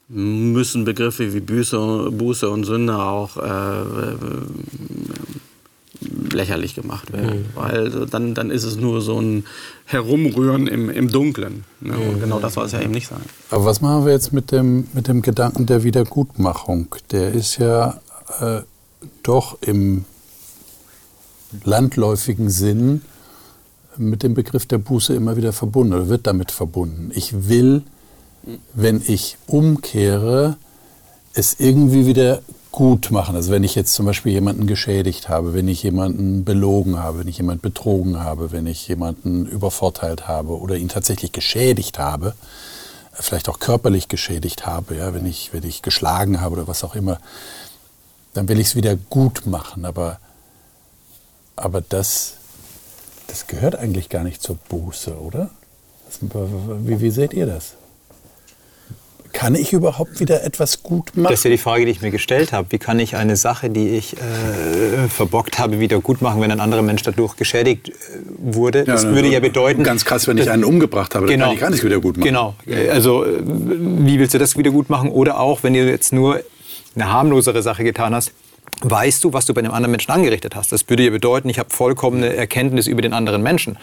müssen 0.09 0.85
Begriffe 0.85 1.35
wie 1.35 1.41
Buße, 1.41 2.11
Buße 2.11 2.49
und 2.49 2.65
Sünde 2.65 2.97
auch 2.97 3.37
äh, 3.37 3.85
lächerlich 6.33 6.75
gemacht 6.75 7.13
werden. 7.13 7.41
Mhm. 7.41 7.47
Weil 7.55 7.91
dann, 8.07 8.35
dann 8.35 8.51
ist 8.51 8.65
es 8.65 8.77
nur 8.77 9.03
so 9.03 9.21
ein 9.21 9.45
Herumrühren 9.85 10.67
im, 10.67 10.89
im 10.89 11.11
Dunklen. 11.11 11.65
Ne? 11.81 11.95
Und 11.95 12.17
mhm. 12.17 12.21
genau 12.21 12.39
das 12.39 12.55
soll 12.55 12.67
es 12.67 12.73
ja 12.73 12.81
eben 12.81 12.93
nicht 12.93 13.09
sein. 13.09 13.21
Aber 13.51 13.67
was 13.67 13.81
machen 13.81 14.07
wir 14.07 14.13
jetzt 14.13 14.33
mit 14.33 14.51
dem, 14.51 14.87
mit 14.95 15.09
dem 15.09 15.21
Gedanken 15.21 15.67
der 15.67 15.85
Wiedergutmachung? 15.85 16.95
Der 17.11 17.33
ist 17.33 17.59
ja 17.59 18.01
äh, 18.41 18.63
doch 19.23 19.59
im 19.63 20.05
landläufigen 21.65 22.51
Sinn 22.51 23.03
mit 23.97 24.23
dem 24.23 24.35
Begriff 24.35 24.67
der 24.67 24.79
Buße 24.79 25.15
immer 25.15 25.37
wieder 25.37 25.53
verbunden 25.53 25.95
oder 25.95 26.09
wird 26.09 26.27
damit 26.27 26.53
verbunden. 26.53 27.11
Ich 27.15 27.49
will, 27.49 27.83
wenn 28.75 29.03
ich 29.05 29.37
umkehre, 29.47 30.57
es 31.35 31.59
irgendwie 31.59 32.07
wieder 32.07 32.43
gut 32.71 33.11
machen. 33.11 33.35
Also 33.35 33.51
wenn 33.51 33.65
ich 33.65 33.75
jetzt 33.75 33.95
zum 33.95 34.07
Beispiel 34.07 34.33
jemanden 34.33 34.67
geschädigt 34.67 35.29
habe, 35.29 35.55
wenn 35.55 35.69
ich 35.69 35.83
jemanden 35.83 36.45
belogen 36.45 36.99
habe, 36.99 37.21
wenn 37.21 37.29
ich 37.29 37.39
jemanden 37.39 37.63
betrogen 37.63 38.21
habe, 38.21 38.53
wenn 38.53 38.67
ich 38.67 38.87
jemanden 38.87 39.47
übervorteilt 39.47 40.29
habe 40.29 40.59
oder 40.59 40.77
ihn 40.77 40.89
tatsächlich 40.89 41.33
geschädigt 41.33 41.99
habe, 41.99 42.35
vielleicht 43.13 43.49
auch 43.49 43.59
körperlich 43.59 44.09
geschädigt 44.09 44.67
habe, 44.67 44.97
ja, 44.97 45.13
wenn 45.13 45.27
ich, 45.27 45.53
wenn 45.53 45.65
ich 45.65 45.83
geschlagen 45.83 46.41
habe 46.41 46.57
oder 46.57 46.69
was 46.69 46.85
auch 46.85 46.95
immer, 46.95 47.19
dann 48.35 48.49
will 48.49 48.61
ich 48.61 48.69
es 48.69 48.77
wieder 48.77 48.97
gut 48.97 49.47
machen. 49.47 49.85
Aber, 49.85 50.19
aber 51.57 51.81
das, 51.81 52.35
das 53.27 53.47
gehört 53.47 53.77
eigentlich 53.77 54.09
gar 54.09 54.25
nicht 54.25 54.43
zur 54.43 54.57
Buße, 54.69 55.15
oder? 55.15 55.51
Wie, 56.21 57.01
wie 57.01 57.11
seht 57.11 57.35
ihr 57.35 57.47
das? 57.47 57.75
Kann 59.33 59.55
ich 59.55 59.73
überhaupt 59.73 60.21
wieder 60.21 60.43
etwas 60.43 60.83
gut 60.83 61.15
machen? 61.15 61.31
Das 61.31 61.41
ist 61.41 61.45
ja 61.45 61.51
die 61.51 61.59
Frage, 61.59 61.85
die 61.85 61.91
ich 61.91 62.01
mir 62.01 62.11
gestellt 62.11 62.53
habe. 62.53 62.69
Wie 62.71 62.79
kann 62.79 62.99
ich 62.99 63.15
eine 63.15 63.37
Sache, 63.37 63.69
die 63.69 63.91
ich 63.91 64.15
äh, 64.15 65.09
verbockt 65.09 65.59
habe, 65.59 65.81
wieder 65.81 66.01
gut 66.01 66.23
machen, 66.23 66.41
wenn 66.41 66.51
ein 66.51 66.61
anderer 66.61 66.83
Mensch 66.83 67.03
dadurch 67.03 67.37
geschädigt 67.37 67.91
äh, 67.91 67.93
wurde? 68.39 68.85
das 68.85 69.05
ja, 69.05 69.15
würde 69.15 69.29
ja 69.29 69.41
bedeuten... 69.41 69.85
Ganz 69.85 70.05
krass, 70.05 70.27
wenn 70.27 70.39
ich 70.39 70.51
einen 70.51 70.65
umgebracht 70.65 71.15
habe, 71.15 71.27
genau, 71.27 71.47
dann 71.47 71.49
kann 71.49 71.55
ich 71.55 71.61
gar 71.61 71.71
nicht 71.71 71.85
wieder 71.85 72.01
gut 72.01 72.17
machen. 72.17 72.27
Genau. 72.27 72.55
Also 72.91 73.25
äh, 73.25 73.43
wie 73.45 74.19
willst 74.19 74.33
du 74.33 74.39
das 74.39 74.57
wieder 74.57 74.71
gut 74.71 74.89
machen? 74.89 75.11
Oder 75.11 75.39
auch, 75.39 75.63
wenn 75.63 75.75
du 75.75 75.85
jetzt 75.85 76.13
nur 76.13 76.41
eine 77.01 77.13
harmlosere 77.13 77.63
Sache 77.63 77.85
getan 77.85 78.15
hast, 78.15 78.33
weißt 78.81 79.25
du, 79.25 79.33
was 79.33 79.47
du 79.47 79.55
bei 79.55 79.61
einem 79.61 79.73
anderen 79.73 79.91
Menschen 79.91 80.13
angerichtet 80.13 80.55
hast. 80.55 80.71
Das 80.71 80.89
würde 80.89 81.05
ja 81.05 81.11
bedeuten, 81.11 81.49
ich 81.49 81.59
habe 81.59 81.71
vollkommene 81.71 82.35
Erkenntnis 82.37 82.87
über 82.87 83.03
den 83.03 83.13
anderen 83.13 83.43
Menschen. 83.43 83.77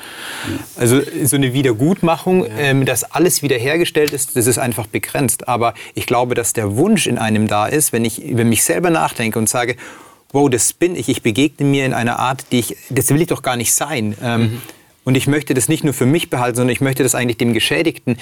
Also 0.77 1.01
so 1.23 1.35
eine 1.35 1.53
Wiedergutmachung, 1.53 2.45
ähm, 2.57 2.85
dass 2.85 3.03
alles 3.03 3.41
wiederhergestellt 3.41 4.13
ist, 4.13 4.35
das 4.35 4.47
ist 4.47 4.57
einfach 4.57 4.87
begrenzt. 4.87 5.47
Aber 5.47 5.73
ich 5.95 6.05
glaube, 6.05 6.35
dass 6.35 6.53
der 6.53 6.77
Wunsch 6.77 7.07
in 7.07 7.17
einem 7.17 7.47
da 7.47 7.67
ist, 7.67 7.91
wenn 7.91 8.05
ich 8.05 8.23
über 8.23 8.43
mich 8.43 8.63
selber 8.63 8.89
nachdenke 8.89 9.37
und 9.37 9.49
sage, 9.49 9.75
wow, 10.31 10.49
das 10.49 10.73
bin 10.73 10.95
ich, 10.95 11.09
ich 11.09 11.21
begegne 11.21 11.65
mir 11.65 11.85
in 11.85 11.93
einer 11.93 12.19
Art, 12.19 12.45
die 12.51 12.59
ich, 12.59 12.77
das 12.89 13.09
will 13.09 13.21
ich 13.21 13.27
doch 13.27 13.41
gar 13.41 13.57
nicht 13.57 13.73
sein. 13.73 14.15
Ähm, 14.21 14.41
mhm. 14.41 14.61
Und 15.03 15.15
ich 15.15 15.27
möchte 15.27 15.53
das 15.53 15.67
nicht 15.69 15.83
nur 15.83 15.93
für 15.93 16.07
mich 16.07 16.29
behalten, 16.29 16.57
sondern 16.57 16.73
ich 16.73 16.81
möchte 16.81 17.03
das 17.03 17.13
eigentlich 17.13 17.37
dem 17.37 17.53
Geschädigten 17.53 18.17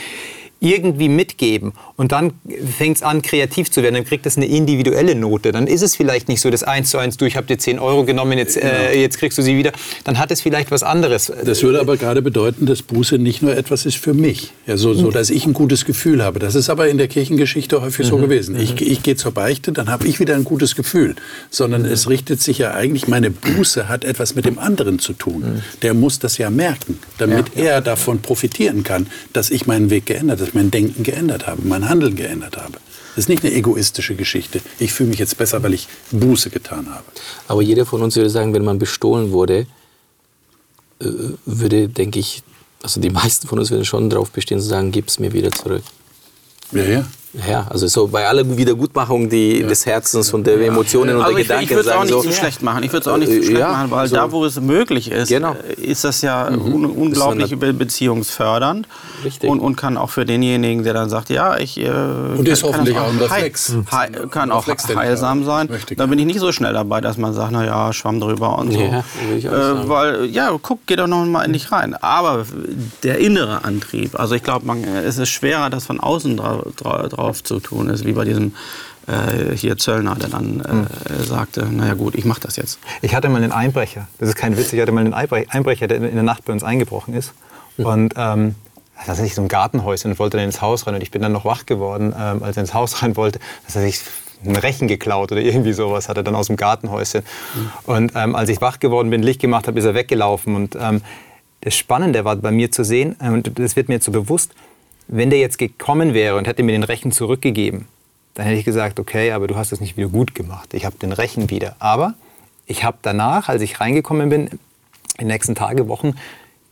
irgendwie 0.64 1.10
mitgeben 1.10 1.74
und 1.98 2.14
dann 2.14 2.32
fängt 2.78 2.98
es 2.98 3.04
an, 3.04 3.22
kreativ 3.22 3.70
zu 3.70 3.84
werden, 3.84 3.96
dann 3.96 4.06
kriegt 4.06 4.26
das 4.26 4.38
eine 4.38 4.46
individuelle 4.46 5.14
Note. 5.14 5.52
Dann 5.52 5.68
ist 5.68 5.82
es 5.82 5.96
vielleicht 5.96 6.30
nicht 6.30 6.40
so 6.40 6.50
das 6.50 6.64
eins 6.64 6.90
zu 6.90 6.98
eins, 6.98 7.18
du, 7.18 7.26
ich 7.26 7.36
habe 7.36 7.46
dir 7.48 7.58
10 7.58 7.80
Euro 7.80 8.06
genommen, 8.06 8.38
jetzt, 8.38 8.56
äh, 8.56 8.98
jetzt 8.98 9.18
kriegst 9.18 9.38
du 9.38 9.42
sie 9.42 9.58
wieder. 9.58 9.74
Dann 10.06 10.18
hat 10.18 10.32
es 10.32 10.42
vielleicht 10.42 10.72
was 10.72 10.82
anderes. 10.82 11.32
Das 11.44 11.64
würde 11.64 11.82
aber 11.82 11.98
gerade 11.98 12.22
bedeuten, 12.22 12.66
dass 12.66 12.82
Buße 12.82 13.18
nicht 13.18 13.42
nur 13.42 13.56
etwas 13.58 13.86
ist 13.86 13.98
für 13.98 14.14
mich, 14.14 14.54
ja, 14.66 14.78
so, 14.78 14.94
so 14.94 15.12
dass 15.12 15.30
ich 15.30 15.46
ein 15.46 15.54
gutes 15.54 15.84
Gefühl 15.84 16.24
habe. 16.24 16.40
Das 16.40 16.56
ist 16.56 16.70
aber 16.70 16.88
in 16.88 16.98
der 16.98 17.10
Kirchengeschichte 17.10 17.82
häufig 17.82 18.06
mhm. 18.06 18.10
so 18.10 18.18
gewesen. 18.18 18.58
Ich, 18.58 18.82
ich 18.82 19.04
gehe 19.04 19.18
zur 19.18 19.34
Beichte, 19.34 19.74
dann 19.74 19.90
habe 19.90 20.08
ich 20.08 20.22
wieder 20.22 20.36
ein 20.36 20.46
gutes 20.46 20.76
Gefühl. 20.76 21.16
Sondern 21.50 21.82
mhm. 21.82 21.92
es 21.92 22.10
richtet 22.10 22.42
sich 22.42 22.60
ja 22.60 22.74
eigentlich, 22.74 23.10
meine 23.10 23.32
Buße 23.32 23.90
hat 23.90 24.06
etwas 24.06 24.36
mit 24.36 24.46
dem 24.46 24.60
anderen 24.60 25.00
zu 25.00 25.12
tun. 25.12 25.42
Mhm. 25.42 25.62
Der 25.82 25.94
muss 25.94 26.20
das 26.20 26.38
ja 26.38 26.50
merken, 26.50 27.00
damit 27.18 27.48
ja. 27.56 27.64
er 27.66 27.82
davon 27.82 28.20
profitieren 28.20 28.84
kann, 28.84 29.08
dass 29.34 29.50
ich 29.50 29.68
meinen 29.68 29.90
Weg 29.90 30.06
geändert 30.06 30.40
habe 30.40 30.53
mein 30.54 30.72
Denken 30.72 31.04
geändert 31.04 31.48
habe, 31.48 31.62
mein 31.64 31.90
Handeln 31.90 32.16
geändert 32.16 32.58
habe. 32.58 32.74
Das 33.16 33.26
ist 33.26 33.30
nicht 33.30 33.44
eine 33.44 33.54
egoistische 33.54 34.16
Geschichte. 34.16 34.60
Ich 34.80 34.92
fühle 34.92 35.10
mich 35.10 35.20
jetzt 35.20 35.38
besser, 35.38 35.62
weil 35.62 35.74
ich 35.74 35.88
Buße 36.12 36.50
getan 36.50 36.90
habe. 36.90 37.06
Aber 37.48 37.62
jeder 37.62 37.86
von 37.86 38.02
uns 38.02 38.16
würde 38.16 38.30
sagen, 38.30 38.54
wenn 38.54 38.64
man 38.64 38.80
bestohlen 38.80 39.32
wurde, 39.32 39.68
äh, 41.00 41.06
würde, 41.46 41.90
denke 41.90 42.20
ich, 42.20 42.42
also 42.82 43.00
die 43.00 43.12
meisten 43.12 43.48
von 43.48 43.60
uns 43.60 43.70
würden 43.70 43.86
schon 43.86 44.10
darauf 44.10 44.32
bestehen 44.32 44.60
zu 44.60 44.68
sagen, 44.68 44.92
gib 44.92 45.08
es 45.08 45.20
mir 45.20 45.32
wieder 45.32 45.52
zurück. 45.52 45.84
Ja, 46.72 46.84
ja. 46.84 47.06
Ja, 47.48 47.66
also 47.68 47.88
so 47.88 48.08
bei 48.08 48.28
aller 48.28 48.58
Wiedergutmachung 48.58 49.28
die, 49.28 49.62
ja. 49.62 49.68
des 49.68 49.88
Herzens 49.88 50.32
und 50.34 50.46
der 50.46 50.60
Emotionen 50.62 51.16
und 51.16 51.24
der 51.24 51.32
ich, 51.32 51.48
Gedanken. 51.48 51.64
Ich 51.64 51.70
würde 51.72 51.90
es 51.90 51.96
auch 51.96 52.04
nicht 52.04 52.14
so, 52.14 52.32
schlecht 52.32 52.62
machen. 52.62 52.84
Ich 52.84 52.94
würde 52.94 53.02
es 53.02 53.08
auch 53.08 53.18
nicht 53.18 53.32
so 53.32 53.42
schlecht 53.42 53.60
ja, 53.60 53.72
machen, 53.72 53.92
weil 53.92 54.08
so. 54.08 54.16
da, 54.16 54.32
wo 54.32 54.46
es 54.46 54.62
möglich 54.62 55.10
ist, 55.10 55.30
genau. 55.30 55.56
ist 55.78 56.04
das 56.04 56.22
ja 56.22 56.50
mhm. 56.52 56.74
un 56.74 56.86
unglaublich 56.86 57.58
das 57.60 57.74
beziehungsfördernd. 57.74 58.88
Richtig. 59.26 59.50
Und, 59.50 59.62
und 59.62 59.76
kann 59.76 59.98
auch 59.98 60.12
für 60.12 60.26
denjenigen, 60.26 60.84
der 60.84 60.94
dann 60.94 61.10
sagt, 61.10 61.30
ja, 61.30 61.58
ich 61.58 61.80
äh, 61.80 61.90
und 61.90 62.48
ist 62.48 62.64
hoffentlich 62.64 62.98
auch 62.98 63.10
ein 63.10 63.18
Reflex. 63.18 63.74
Heil, 63.92 64.28
kann 64.30 64.52
auch 64.52 64.68
heilsam 64.68 65.44
sein. 65.44 65.70
Da 65.98 66.06
bin 66.06 66.20
ich 66.20 66.26
nicht 66.26 66.40
so 66.40 66.52
schnell 66.52 66.74
dabei, 66.74 67.02
dass 67.02 67.18
man 67.18 67.34
sagt, 67.34 67.52
na 67.52 67.66
ja, 67.66 67.94
schwamm 67.94 68.20
drüber 68.20 68.60
und 68.60 68.74
so. 68.74 68.80
Ja, 68.80 69.00
äh, 69.02 69.90
weil, 69.90 70.26
ja, 70.26 70.52
guck, 70.62 70.86
geh 70.86 70.96
doch 70.96 71.08
noch 71.08 71.26
mal 71.26 71.44
in 71.44 71.54
dich 71.54 71.72
rein. 71.72 71.96
Aber 71.96 72.46
der 73.02 73.18
innere 73.18 73.64
Antrieb, 73.64 74.20
also 74.20 74.36
ich 74.36 74.44
glaube, 74.44 74.66
es 75.04 75.18
ist 75.18 75.30
schwerer, 75.30 75.72
das 75.72 75.86
von 75.86 76.00
außen 76.00 76.38
drauf, 76.38 76.62
drauf 77.24 77.44
zu 77.44 77.60
tun 77.60 77.90
ist, 77.90 78.06
wie 78.06 78.14
bei 78.14 78.26
diesem 78.26 78.54
äh, 79.08 79.56
hier 79.56 79.78
Zöllner, 79.78 80.16
der 80.16 80.30
dann 80.30 80.60
äh, 80.60 80.64
hm. 80.64 81.24
sagte, 81.24 81.66
naja 81.66 81.94
gut, 81.94 82.16
ich 82.16 82.26
mache 82.26 82.42
das 82.42 82.56
jetzt. 82.56 82.80
Ich 83.02 83.16
hatte 83.16 83.30
mal 83.30 83.42
einen 83.42 83.52
Einbrecher, 83.52 84.08
das 84.20 84.30
ist 84.30 84.36
kein 84.36 84.58
Witz, 84.58 84.74
ich 84.74 84.82
hatte 84.82 84.92
mal 84.92 85.02
einen 85.02 85.14
Einbrecher, 85.14 85.88
der 85.88 85.98
in 85.98 86.14
der 86.14 86.24
Nacht 86.24 86.46
bei 86.46 86.54
uns 86.54 86.64
eingebrochen 86.64 87.14
ist. 87.14 87.34
Mhm. 87.78 87.86
Und 87.86 88.14
ähm, 88.18 88.56
das 89.06 89.20
ist 89.20 89.36
so 89.36 89.42
ein 89.42 89.48
Gartenhäuschen 89.48 90.12
und 90.12 90.20
wollte 90.20 90.38
dann 90.38 90.46
ins 90.46 90.62
Haus 90.62 90.88
rein. 90.88 90.96
Und 90.96 91.02
ich 91.02 91.12
bin 91.12 91.22
dann 91.22 91.32
noch 91.32 91.46
wach 91.46 91.66
geworden, 91.66 92.14
ähm, 92.18 92.44
als 92.44 92.58
er 92.58 92.62
ins 92.62 92.74
Haus 92.74 93.02
rein 93.02 93.16
wollte. 93.18 93.40
Das 93.66 93.76
heißt, 93.76 93.88
ich 93.88 94.02
ein 94.46 94.56
Rechen 94.58 94.90
geklaut 94.90 95.32
oder 95.32 95.40
irgendwie 95.40 95.72
sowas 95.72 96.10
hat 96.10 96.18
er 96.18 96.24
dann 96.24 96.36
aus 96.36 96.48
dem 96.48 96.58
Gartenhäuschen. 96.58 97.24
Mhm. 97.56 97.70
Und 97.86 98.12
ähm, 98.16 98.36
als 98.36 98.50
ich 98.50 98.60
wach 98.60 98.80
geworden 98.80 99.10
bin, 99.10 99.24
Licht 99.24 99.40
gemacht 99.40 99.68
habe, 99.68 99.80
ist 99.80 99.86
er 99.86 99.94
weggelaufen. 99.94 100.56
Und 100.56 100.76
ähm, 100.80 101.02
das 101.62 101.76
Spannende 101.76 102.26
war 102.26 102.36
bei 102.36 102.52
mir 102.52 102.70
zu 102.70 102.84
sehen, 102.84 103.16
äh, 103.20 103.30
und 103.30 103.58
das 103.58 103.76
wird 103.78 103.88
mir 103.88 103.96
jetzt 103.96 104.06
so 104.06 104.12
bewusst, 104.12 104.52
wenn 105.08 105.30
der 105.30 105.40
jetzt 105.40 105.58
gekommen 105.58 106.14
wäre 106.14 106.38
und 106.38 106.48
hätte 106.48 106.64
mir 106.64 106.72
den 106.72 106.84
Rechen 106.84 107.12
zurückgegeben, 107.12 107.88
dann 108.34 108.46
hätte 108.46 108.58
ich 108.58 108.66
gesagt, 108.66 109.00
okay, 109.00 109.32
aber 109.32 109.48
du 109.48 109.56
hast 109.56 109.72
es 109.72 109.80
nicht 109.80 109.98
wieder 109.98 110.10
gut 110.10 110.34
gemacht. 110.34 110.74
Ich 110.74 110.86
habe 110.86 110.98
den 110.98 111.12
Rechen 111.12 111.50
wieder. 111.50 111.76
Aber 111.80 112.16
ich 112.66 112.84
habe 112.84 112.98
danach, 113.02 113.50
als 113.50 113.62
ich 113.62 113.80
reingekommen 113.80 114.30
bin, 114.30 114.48
in 114.48 114.60
den 115.20 115.28
nächsten 115.28 115.56
Tagen, 115.56 115.88
Wochen, 115.88 116.16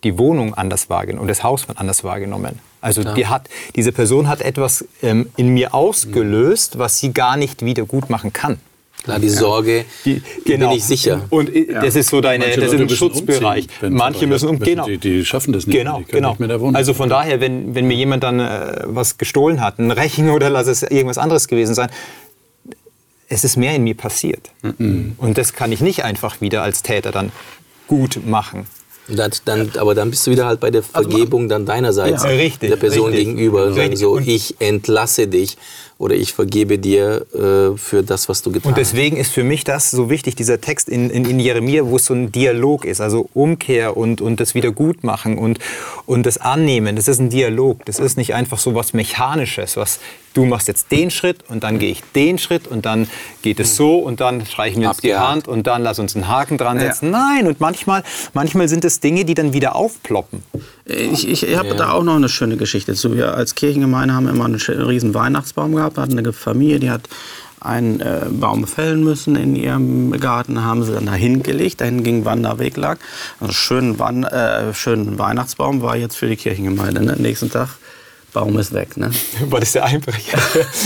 die 0.04 0.18
Wohnung 0.18 0.56
anders 0.56 0.90
wahrgenommen 0.90 1.22
und 1.22 1.28
das 1.28 1.44
Haus 1.44 1.68
anders 1.76 2.04
wahrgenommen. 2.04 2.60
Also 2.82 3.04
ja. 3.04 3.14
die 3.14 3.28
hat, 3.28 3.48
diese 3.76 3.92
Person 3.92 4.28
hat 4.28 4.42
etwas 4.42 4.86
ähm, 5.04 5.30
in 5.38 5.50
mir 5.50 5.76
ausgelöst, 5.76 6.80
was 6.80 6.98
sie 6.98 7.14
gar 7.14 7.38
nicht 7.38 7.64
wieder 7.64 7.86
gut 7.86 8.10
machen 8.10 8.34
kann. 8.34 8.60
Klar, 9.04 9.20
die 9.20 9.30
Sorge, 9.30 9.86
die, 10.06 10.22
genau. 10.45 10.70
bin 10.70 10.78
ich 10.78 10.86
sicher. 10.86 11.22
Und 11.30 11.54
ja. 11.56 11.82
das 11.82 11.95
ist 11.95 12.10
so 12.10 12.22
deine, 12.22 12.45
Manche 12.45 12.62
das 12.62 12.74
ist 12.74 12.80
ein 12.80 12.89
Schutzbereich. 12.89 13.68
Umziehen, 13.82 13.93
Manche 13.93 14.28
müssen 14.28 14.49
um, 14.49 14.60
genau. 14.60 14.86
Die, 14.86 14.99
die, 14.99 15.26
schaffen 15.26 15.54
das 15.54 15.66
nicht. 15.66 15.76
Genau, 15.76 16.04
genau. 16.08 16.36
Nicht 16.38 16.76
also 16.76 16.93
von 16.93 17.10
daher, 17.10 17.41
wenn, 17.41 17.74
wenn 17.74 17.88
mir 17.88 17.95
jemand 17.95 18.24
dann 18.24 18.39
äh, 18.39 18.84
was 18.86 19.18
gestohlen 19.18 19.60
hat, 19.60 19.80
ein 19.80 19.89
Rechen 19.89 20.30
oder 20.30 20.52
lass 20.52 20.68
es 20.68 20.84
irgendwas 20.84 21.18
anderes 21.18 21.47
gewesen 21.47 21.74
sein, 21.74 21.89
es 23.28 23.43
ist 23.43 23.58
mehr 23.58 23.76
in 23.76 23.84
mir 23.84 23.95
passiert. 23.95 24.52
Mhm. 24.62 25.16
Und 25.18 25.38
das 25.38 25.54
kann 25.54 25.72
ich 25.72 25.82
nicht 25.82 26.04
einfach 26.04 26.41
wieder 26.41 26.62
als 26.62 26.84
Täter 26.84 27.12
dann 27.12 27.32
gut 27.88 28.20
machen. 28.26 28.68
Das, 29.08 29.43
dann, 29.43 29.72
aber 29.78 29.95
dann 29.95 30.12
bist 30.12 30.28
du 30.28 30.32
wieder 30.32 30.45
halt 30.45 30.60
bei 30.60 30.70
der 30.70 30.84
also 30.93 31.10
Vergebung 31.10 31.49
dann 31.49 31.66
deinerseits 31.66 32.24
ja, 32.24 32.30
richtig, 32.30 32.70
der 32.70 32.78
Person 32.78 33.08
richtig, 33.10 33.26
gegenüber. 33.26 33.76
Richtig. 33.76 33.99
So, 33.99 34.20
ich 34.20 34.56
entlasse 34.60 35.28
dich 35.28 35.58
oder 36.02 36.16
ich 36.16 36.34
vergebe 36.34 36.80
dir 36.80 37.28
äh, 37.34 37.78
für 37.78 38.02
das, 38.02 38.28
was 38.28 38.41
du 38.41 38.52
getan 38.52 38.72
hast. 38.72 38.78
Und 38.78 38.78
deswegen 38.78 39.18
ist 39.18 39.32
für 39.32 39.43
mich 39.43 39.64
das 39.64 39.91
so 39.91 40.10
wichtig, 40.10 40.36
dieser 40.36 40.60
Text 40.60 40.89
in, 40.89 41.12
in, 41.12 41.26
in 41.26 41.39
Jeremia, 41.39 41.86
wo 41.86 41.97
es 41.97 42.06
so 42.06 42.16
ein 42.16 42.32
Dialog 42.32 42.86
ist, 42.86 43.02
also 43.02 43.30
Umkehr 43.36 43.95
und, 43.95 44.20
und 44.20 44.39
das 44.39 44.56
Wiedergutmachen 44.56 45.38
und, 45.38 45.60
und 46.08 46.26
das 46.26 46.39
Annehmen. 46.39 46.95
Das 46.95 47.08
ist 47.08 47.20
ein 47.20 47.30
Dialog. 47.30 47.86
Das 47.86 47.99
ist 47.99 48.18
nicht 48.18 48.34
einfach 48.34 48.58
so 48.58 48.74
was 48.74 48.93
Mechanisches, 48.93 49.78
was 49.78 49.99
du 50.34 50.45
machst 50.45 50.68
jetzt 50.68 50.91
den 50.91 51.12
Schritt 51.12 51.43
und 51.49 51.64
dann 51.64 51.78
gehe 51.78 51.91
ich 51.91 52.02
den 52.16 52.39
Schritt 52.39 52.68
und 52.68 52.86
dann 52.86 53.08
geht 53.41 53.60
es 53.60 53.76
so 53.76 53.97
und 53.97 54.22
dann 54.22 54.45
streichen 54.45 54.82
wir 54.82 54.89
uns 54.89 54.97
die 54.97 55.16
Hand 55.16 55.47
und 55.47 55.68
dann 55.68 55.84
lass 55.84 55.99
uns 55.99 56.16
einen 56.16 56.28
Haken 56.28 56.58
dran 56.58 56.80
setzen. 56.80 57.12
Ja. 57.12 57.20
Nein, 57.20 57.47
und 57.47 57.60
manchmal, 57.60 58.04
manchmal 58.34 58.68
sind 58.68 58.86
es 58.86 58.99
Dinge, 58.99 59.26
die 59.26 59.34
dann 59.34 59.54
wieder 59.54 59.76
aufploppen. 59.76 60.43
Ich, 60.86 61.28
ich, 61.28 61.44
ich 61.44 61.58
habe 61.58 61.70
ja. 61.70 61.76
da 61.76 61.92
auch 61.92 62.04
noch 62.04 62.16
eine 62.16 62.30
schöne 62.30 62.58
Geschichte 62.58 62.96
zu. 62.96 63.16
Wir 63.16 63.36
als 63.36 63.56
Kirchengemeinde 63.56 64.14
haben 64.14 64.28
immer 64.28 64.46
einen 64.46 64.56
riesen 64.56 65.14
Weihnachtsbaum 65.14 65.76
gehabt, 65.76 65.98
hatten 65.98 66.18
eine 66.18 66.34
Familie, 66.34 66.80
die 66.80 66.90
hat 66.90 67.08
einen 67.60 68.00
äh, 68.00 68.26
Baum 68.30 68.66
fällen 68.66 69.04
müssen 69.04 69.36
in 69.36 69.56
ihrem 69.56 70.12
Garten, 70.20 70.64
haben 70.64 70.84
sie 70.84 70.94
dann 70.94 71.06
dahin 71.06 71.44
gelegt, 71.44 71.82
dahin 71.82 72.04
ging 72.04 72.26
Wanderweg 72.26 72.76
lag. 72.76 72.98
Also 73.40 73.54
schönen, 73.54 74.00
Wan 74.00 74.24
äh, 74.24 74.74
schönen 74.74 75.20
Weihnachtsbaum 75.20 75.84
war 75.84 75.96
jetzt 75.96 76.18
für 76.18 76.28
die 76.28 76.38
Kirchengemeinde. 76.38 77.04
Ne? 77.04 77.16
Nächsten 77.18 77.52
Tag 77.52 77.70
Baum 78.34 78.58
ist 78.58 78.74
weg. 78.74 78.96
Ne? 78.98 79.12
War 79.50 79.60
das 79.60 79.74
der 79.74 79.86
Einbrecher? 79.86 80.38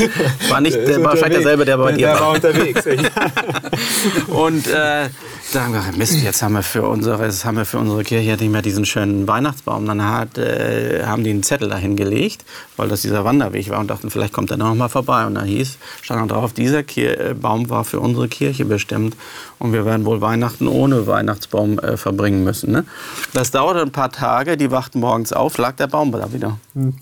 war 0.50 0.62
nicht, 0.62 0.76
der, 0.76 1.04
war 1.04 1.16
vielleicht 1.16 1.36
derselbe, 1.36 1.66
der 1.66 1.78
bei 1.78 1.92
dir 1.92 2.08
der 2.08 2.20
war. 2.20 2.32
unterwegs. 2.32 2.86
und 4.28 4.68
äh, 4.68 5.10
da 5.54 5.64
haben 5.64 5.74
wir 5.74 5.80
gedacht, 5.80 5.98
Mist, 5.98 6.24
jetzt 6.24 6.42
haben 6.42 6.54
wir 6.54 6.64
für 6.64 6.84
unsere, 6.84 7.24
jetzt 7.24 7.46
haben 7.46 7.58
wir 7.58 7.66
für 7.66 7.78
unsere 7.78 8.04
Kirche 8.04 8.32
nicht 8.32 8.52
mehr 8.52 8.62
diesen 8.62 8.86
schönen 8.86 9.28
Weihnachtsbaum. 9.28 9.86
Dann 9.86 10.04
hat, 10.04 10.38
äh, 10.38 11.04
haben 11.06 11.24
die 11.24 11.30
einen 11.30 11.44
Zettel 11.44 11.70
dahin 11.70 11.96
gelegt, 11.96 12.44
weil 12.78 12.90
das 12.90 13.04
dieser 13.04 13.24
Wanderweg 13.24 13.70
war 13.70 13.80
und 13.80 13.88
dachten, 13.90 14.10
vielleicht 14.10 14.34
kommt 14.34 14.50
er 14.50 14.58
noch 14.58 14.74
mal 14.74 14.90
vorbei. 14.90 15.26
Und 15.26 15.36
da 15.36 15.44
hieß, 15.44 15.78
stand 16.02 16.32
drauf, 16.32 16.54
dieser 16.54 16.84
Kir 16.84 17.20
äh, 17.20 17.34
Baum 17.36 17.70
war 17.70 17.84
für 17.84 18.00
unsere 18.00 18.28
Kirche 18.28 18.66
bestimmt 18.66 19.16
und 19.60 19.74
wir 19.74 19.86
werden 19.86 20.06
wohl 20.06 20.22
Weihnachten 20.22 20.68
ohne 20.68 21.08
Weihnachtsbaum 21.08 21.80
äh, 21.80 21.98
verbringen 21.98 22.44
müssen. 22.44 22.72
Ne? 22.72 22.86
Das 23.34 23.52
dauerte 23.52 23.82
ein 23.82 23.92
paar 23.92 24.12
Tage, 24.12 24.58
die 24.58 24.72
wachten 24.72 25.00
morgens 25.00 25.32
auf, 25.32 25.58
lag 25.58 25.76
der 25.76 25.88
Baum 25.88 26.12
da 26.12 26.34
wieder. 26.34 26.58
Hm. 26.74 26.96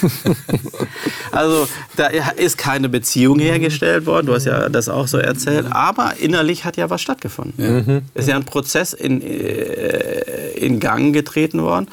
also 1.32 1.68
da 1.96 2.06
ist 2.06 2.58
keine 2.58 2.88
Beziehung 2.88 3.38
hergestellt 3.38 4.06
worden, 4.06 4.26
du 4.26 4.34
hast 4.34 4.46
ja 4.46 4.68
das 4.68 4.88
auch 4.88 5.06
so 5.06 5.18
erzählt, 5.18 5.66
aber 5.70 6.14
innerlich 6.18 6.64
hat 6.64 6.76
ja 6.76 6.90
was 6.90 7.02
stattgefunden. 7.02 7.84
Mhm. 7.86 8.02
Ist 8.14 8.28
ja 8.28 8.36
ein 8.36 8.44
Prozess 8.44 8.92
in, 8.92 9.22
äh, 9.22 10.50
in 10.52 10.80
Gang 10.80 11.12
getreten 11.12 11.62
worden, 11.62 11.88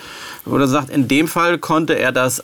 wo 0.46 0.58
er 0.58 0.68
sagt, 0.68 0.90
in 0.90 1.08
dem 1.08 1.28
Fall 1.28 1.58
konnte 1.58 1.94
er 1.94 2.12
das, 2.12 2.44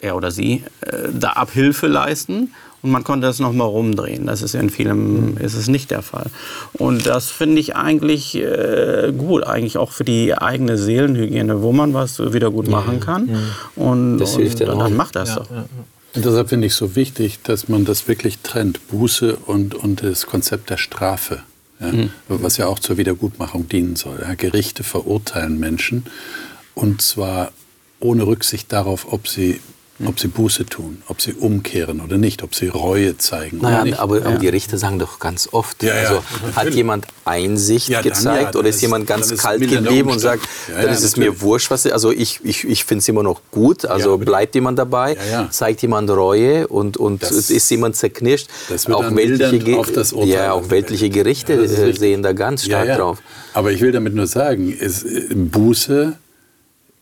er 0.00 0.16
oder 0.16 0.30
sie, 0.30 0.64
äh, 0.80 1.08
da 1.12 1.30
Abhilfe 1.30 1.86
leisten 1.86 2.52
und 2.82 2.90
man 2.90 3.04
konnte 3.04 3.26
das 3.26 3.38
nochmal 3.38 3.68
rumdrehen. 3.68 4.26
Das 4.26 4.42
ist 4.42 4.54
in 4.54 4.70
vielem 4.70 5.36
ist 5.38 5.54
es 5.54 5.68
nicht 5.68 5.90
der 5.90 6.02
Fall. 6.02 6.26
Und 6.72 7.06
das 7.06 7.30
finde 7.30 7.60
ich 7.60 7.76
eigentlich 7.76 8.36
äh, 8.36 9.12
gut, 9.16 9.44
eigentlich 9.44 9.76
auch 9.76 9.92
für 9.92 10.04
die 10.04 10.34
eigene 10.34 10.78
Seelenhygiene, 10.78 11.62
wo 11.62 11.72
man 11.72 11.94
was 11.94 12.18
wieder 12.32 12.50
gut 12.50 12.68
machen 12.68 13.00
kann. 13.00 13.28
Ja. 13.28 13.38
Und, 13.76 14.18
das 14.18 14.34
und 14.34 14.42
hilft 14.42 14.60
ja 14.60 14.74
dann 14.74 14.96
macht 14.96 15.16
das 15.16 15.30
ja. 15.30 15.42
Ja, 15.50 15.64
und 16.14 16.24
deshalb 16.24 16.48
finde 16.48 16.66
ich 16.66 16.72
es 16.72 16.78
so 16.78 16.96
wichtig, 16.96 17.38
dass 17.42 17.68
man 17.68 17.84
das 17.84 18.08
wirklich 18.08 18.38
trennt, 18.38 18.88
Buße 18.88 19.36
und, 19.46 19.74
und 19.74 20.02
das 20.02 20.26
Konzept 20.26 20.70
der 20.70 20.76
Strafe. 20.76 21.40
Ja, 21.78 21.92
mhm. 21.92 22.10
was 22.28 22.58
ja 22.58 22.66
auch 22.66 22.78
zur 22.78 22.98
Wiedergutmachung 22.98 23.68
dienen 23.68 23.96
soll. 23.96 24.18
Ja, 24.20 24.34
Gerichte 24.34 24.82
verurteilen 24.84 25.58
Menschen 25.58 26.04
und 26.74 27.00
zwar 27.00 27.52
ohne 28.00 28.26
Rücksicht 28.26 28.72
darauf, 28.72 29.12
ob 29.12 29.28
sie 29.28 29.60
ob 30.06 30.18
sie 30.18 30.28
Buße 30.28 30.66
tun, 30.66 31.02
ob 31.08 31.20
sie 31.20 31.34
umkehren 31.34 32.00
oder 32.00 32.16
nicht, 32.16 32.42
ob 32.42 32.54
sie 32.54 32.68
Reue 32.68 33.18
zeigen 33.18 33.58
naja, 33.58 33.76
oder 33.76 33.84
nicht. 33.84 33.98
Aber, 33.98 34.16
aber 34.16 34.30
ja. 34.30 34.38
die 34.38 34.48
Richter 34.48 34.78
sagen 34.78 34.98
doch 34.98 35.18
ganz 35.18 35.48
oft, 35.52 35.82
ja, 35.82 35.94
ja. 35.94 36.00
also 36.00 36.24
hat 36.56 36.74
jemand 36.74 37.06
Einsicht 37.24 37.90
gezeigt 38.02 38.56
oder 38.56 38.68
ist 38.68 38.80
jemand 38.80 39.06
ganz 39.06 39.36
kalt 39.36 39.60
geblieben 39.60 40.10
und 40.10 40.18
sagt, 40.18 40.42
dann 40.68 40.88
ist 40.88 41.02
es 41.02 41.16
mir 41.16 41.40
wurscht, 41.40 41.70
was 41.70 41.86
also 41.86 42.10
ich, 42.10 42.40
ich, 42.44 42.64
ich 42.64 42.84
finde 42.84 43.00
es 43.00 43.08
immer 43.08 43.22
noch 43.22 43.42
gut, 43.50 43.84
also 43.84 44.18
bleibt 44.18 44.54
jemand 44.54 44.78
dabei, 44.78 45.16
zeigt 45.50 45.82
jemand 45.82 46.10
Reue 46.10 46.66
und, 46.68 46.96
und 46.96 47.22
das, 47.22 47.50
ist 47.50 47.70
jemand 47.70 47.96
zerknirscht. 47.96 48.48
auch 48.88 49.14
weltliche, 49.14 49.78
auf 49.78 49.92
das 49.92 50.14
ja, 50.24 50.52
auch 50.52 50.70
weltliche 50.70 51.10
Gerichte 51.10 51.54
äh, 51.54 51.92
sehen 51.92 52.22
da 52.22 52.32
ganz 52.32 52.64
stark 52.64 52.96
drauf. 52.96 53.18
Aber 53.52 53.72
ich 53.72 53.80
will 53.80 53.92
damit 53.92 54.14
nur 54.14 54.26
sagen, 54.26 54.72
ist, 54.72 55.04
Buße 55.30 56.16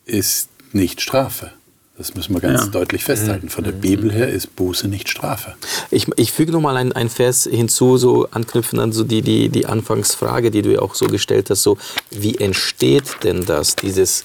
ist 0.07 0.49
nicht 0.73 1.01
Strafe. 1.01 1.53
Das 1.99 2.15
müssen 2.15 2.33
wir 2.33 2.41
ganz 2.41 2.61
ja. 2.61 2.67
deutlich 2.69 3.03
festhalten. 3.03 3.49
Von 3.49 3.65
der 3.65 3.73
mhm. 3.73 3.81
Bibel 3.81 4.13
her 4.13 4.29
ist 4.29 4.55
Buße 4.55 4.87
nicht 4.87 5.09
Strafe. 5.09 5.57
Ich, 5.91 6.07
ich 6.15 6.31
füge 6.31 6.53
noch 6.53 6.61
mal 6.61 6.77
ein, 6.77 6.93
ein 6.93 7.09
Vers 7.09 7.49
hinzu, 7.51 7.97
so 7.97 8.29
anknüpfen 8.31 8.79
an 8.79 8.93
so 8.93 9.03
die, 9.03 9.21
die, 9.21 9.49
die 9.49 9.67
Anfangsfrage, 9.67 10.53
die 10.53 10.63
du 10.63 10.73
ja 10.73 10.79
auch 10.79 10.95
so 10.95 11.07
gestellt 11.07 11.51
hast. 11.51 11.65
So, 11.65 11.77
wie 12.11 12.37
entsteht 12.37 13.25
denn 13.25 13.45
das, 13.45 13.75
dieses, 13.75 14.25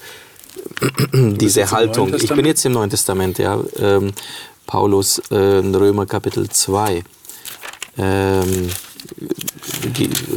diese 1.13 1.71
Haltung? 1.71 2.13
Ich 2.13 2.30
bin 2.30 2.45
jetzt 2.45 2.63
im 2.63 2.74
Neuen 2.74 2.91
Testament, 2.91 3.39
ja. 3.39 3.59
Ähm, 3.80 4.13
Paulus, 4.67 5.17
äh, 5.32 5.36
Römer 5.36 6.05
Kapitel 6.05 6.47
2. 6.47 7.03
Ähm, 7.97 8.69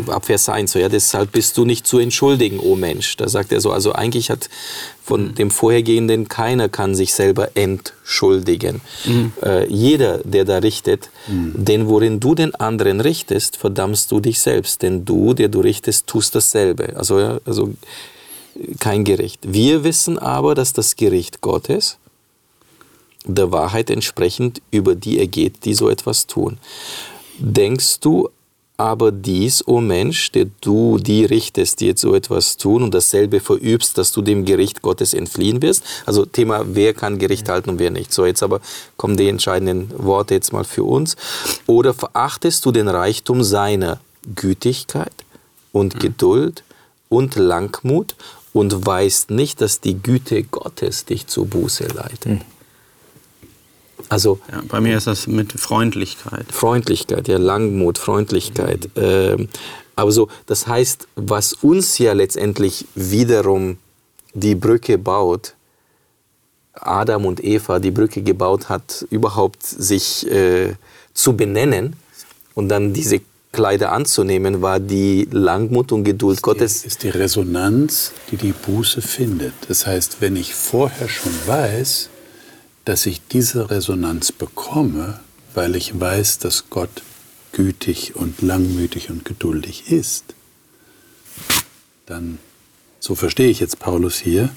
ab 0.09 0.27
Vers 0.27 0.49
1, 0.49 0.71
so, 0.71 0.79
ja, 0.79 0.89
deshalb 0.89 1.33
bist 1.33 1.57
du 1.57 1.65
nicht 1.65 1.87
zu 1.87 1.99
entschuldigen, 1.99 2.59
o 2.59 2.73
oh 2.73 2.77
Mensch. 2.77 3.17
Da 3.17 3.29
sagt 3.29 3.53
er 3.53 3.61
so, 3.61 3.73
also 3.73 3.93
eigentlich 3.93 4.31
hat 4.31 4.49
von 5.03 5.29
mhm. 5.29 5.35
dem 5.35 5.51
Vorhergehenden 5.51 6.29
keiner 6.29 6.69
kann 6.69 6.95
sich 6.95 7.15
selber 7.15 7.51
entschuldigen. 7.55 8.81
Mhm. 9.05 9.33
Äh, 9.43 9.67
jeder, 9.67 10.19
der 10.19 10.45
da 10.45 10.59
richtet, 10.59 11.11
mhm. 11.27 11.53
denn 11.57 11.89
worin 11.89 12.21
du 12.21 12.35
den 12.35 12.55
anderen 12.55 13.01
richtest, 13.01 13.57
verdammst 13.57 14.11
du 14.13 14.21
dich 14.21 14.41
selbst, 14.41 14.83
denn 14.83 15.05
du, 15.05 15.35
der 15.35 15.49
du 15.49 15.61
richtest, 15.61 16.07
tust 16.07 16.35
dasselbe. 16.35 16.97
Also, 16.97 17.19
ja, 17.19 17.39
also 17.45 17.75
kein 18.81 19.05
Gericht. 19.05 19.41
Wir 19.43 19.85
wissen 19.85 20.19
aber, 20.19 20.55
dass 20.55 20.73
das 20.73 20.97
Gericht 20.97 21.41
Gottes 21.41 21.99
der 23.27 23.51
Wahrheit 23.51 23.91
entsprechend 23.91 24.63
über 24.71 24.95
die 24.95 25.19
ergeht, 25.19 25.65
die 25.65 25.75
so 25.75 25.91
etwas 25.91 26.27
tun. 26.27 26.59
Denkst 27.39 28.01
du 28.01 28.31
aber 28.77 29.11
dies, 29.11 29.67
o 29.67 29.77
oh 29.77 29.81
Mensch, 29.81 30.33
der 30.33 30.47
du 30.61 30.99
die 30.99 31.25
richtest, 31.25 31.81
die 31.81 31.87
jetzt 31.87 32.03
so 32.03 32.15
etwas 32.15 32.57
tun 32.57 32.83
und 32.83 32.93
dasselbe 32.93 33.41
verübst, 33.41 33.97
dass 33.97 34.13
du 34.13 34.21
dem 34.21 34.45
Gericht 34.45 34.83
Gottes 34.83 35.15
entfliehen 35.15 35.63
wirst. 35.63 35.83
Also 36.05 36.27
Thema, 36.27 36.65
wer 36.67 36.93
kann 36.93 37.19
Gericht 37.19 37.49
halten 37.49 37.71
und 37.71 37.79
wer 37.79 37.91
nicht. 37.91 38.13
So, 38.13 38.27
jetzt 38.27 38.43
aber 38.43 38.61
kommen 38.97 39.17
die 39.17 39.29
entscheidenden 39.29 39.91
Worte 39.97 40.35
jetzt 40.35 40.53
mal 40.53 40.65
für 40.65 40.85
uns. 40.85 41.17
Oder 41.67 41.95
verachtest 41.95 42.65
du 42.67 42.73
den 42.73 42.89
Reichtum 42.89 43.43
seiner 43.43 44.01
Gütigkeit 44.35 45.13
und 45.73 45.95
mhm. 45.95 45.99
Geduld 46.01 46.63
und 47.09 47.37
Langmut 47.37 48.15
und 48.53 48.87
weißt 48.87 49.31
nicht, 49.31 49.61
dass 49.61 49.81
die 49.81 50.03
Güte 50.03 50.43
Gottes 50.43 51.05
dich 51.07 51.27
zur 51.27 51.47
Buße 51.47 51.87
leitet. 51.89 52.27
Mhm. 52.27 52.56
Also 54.09 54.39
ja, 54.51 54.63
bei 54.69 54.81
mir 54.81 54.97
ist 54.97 55.07
das 55.07 55.27
mit 55.27 55.53
Freundlichkeit. 55.53 56.47
Freundlichkeit, 56.51 57.29
ja, 57.29 57.39
Langmut, 57.39 57.99
Freundlichkeit. 57.99 58.91
Mhm. 58.95 59.03
Ähm, 59.03 59.49
aber 59.97 60.13
so, 60.13 60.29
das 60.47 60.67
heißt, 60.67 61.09
was 61.17 61.55
uns 61.55 61.99
ja 61.99 62.13
letztendlich 62.13 62.87
wiederum 62.95 63.79
die 64.35 64.55
Brücke 64.55 64.99
baut, 64.99 65.55
Adam 66.75 67.25
und 67.25 67.43
Eva 67.43 67.79
die 67.79 67.91
Brücke 67.91 68.23
gebaut 68.23 68.69
hat, 68.69 69.07
überhaupt 69.11 69.65
sich 69.65 70.31
äh, 70.31 70.75
zu 71.15 71.35
benennen 71.35 71.97
und 72.55 72.69
dann 72.69 72.93
diese 72.93 73.23
Kleider 73.53 73.93
anzunehmen, 73.93 74.61
war 74.61 74.79
die 74.79 75.27
Langmut 75.31 75.91
und 75.91 76.05
Geduld 76.05 76.37
ist 76.37 76.43
Gottes. 76.43 76.83
Die, 76.83 76.89
ist 76.89 77.03
die 77.03 77.09
Resonanz, 77.09 78.13
die 78.31 78.37
die 78.37 78.53
Buße 78.53 79.01
findet. 79.01 79.55
Das 79.69 79.87
heißt, 79.87 80.19
wenn 80.21 80.37
ich 80.37 80.55
vorher 80.55 81.09
schon 81.09 81.33
weiß, 81.47 82.11
dass 82.87 83.05
ich 83.05 83.21
diese 83.27 83.69
Resonanz 83.69 84.33
bekomme, 84.33 85.21
weil 85.55 85.75
ich 85.77 86.01
weiß, 86.01 86.39
dass 86.39 86.71
Gott 86.71 87.03
gütig 87.53 88.15
und 88.15 88.41
langmütig 88.43 89.11
und 89.11 89.25
geduldig 89.25 89.91
ist, 89.91 90.25
dann, 92.07 92.39
so 93.01 93.15
verstehe 93.15 93.49
ich 93.49 93.61
jetzt 93.61 93.81
Paulus 93.81 94.17
hier, 94.17 94.51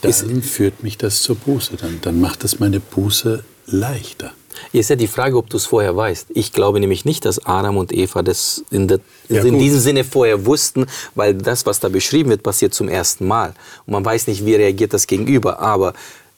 dann 0.00 0.10
ist, 0.10 0.24
führt 0.44 0.82
mich 0.82 0.98
das 0.98 1.22
zur 1.22 1.36
Buße, 1.36 1.76
dann, 1.76 2.00
dann 2.02 2.20
macht 2.20 2.42
es 2.42 2.58
meine 2.58 2.80
Buße 2.80 3.44
leichter. 3.66 4.32
Ist 4.72 4.90
ja 4.90 4.96
die 4.96 5.06
Frage, 5.06 5.36
ob 5.36 5.48
du 5.48 5.56
es 5.56 5.66
vorher 5.66 5.96
weißt. 5.96 6.28
Ich 6.30 6.52
glaube 6.52 6.80
nämlich 6.80 7.04
nicht, 7.04 7.24
dass 7.24 7.46
Adam 7.46 7.76
und 7.76 7.92
Eva 7.92 8.22
das 8.22 8.64
in, 8.70 8.88
der, 8.88 9.00
ja, 9.28 9.42
in 9.42 9.58
diesem 9.58 9.80
Sinne 9.80 10.04
vorher 10.04 10.44
wussten, 10.44 10.86
weil 11.14 11.34
das, 11.34 11.66
was 11.66 11.80
da 11.80 11.88
beschrieben 11.88 12.30
wird, 12.30 12.42
passiert 12.42 12.74
zum 12.74 12.88
ersten 12.88 13.26
Mal. 13.26 13.54
Und 13.86 13.92
man 13.92 14.04
weiß 14.04 14.26
nicht, 14.26 14.44
wie 14.44 14.54
reagiert 14.54 14.92
das 14.92 15.06
Gegenüber. 15.06 15.60
Aber 15.60 15.94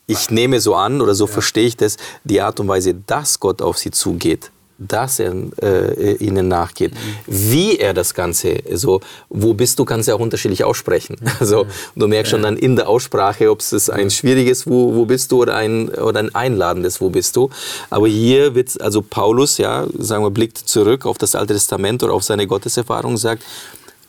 ich 0.07 0.30
nehme 0.30 0.61
so 0.61 0.74
an 0.74 1.00
oder 1.00 1.14
so 1.14 1.26
ja. 1.26 1.32
verstehe 1.32 1.66
ich 1.66 1.76
das, 1.76 1.96
die 2.24 2.40
Art 2.40 2.61
und 2.61 2.68
Weise, 2.68 2.94
dass 2.94 3.40
Gott 3.40 3.62
auf 3.62 3.78
sie 3.78 3.90
zugeht, 3.90 4.50
dass 4.76 5.20
er 5.20 5.32
äh, 5.62 6.14
ihnen 6.16 6.48
nachgeht. 6.48 6.92
Mhm. 6.94 6.98
Wie 7.26 7.78
er 7.78 7.94
das 7.94 8.12
Ganze, 8.12 8.59
so, 8.72 9.00
wo 9.28 9.55
bist 9.55 9.78
du, 9.78 9.84
kannst 9.84 10.09
du 10.09 10.12
ja 10.12 10.16
auch 10.16 10.20
unterschiedlich 10.20 10.64
aussprechen. 10.64 11.16
Also 11.40 11.66
du 11.94 12.07
merkst 12.07 12.30
schon 12.30 12.42
dann 12.42 12.57
in 12.57 12.76
der 12.76 12.88
Aussprache, 12.88 13.50
ob 13.50 13.61
es 13.61 13.90
ein 13.90 14.11
schwieriges 14.11 14.66
wo, 14.66 14.94
wo 14.94 15.05
bist 15.05 15.30
du 15.30 15.42
oder 15.42 15.57
ein, 15.57 15.88
oder 15.88 16.20
ein 16.20 16.34
einladendes 16.34 17.00
Wo 17.00 17.11
bist 17.11 17.36
du. 17.36 17.50
Aber 17.90 18.09
hier 18.09 18.55
wird, 18.55 18.80
also 18.80 19.02
Paulus, 19.02 19.59
ja, 19.59 19.86
sagen 19.98 20.24
wir, 20.24 20.30
blickt 20.30 20.59
zurück 20.59 21.07
auf 21.07 21.18
das 21.18 21.34
Alte 21.34 21.55
Testament 21.55 22.02
oder 22.02 22.14
auf 22.14 22.24
seine 22.24 22.46
Gotteserfahrung, 22.46 23.16
sagt, 23.16 23.42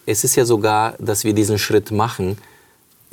es 0.06 0.24
ist 0.24 0.36
ja 0.36 0.46
sogar, 0.46 0.96
dass 1.00 1.24
wir 1.24 1.34
diesen 1.34 1.58
Schritt 1.58 1.92
machen, 1.92 2.38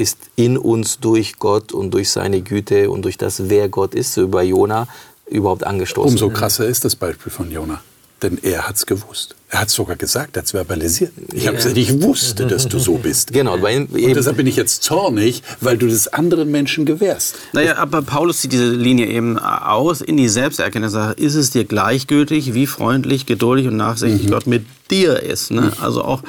ist 0.03 0.19
in 0.37 0.59
uns 0.59 0.99
durch 0.99 1.39
Gott 1.39 1.73
und 1.73 1.93
durch 1.93 2.11
seine 2.11 2.43
Güte 2.43 2.91
und 2.91 3.03
durch 3.03 3.17
das, 3.17 3.49
wer 3.49 3.69
Gott 3.69 3.95
ist, 3.95 4.15
so 4.15 4.23
über 4.23 4.43
Jona 4.43 4.89
überhaupt 5.31 5.65
angestoßen. 5.65 6.11
Umso 6.11 6.29
krasser 6.31 6.67
ist 6.67 6.85
das 6.85 6.97
Beispiel 6.97 7.33
von 7.33 7.51
Jona. 7.51 7.81
Denn 8.21 8.39
er 8.43 8.69
hat 8.69 8.77
es 8.77 8.87
gewusst. 8.87 9.35
Er 9.49 9.63
hat 9.63 9.69
es 9.69 9.75
sogar 9.75 9.97
gesagt, 9.97 10.37
er 10.37 10.41
hat 10.41 10.47
es 10.47 10.53
verbalisiert. 10.53 11.13
Ich, 11.33 11.45
ja. 11.45 11.51
gesagt, 11.51 11.77
ich 11.77 12.03
wusste, 12.03 12.47
dass 12.47 12.69
du 12.69 12.79
so 12.79 12.97
bist. 12.99 13.33
Genau. 13.33 13.55
und 13.55 13.89
deshalb 13.93 14.37
bin 14.37 14.47
ich 14.47 14.55
jetzt 14.55 14.85
zornig, 14.85 15.43
weil 15.61 15.77
du 15.77 15.89
das 15.89 16.07
anderen 16.09 16.51
Menschen 16.51 16.85
gewährst. 16.85 17.35
Naja, 17.53 17.77
aber 17.77 18.03
Paulus 18.03 18.41
zieht 18.41 18.53
diese 18.53 18.71
Linie 18.71 19.07
eben 19.07 19.39
aus 19.39 20.01
in 20.01 20.17
die 20.17 20.29
Selbsterkenntnis. 20.29 20.95
Ist 21.17 21.35
es 21.35 21.51
dir 21.51 21.65
gleichgültig, 21.65 22.55
wie 22.55 22.69
freundlich, 22.69 23.27
geduldig 23.27 23.67
und 23.67 23.77
nachsichtig 23.77 24.27
mhm. 24.27 24.31
Gott 24.31 24.47
mit 24.47 24.65
dir 24.91 25.21
ist? 25.21 25.51
Ne? 25.51 25.73
Also 25.81 26.05
auch 26.05 26.23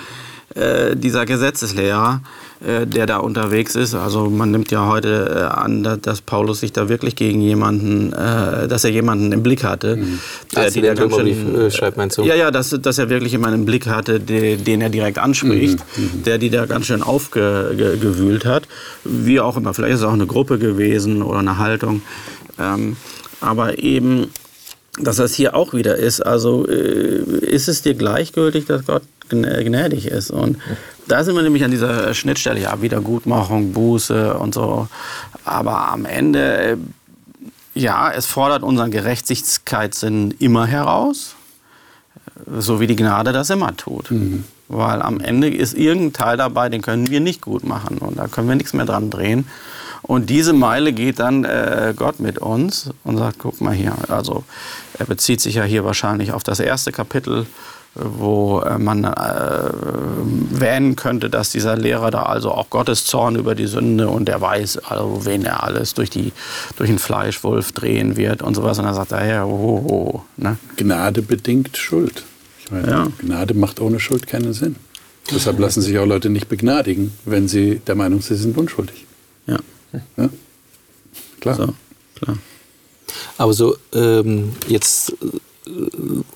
äh, 0.56 0.96
dieser 0.96 1.26
Gesetzeslehrer 1.26 2.22
äh, 2.66 2.88
der 2.88 3.06
da 3.06 3.18
unterwegs 3.18 3.76
ist. 3.76 3.94
Also 3.94 4.30
man 4.30 4.52
nimmt 4.52 4.72
ja 4.72 4.88
heute 4.88 5.50
äh, 5.52 5.54
an, 5.54 6.00
dass 6.02 6.22
Paulus 6.22 6.62
sich 6.62 6.72
da 6.72 6.88
wirklich 6.88 7.16
gegen 7.16 7.42
jemanden, 7.42 8.14
äh, 8.14 8.68
dass 8.68 8.84
er 8.84 8.92
jemanden 8.92 9.32
im 9.32 9.44
Blick 9.44 9.64
hatte. 9.64 9.98
Mhm. 9.98 10.20
Der, 10.56 10.72
die 10.72 10.82
der 10.82 10.96
ganz 10.96 11.14
schön, 11.14 11.56
äh, 11.56 11.72
schreibt 11.72 11.98
man 11.98 12.10
so. 12.10 12.24
Ja, 12.24 12.36
ja, 12.36 12.52
dass, 12.52 12.70
dass 12.70 12.98
er 12.98 13.10
wirklich 13.10 13.34
jemanden 13.34 13.60
im 13.60 13.66
Blick 13.66 13.88
hatte, 13.88 14.20
den, 14.20 14.64
den 14.64 14.82
er 14.82 14.90
direkt 14.90 15.18
anspricht, 15.20 15.80
mhm. 15.98 16.04
mhm. 16.04 16.24
der 16.24 16.38
die 16.38 16.50
da 16.50 16.66
ganz 16.66 16.86
schön 16.86 17.04
aufgewühlt 17.04 18.46
hat. 18.46 18.64
Wie 19.04 19.40
auch 19.40 19.58
immer, 19.58 19.74
vielleicht 19.74 19.96
ist 19.96 20.00
es 20.00 20.06
auch 20.06 20.14
eine 20.14 20.28
Gruppe 20.28 20.58
gewesen 20.58 21.22
oder 21.22 21.40
eine 21.40 21.58
Haltung. 21.58 22.02
Ähm, 22.60 22.96
aber 23.42 23.80
eben 23.80 24.30
dass 25.00 25.16
das 25.16 25.34
hier 25.34 25.56
auch 25.56 25.74
wieder 25.74 25.96
ist. 25.96 26.22
Also 26.22 26.68
äh, 26.68 27.18
ist 27.42 27.68
es 27.68 27.82
dir 27.82 27.96
gleichgültig, 27.96 28.66
dass 28.66 28.86
Gott 28.86 29.02
gnädig 29.30 30.08
ist? 30.08 30.32
Und 30.32 30.58
da 31.08 31.24
sind 31.24 31.36
wir 31.36 31.44
nämlich 31.44 31.64
an 31.64 31.72
dieser 31.72 32.14
Schnittstelle, 32.14 32.60
ja, 32.60 32.82
Wiedergutmachung, 32.82 33.74
Buße 33.74 34.36
und 34.36 34.54
so. 34.54 34.88
Aber 35.46 35.90
am 35.90 36.06
Ende, 36.06 36.58
äh, 36.58 36.78
ja, 37.74 38.12
es 38.12 38.26
fordert 38.26 38.64
unseren 38.64 38.92
Gerechtigkeitssinn 38.92 40.36
immer 40.40 40.66
heraus, 40.66 41.36
so 42.58 42.80
wie 42.80 42.88
die 42.88 42.96
Gnade 42.96 43.34
das 43.34 43.50
immer 43.50 43.76
tut. 43.76 44.12
Mhm. 44.12 44.44
Weil 44.68 45.02
am 45.02 45.20
Ende 45.20 45.50
ist 45.50 45.74
irgendein 45.74 46.14
Teil 46.14 46.38
dabei, 46.38 46.70
den 46.70 46.82
können 46.82 47.10
wir 47.10 47.20
nicht 47.20 47.42
gut 47.42 47.64
machen 47.64 47.98
und 47.98 48.18
da 48.18 48.28
können 48.28 48.48
wir 48.48 48.56
nichts 48.56 48.74
mehr 48.74 48.86
dran 48.86 49.10
drehen. 49.10 49.48
Und 50.02 50.30
diese 50.30 50.52
Meile 50.52 50.92
geht 50.92 51.20
dann 51.20 51.46
äh, 51.46 51.94
Gott 51.96 52.20
mit 52.20 52.38
uns 52.38 52.90
und 53.04 53.18
sagt, 53.18 53.40
guck 53.40 53.62
mal 53.62 53.74
hier, 53.74 53.94
also 54.10 54.44
er 55.00 55.06
bezieht 55.06 55.40
sich 55.40 55.56
ja 55.56 55.64
hier 55.64 55.86
wahrscheinlich 55.86 56.34
auf 56.34 56.44
das 56.44 56.60
erste 56.60 56.92
Kapitel, 56.92 57.46
wo 57.96 58.62
äh, 58.62 58.80
man 58.80 59.04
äh, 59.04 59.10
wähnen 60.52 60.96
könnte, 60.96 61.30
dass 61.30 61.52
dieser 61.52 61.78
Lehrer 61.78 62.10
da 62.10 62.24
also 62.24 62.52
auch 62.52 62.70
Gottes 62.70 63.06
Zorn 63.06 63.36
über 63.36 63.54
die 63.54 63.68
Sünde 63.68 64.10
und 64.10 64.30
er 64.30 64.42
weiß, 64.42 64.80
also 64.80 65.26
wen 65.26 65.46
er 65.46 65.64
alles 65.64 65.94
durch, 65.94 66.10
die, 66.10 66.32
durch 66.76 66.90
den 66.90 67.00
Fleischwolf 67.00 67.72
drehen 67.72 68.18
wird 68.18 68.42
und 68.42 68.56
sowas. 68.56 68.80
Und 68.80 68.86
dann 68.86 68.96
sagt 68.96 69.12
er, 69.12 69.26
ja, 69.26 69.46
oh, 69.46 69.86
oh, 69.88 69.92
oh 69.92 70.22
ne? 70.38 70.58
Gnade 70.78 71.22
bedingt 71.22 71.78
Schuld. 71.78 72.24
Ich 72.64 72.72
meine, 72.72 72.90
ja. 72.90 73.08
Gnade 73.20 73.54
macht 73.54 73.80
ohne 73.80 74.00
Schuld 74.00 74.26
keinen 74.28 74.54
Sinn. 74.54 74.76
Deshalb 75.32 75.60
lassen 75.60 75.82
sich 75.82 75.98
auch 76.00 76.06
Leute 76.06 76.30
nicht 76.30 76.50
begnadigen, 76.50 77.14
wenn 77.26 77.48
sie 77.48 77.80
der 77.88 77.96
Meinung 77.96 78.22
sind, 78.22 78.38
sie 78.38 78.44
sind 78.44 78.58
unschuldig. 78.58 79.06
Ja. 79.48 79.60
Ja? 80.18 80.30
Klar. 81.40 81.56
So, 81.56 81.74
klar. 82.16 82.38
Aber 83.38 83.54
so 83.54 83.78
ähm, 83.94 84.54
jetzt, 84.68 85.12
äh, 85.12 85.16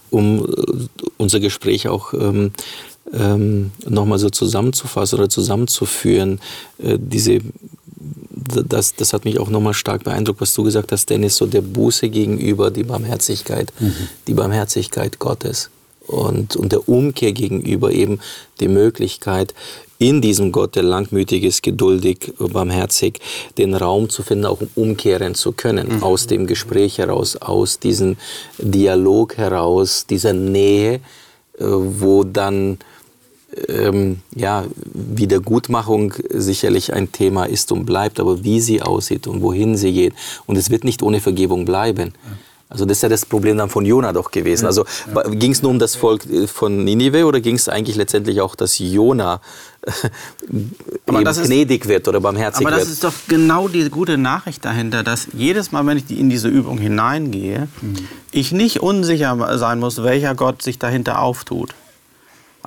um 0.09 0.45
äh, 0.45 1.05
unser 1.17 1.39
Gespräch 1.39 1.87
auch 1.87 2.13
ähm, 2.13 2.51
ähm, 3.13 3.71
nochmal 3.87 4.19
so 4.19 4.29
zusammenzufassen 4.29 5.19
oder 5.19 5.29
zusammenzuführen, 5.29 6.39
äh, 6.79 6.97
diese 6.99 7.39
das, 8.69 8.95
das 8.95 9.13
hat 9.13 9.25
mich 9.25 9.39
auch 9.39 9.49
nochmal 9.49 9.73
stark 9.73 10.03
beeindruckt, 10.03 10.39
was 10.39 10.53
du 10.53 10.63
gesagt 10.63 10.91
hast, 10.91 11.09
Dennis, 11.09 11.35
so 11.35 11.45
der 11.45 11.61
Buße 11.61 12.09
gegenüber, 12.09 12.71
die 12.71 12.83
Barmherzigkeit, 12.83 13.73
mhm. 13.79 13.93
die 14.27 14.33
Barmherzigkeit 14.33 15.19
Gottes 15.19 15.69
und, 16.07 16.55
und 16.55 16.71
der 16.71 16.87
Umkehr 16.89 17.33
gegenüber 17.33 17.91
eben 17.91 18.19
die 18.59 18.67
Möglichkeit, 18.67 19.53
in 19.99 20.21
diesem 20.21 20.51
Gott, 20.51 20.75
der 20.75 20.83
langmütig 20.83 21.43
ist, 21.43 21.63
geduldig, 21.63 22.33
barmherzig, 22.37 23.19
den 23.57 23.73
Raum 23.73 24.09
zu 24.09 24.21
finden, 24.21 24.45
auch 24.45 24.61
um 24.61 24.69
umkehren 24.75 25.33
zu 25.33 25.53
können, 25.53 25.97
mhm. 25.97 26.03
aus 26.03 26.27
dem 26.27 26.45
Gespräch 26.45 26.99
heraus, 26.99 27.35
aus 27.35 27.79
diesem 27.79 28.17
Dialog 28.59 29.37
heraus, 29.37 30.05
dieser 30.07 30.33
Nähe, 30.33 30.95
äh, 30.95 30.99
wo 31.59 32.23
dann 32.23 32.77
ähm, 33.67 34.21
ja, 34.35 34.65
Wiedergutmachung 34.93 36.13
sicherlich 36.29 36.93
ein 36.93 37.11
Thema 37.11 37.45
ist 37.45 37.71
und 37.71 37.85
bleibt, 37.85 38.19
aber 38.19 38.43
wie 38.43 38.61
sie 38.61 38.83
aussieht 38.83 39.25
und 39.25 39.41
wohin 39.41 39.77
sie 39.77 39.93
geht. 39.93 40.13
Und 40.45 40.57
es 40.57 40.69
wird 40.69 40.83
nicht 40.83 41.01
ohne 41.01 41.21
Vergebung 41.21 41.65
bleiben. 41.65 42.13
Ja. 42.13 42.37
Also 42.69 42.85
das 42.85 42.97
ist 42.97 43.03
ja 43.03 43.09
das 43.09 43.25
Problem 43.25 43.57
dann 43.57 43.69
von 43.69 43.85
Jona 43.85 44.11
doch 44.11 44.29
gewesen. 44.29 44.65
Also 44.65 44.85
ja. 45.13 45.23
ging 45.29 45.51
es 45.51 45.61
nur 45.61 45.71
um 45.71 45.79
das 45.79 45.95
Volk 45.95 46.25
äh, 46.25 46.47
von 46.47 46.83
Ninive 46.83 47.25
oder 47.25 47.39
ging 47.39 47.55
es 47.55 47.69
eigentlich 47.69 47.95
letztendlich 47.95 48.41
auch, 48.41 48.55
dass 48.55 48.77
Jona 48.79 49.39
aber 51.05 51.23
das 51.23 51.41
gnädig 51.43 51.83
ist, 51.83 51.87
wird 51.87 52.07
oder 52.09 52.19
barmherzig 52.19 52.65
wird? 52.65 52.73
Aber 52.73 52.77
das 52.77 52.87
wird? 52.87 52.93
ist 52.93 53.03
doch 53.03 53.13
genau 53.29 53.69
die 53.69 53.89
gute 53.89 54.17
Nachricht 54.17 54.65
dahinter, 54.65 55.03
dass 55.03 55.27
jedes 55.33 55.71
Mal, 55.71 55.85
wenn 55.85 55.97
ich 55.97 56.09
in 56.11 56.29
diese 56.29 56.49
Übung 56.49 56.77
hineingehe, 56.77 57.69
mhm. 57.81 57.95
ich 58.31 58.51
nicht 58.51 58.81
unsicher 58.81 59.57
sein 59.57 59.79
muss, 59.79 60.03
welcher 60.03 60.35
Gott 60.35 60.61
sich 60.61 60.77
dahinter 60.77 61.21
auftut. 61.21 61.73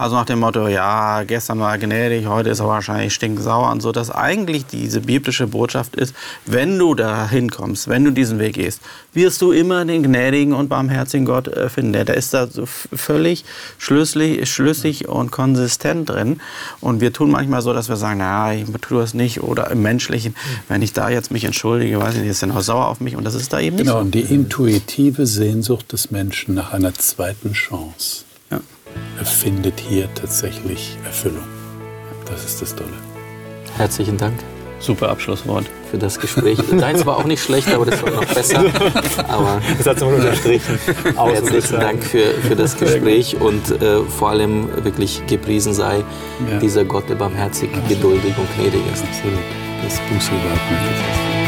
Also 0.01 0.17
nach 0.17 0.25
dem 0.25 0.39
Motto, 0.39 0.67
ja, 0.67 1.25
gestern 1.25 1.61
war 1.61 1.73
er 1.73 1.79
gnädig, 1.79 2.27
heute 2.27 2.49
ist 2.49 2.61
er 2.61 2.69
wahrscheinlich 2.69 3.13
stinksauer 3.13 3.71
und 3.71 3.83
so, 3.83 3.93
dass 3.93 4.11
eigentlich 4.11 4.65
diese 4.65 5.03
biblische 5.03 5.47
Botschaft 5.47 5.95
ist, 5.95 6.15
wenn 6.47 6.79
du 6.79 6.95
da 6.95 7.29
hinkommst, 7.29 7.87
wenn 7.87 8.07
du 8.07 8.11
diesen 8.11 8.39
Weg 8.39 8.55
gehst, 8.55 8.81
wirst 9.13 9.43
du 9.43 9.53
immer 9.53 9.85
den 9.85 10.03
gnädigen 10.03 10.55
und 10.55 10.71
barmherzigen 10.71 11.27
Gott 11.27 11.49
äh, 11.49 11.69
finden. 11.69 11.93
Der, 11.93 12.09
ist 12.15 12.33
da 12.33 12.47
so 12.47 12.65
völlig 12.65 13.45
schlüssig, 13.77 14.49
schlüssig 14.49 15.07
und 15.07 15.33
konsistent 15.33 16.09
drin. 16.09 16.41
Und 16.81 17.03
wir 17.03 17.13
tun 17.13 17.31
manchmal 17.31 17.61
so, 17.61 17.75
dass 17.75 17.91
wir 17.91 17.97
sagen, 17.97 18.21
na, 18.21 18.55
ich 18.55 18.65
tue 18.81 19.03
das 19.03 19.13
nicht. 19.13 19.43
Oder 19.43 19.71
im 19.71 19.83
Menschlichen, 19.83 20.35
wenn 20.69 20.81
ich 20.81 20.95
da 20.95 21.11
jetzt 21.11 21.31
mich 21.31 21.45
entschuldige, 21.45 22.01
weiß 22.01 22.15
ich 22.15 22.21
nicht, 22.23 22.31
ist 22.31 22.41
er 22.41 22.49
noch 22.49 22.63
sauer 22.63 22.87
auf 22.87 23.01
mich. 23.01 23.17
Und 23.17 23.25
das 23.25 23.35
ist 23.35 23.53
da 23.53 23.61
eben 23.61 23.77
nicht 23.77 23.85
Genau, 23.85 24.01
und 24.01 24.15
die 24.15 24.23
intuitive 24.23 25.27
Sehnsucht 25.27 25.93
des 25.93 26.11
Menschen 26.11 26.55
nach 26.55 26.73
einer 26.73 26.95
zweiten 26.95 27.53
Chance 27.53 28.25
findet 29.25 29.81
hier 29.81 30.09
tatsächlich 30.15 30.97
Erfüllung. 31.05 31.45
Das 32.27 32.45
ist 32.45 32.63
das 32.63 32.75
Tolle. 32.75 32.93
Herzlichen 33.77 34.17
Dank. 34.17 34.35
Super 34.79 35.11
Abschlusswort. 35.11 35.67
Für 35.91 35.99
das 35.99 36.19
Gespräch. 36.19 36.59
Deins 36.79 37.05
war 37.05 37.19
auch 37.19 37.25
nicht 37.25 37.43
schlecht, 37.43 37.69
aber 37.69 37.85
das 37.85 38.03
war 38.03 38.11
noch 38.11 38.25
besser. 38.25 38.65
Aber 39.29 39.61
das 39.77 39.87
hat 39.87 39.97
es 39.97 40.03
mal 40.03 40.15
unterstrichen. 40.15 40.79
Herzlichen 41.17 41.81
Dank 41.81 42.05
für, 42.05 42.33
für 42.35 42.57
das 42.57 42.77
Gespräch 42.77 43.37
und 43.39 43.71
äh, 43.83 44.01
vor 44.05 44.31
allem 44.31 44.69
wirklich 44.85 45.27
gepriesen 45.27 45.75
sei 45.75 46.03
ja. 46.51 46.59
dieser 46.59 46.85
Gott, 46.85 47.09
der 47.09 47.17
barmherzig, 47.17 47.71
geduldig 47.89 48.35
und 48.39 48.49
gnädig 48.57 48.81
ist. 48.93 49.05
Absolut. 49.05 49.39
Das 49.83 49.99
Buße 49.99 50.31
überhaupt 50.31 50.71
nicht. 50.71 51.40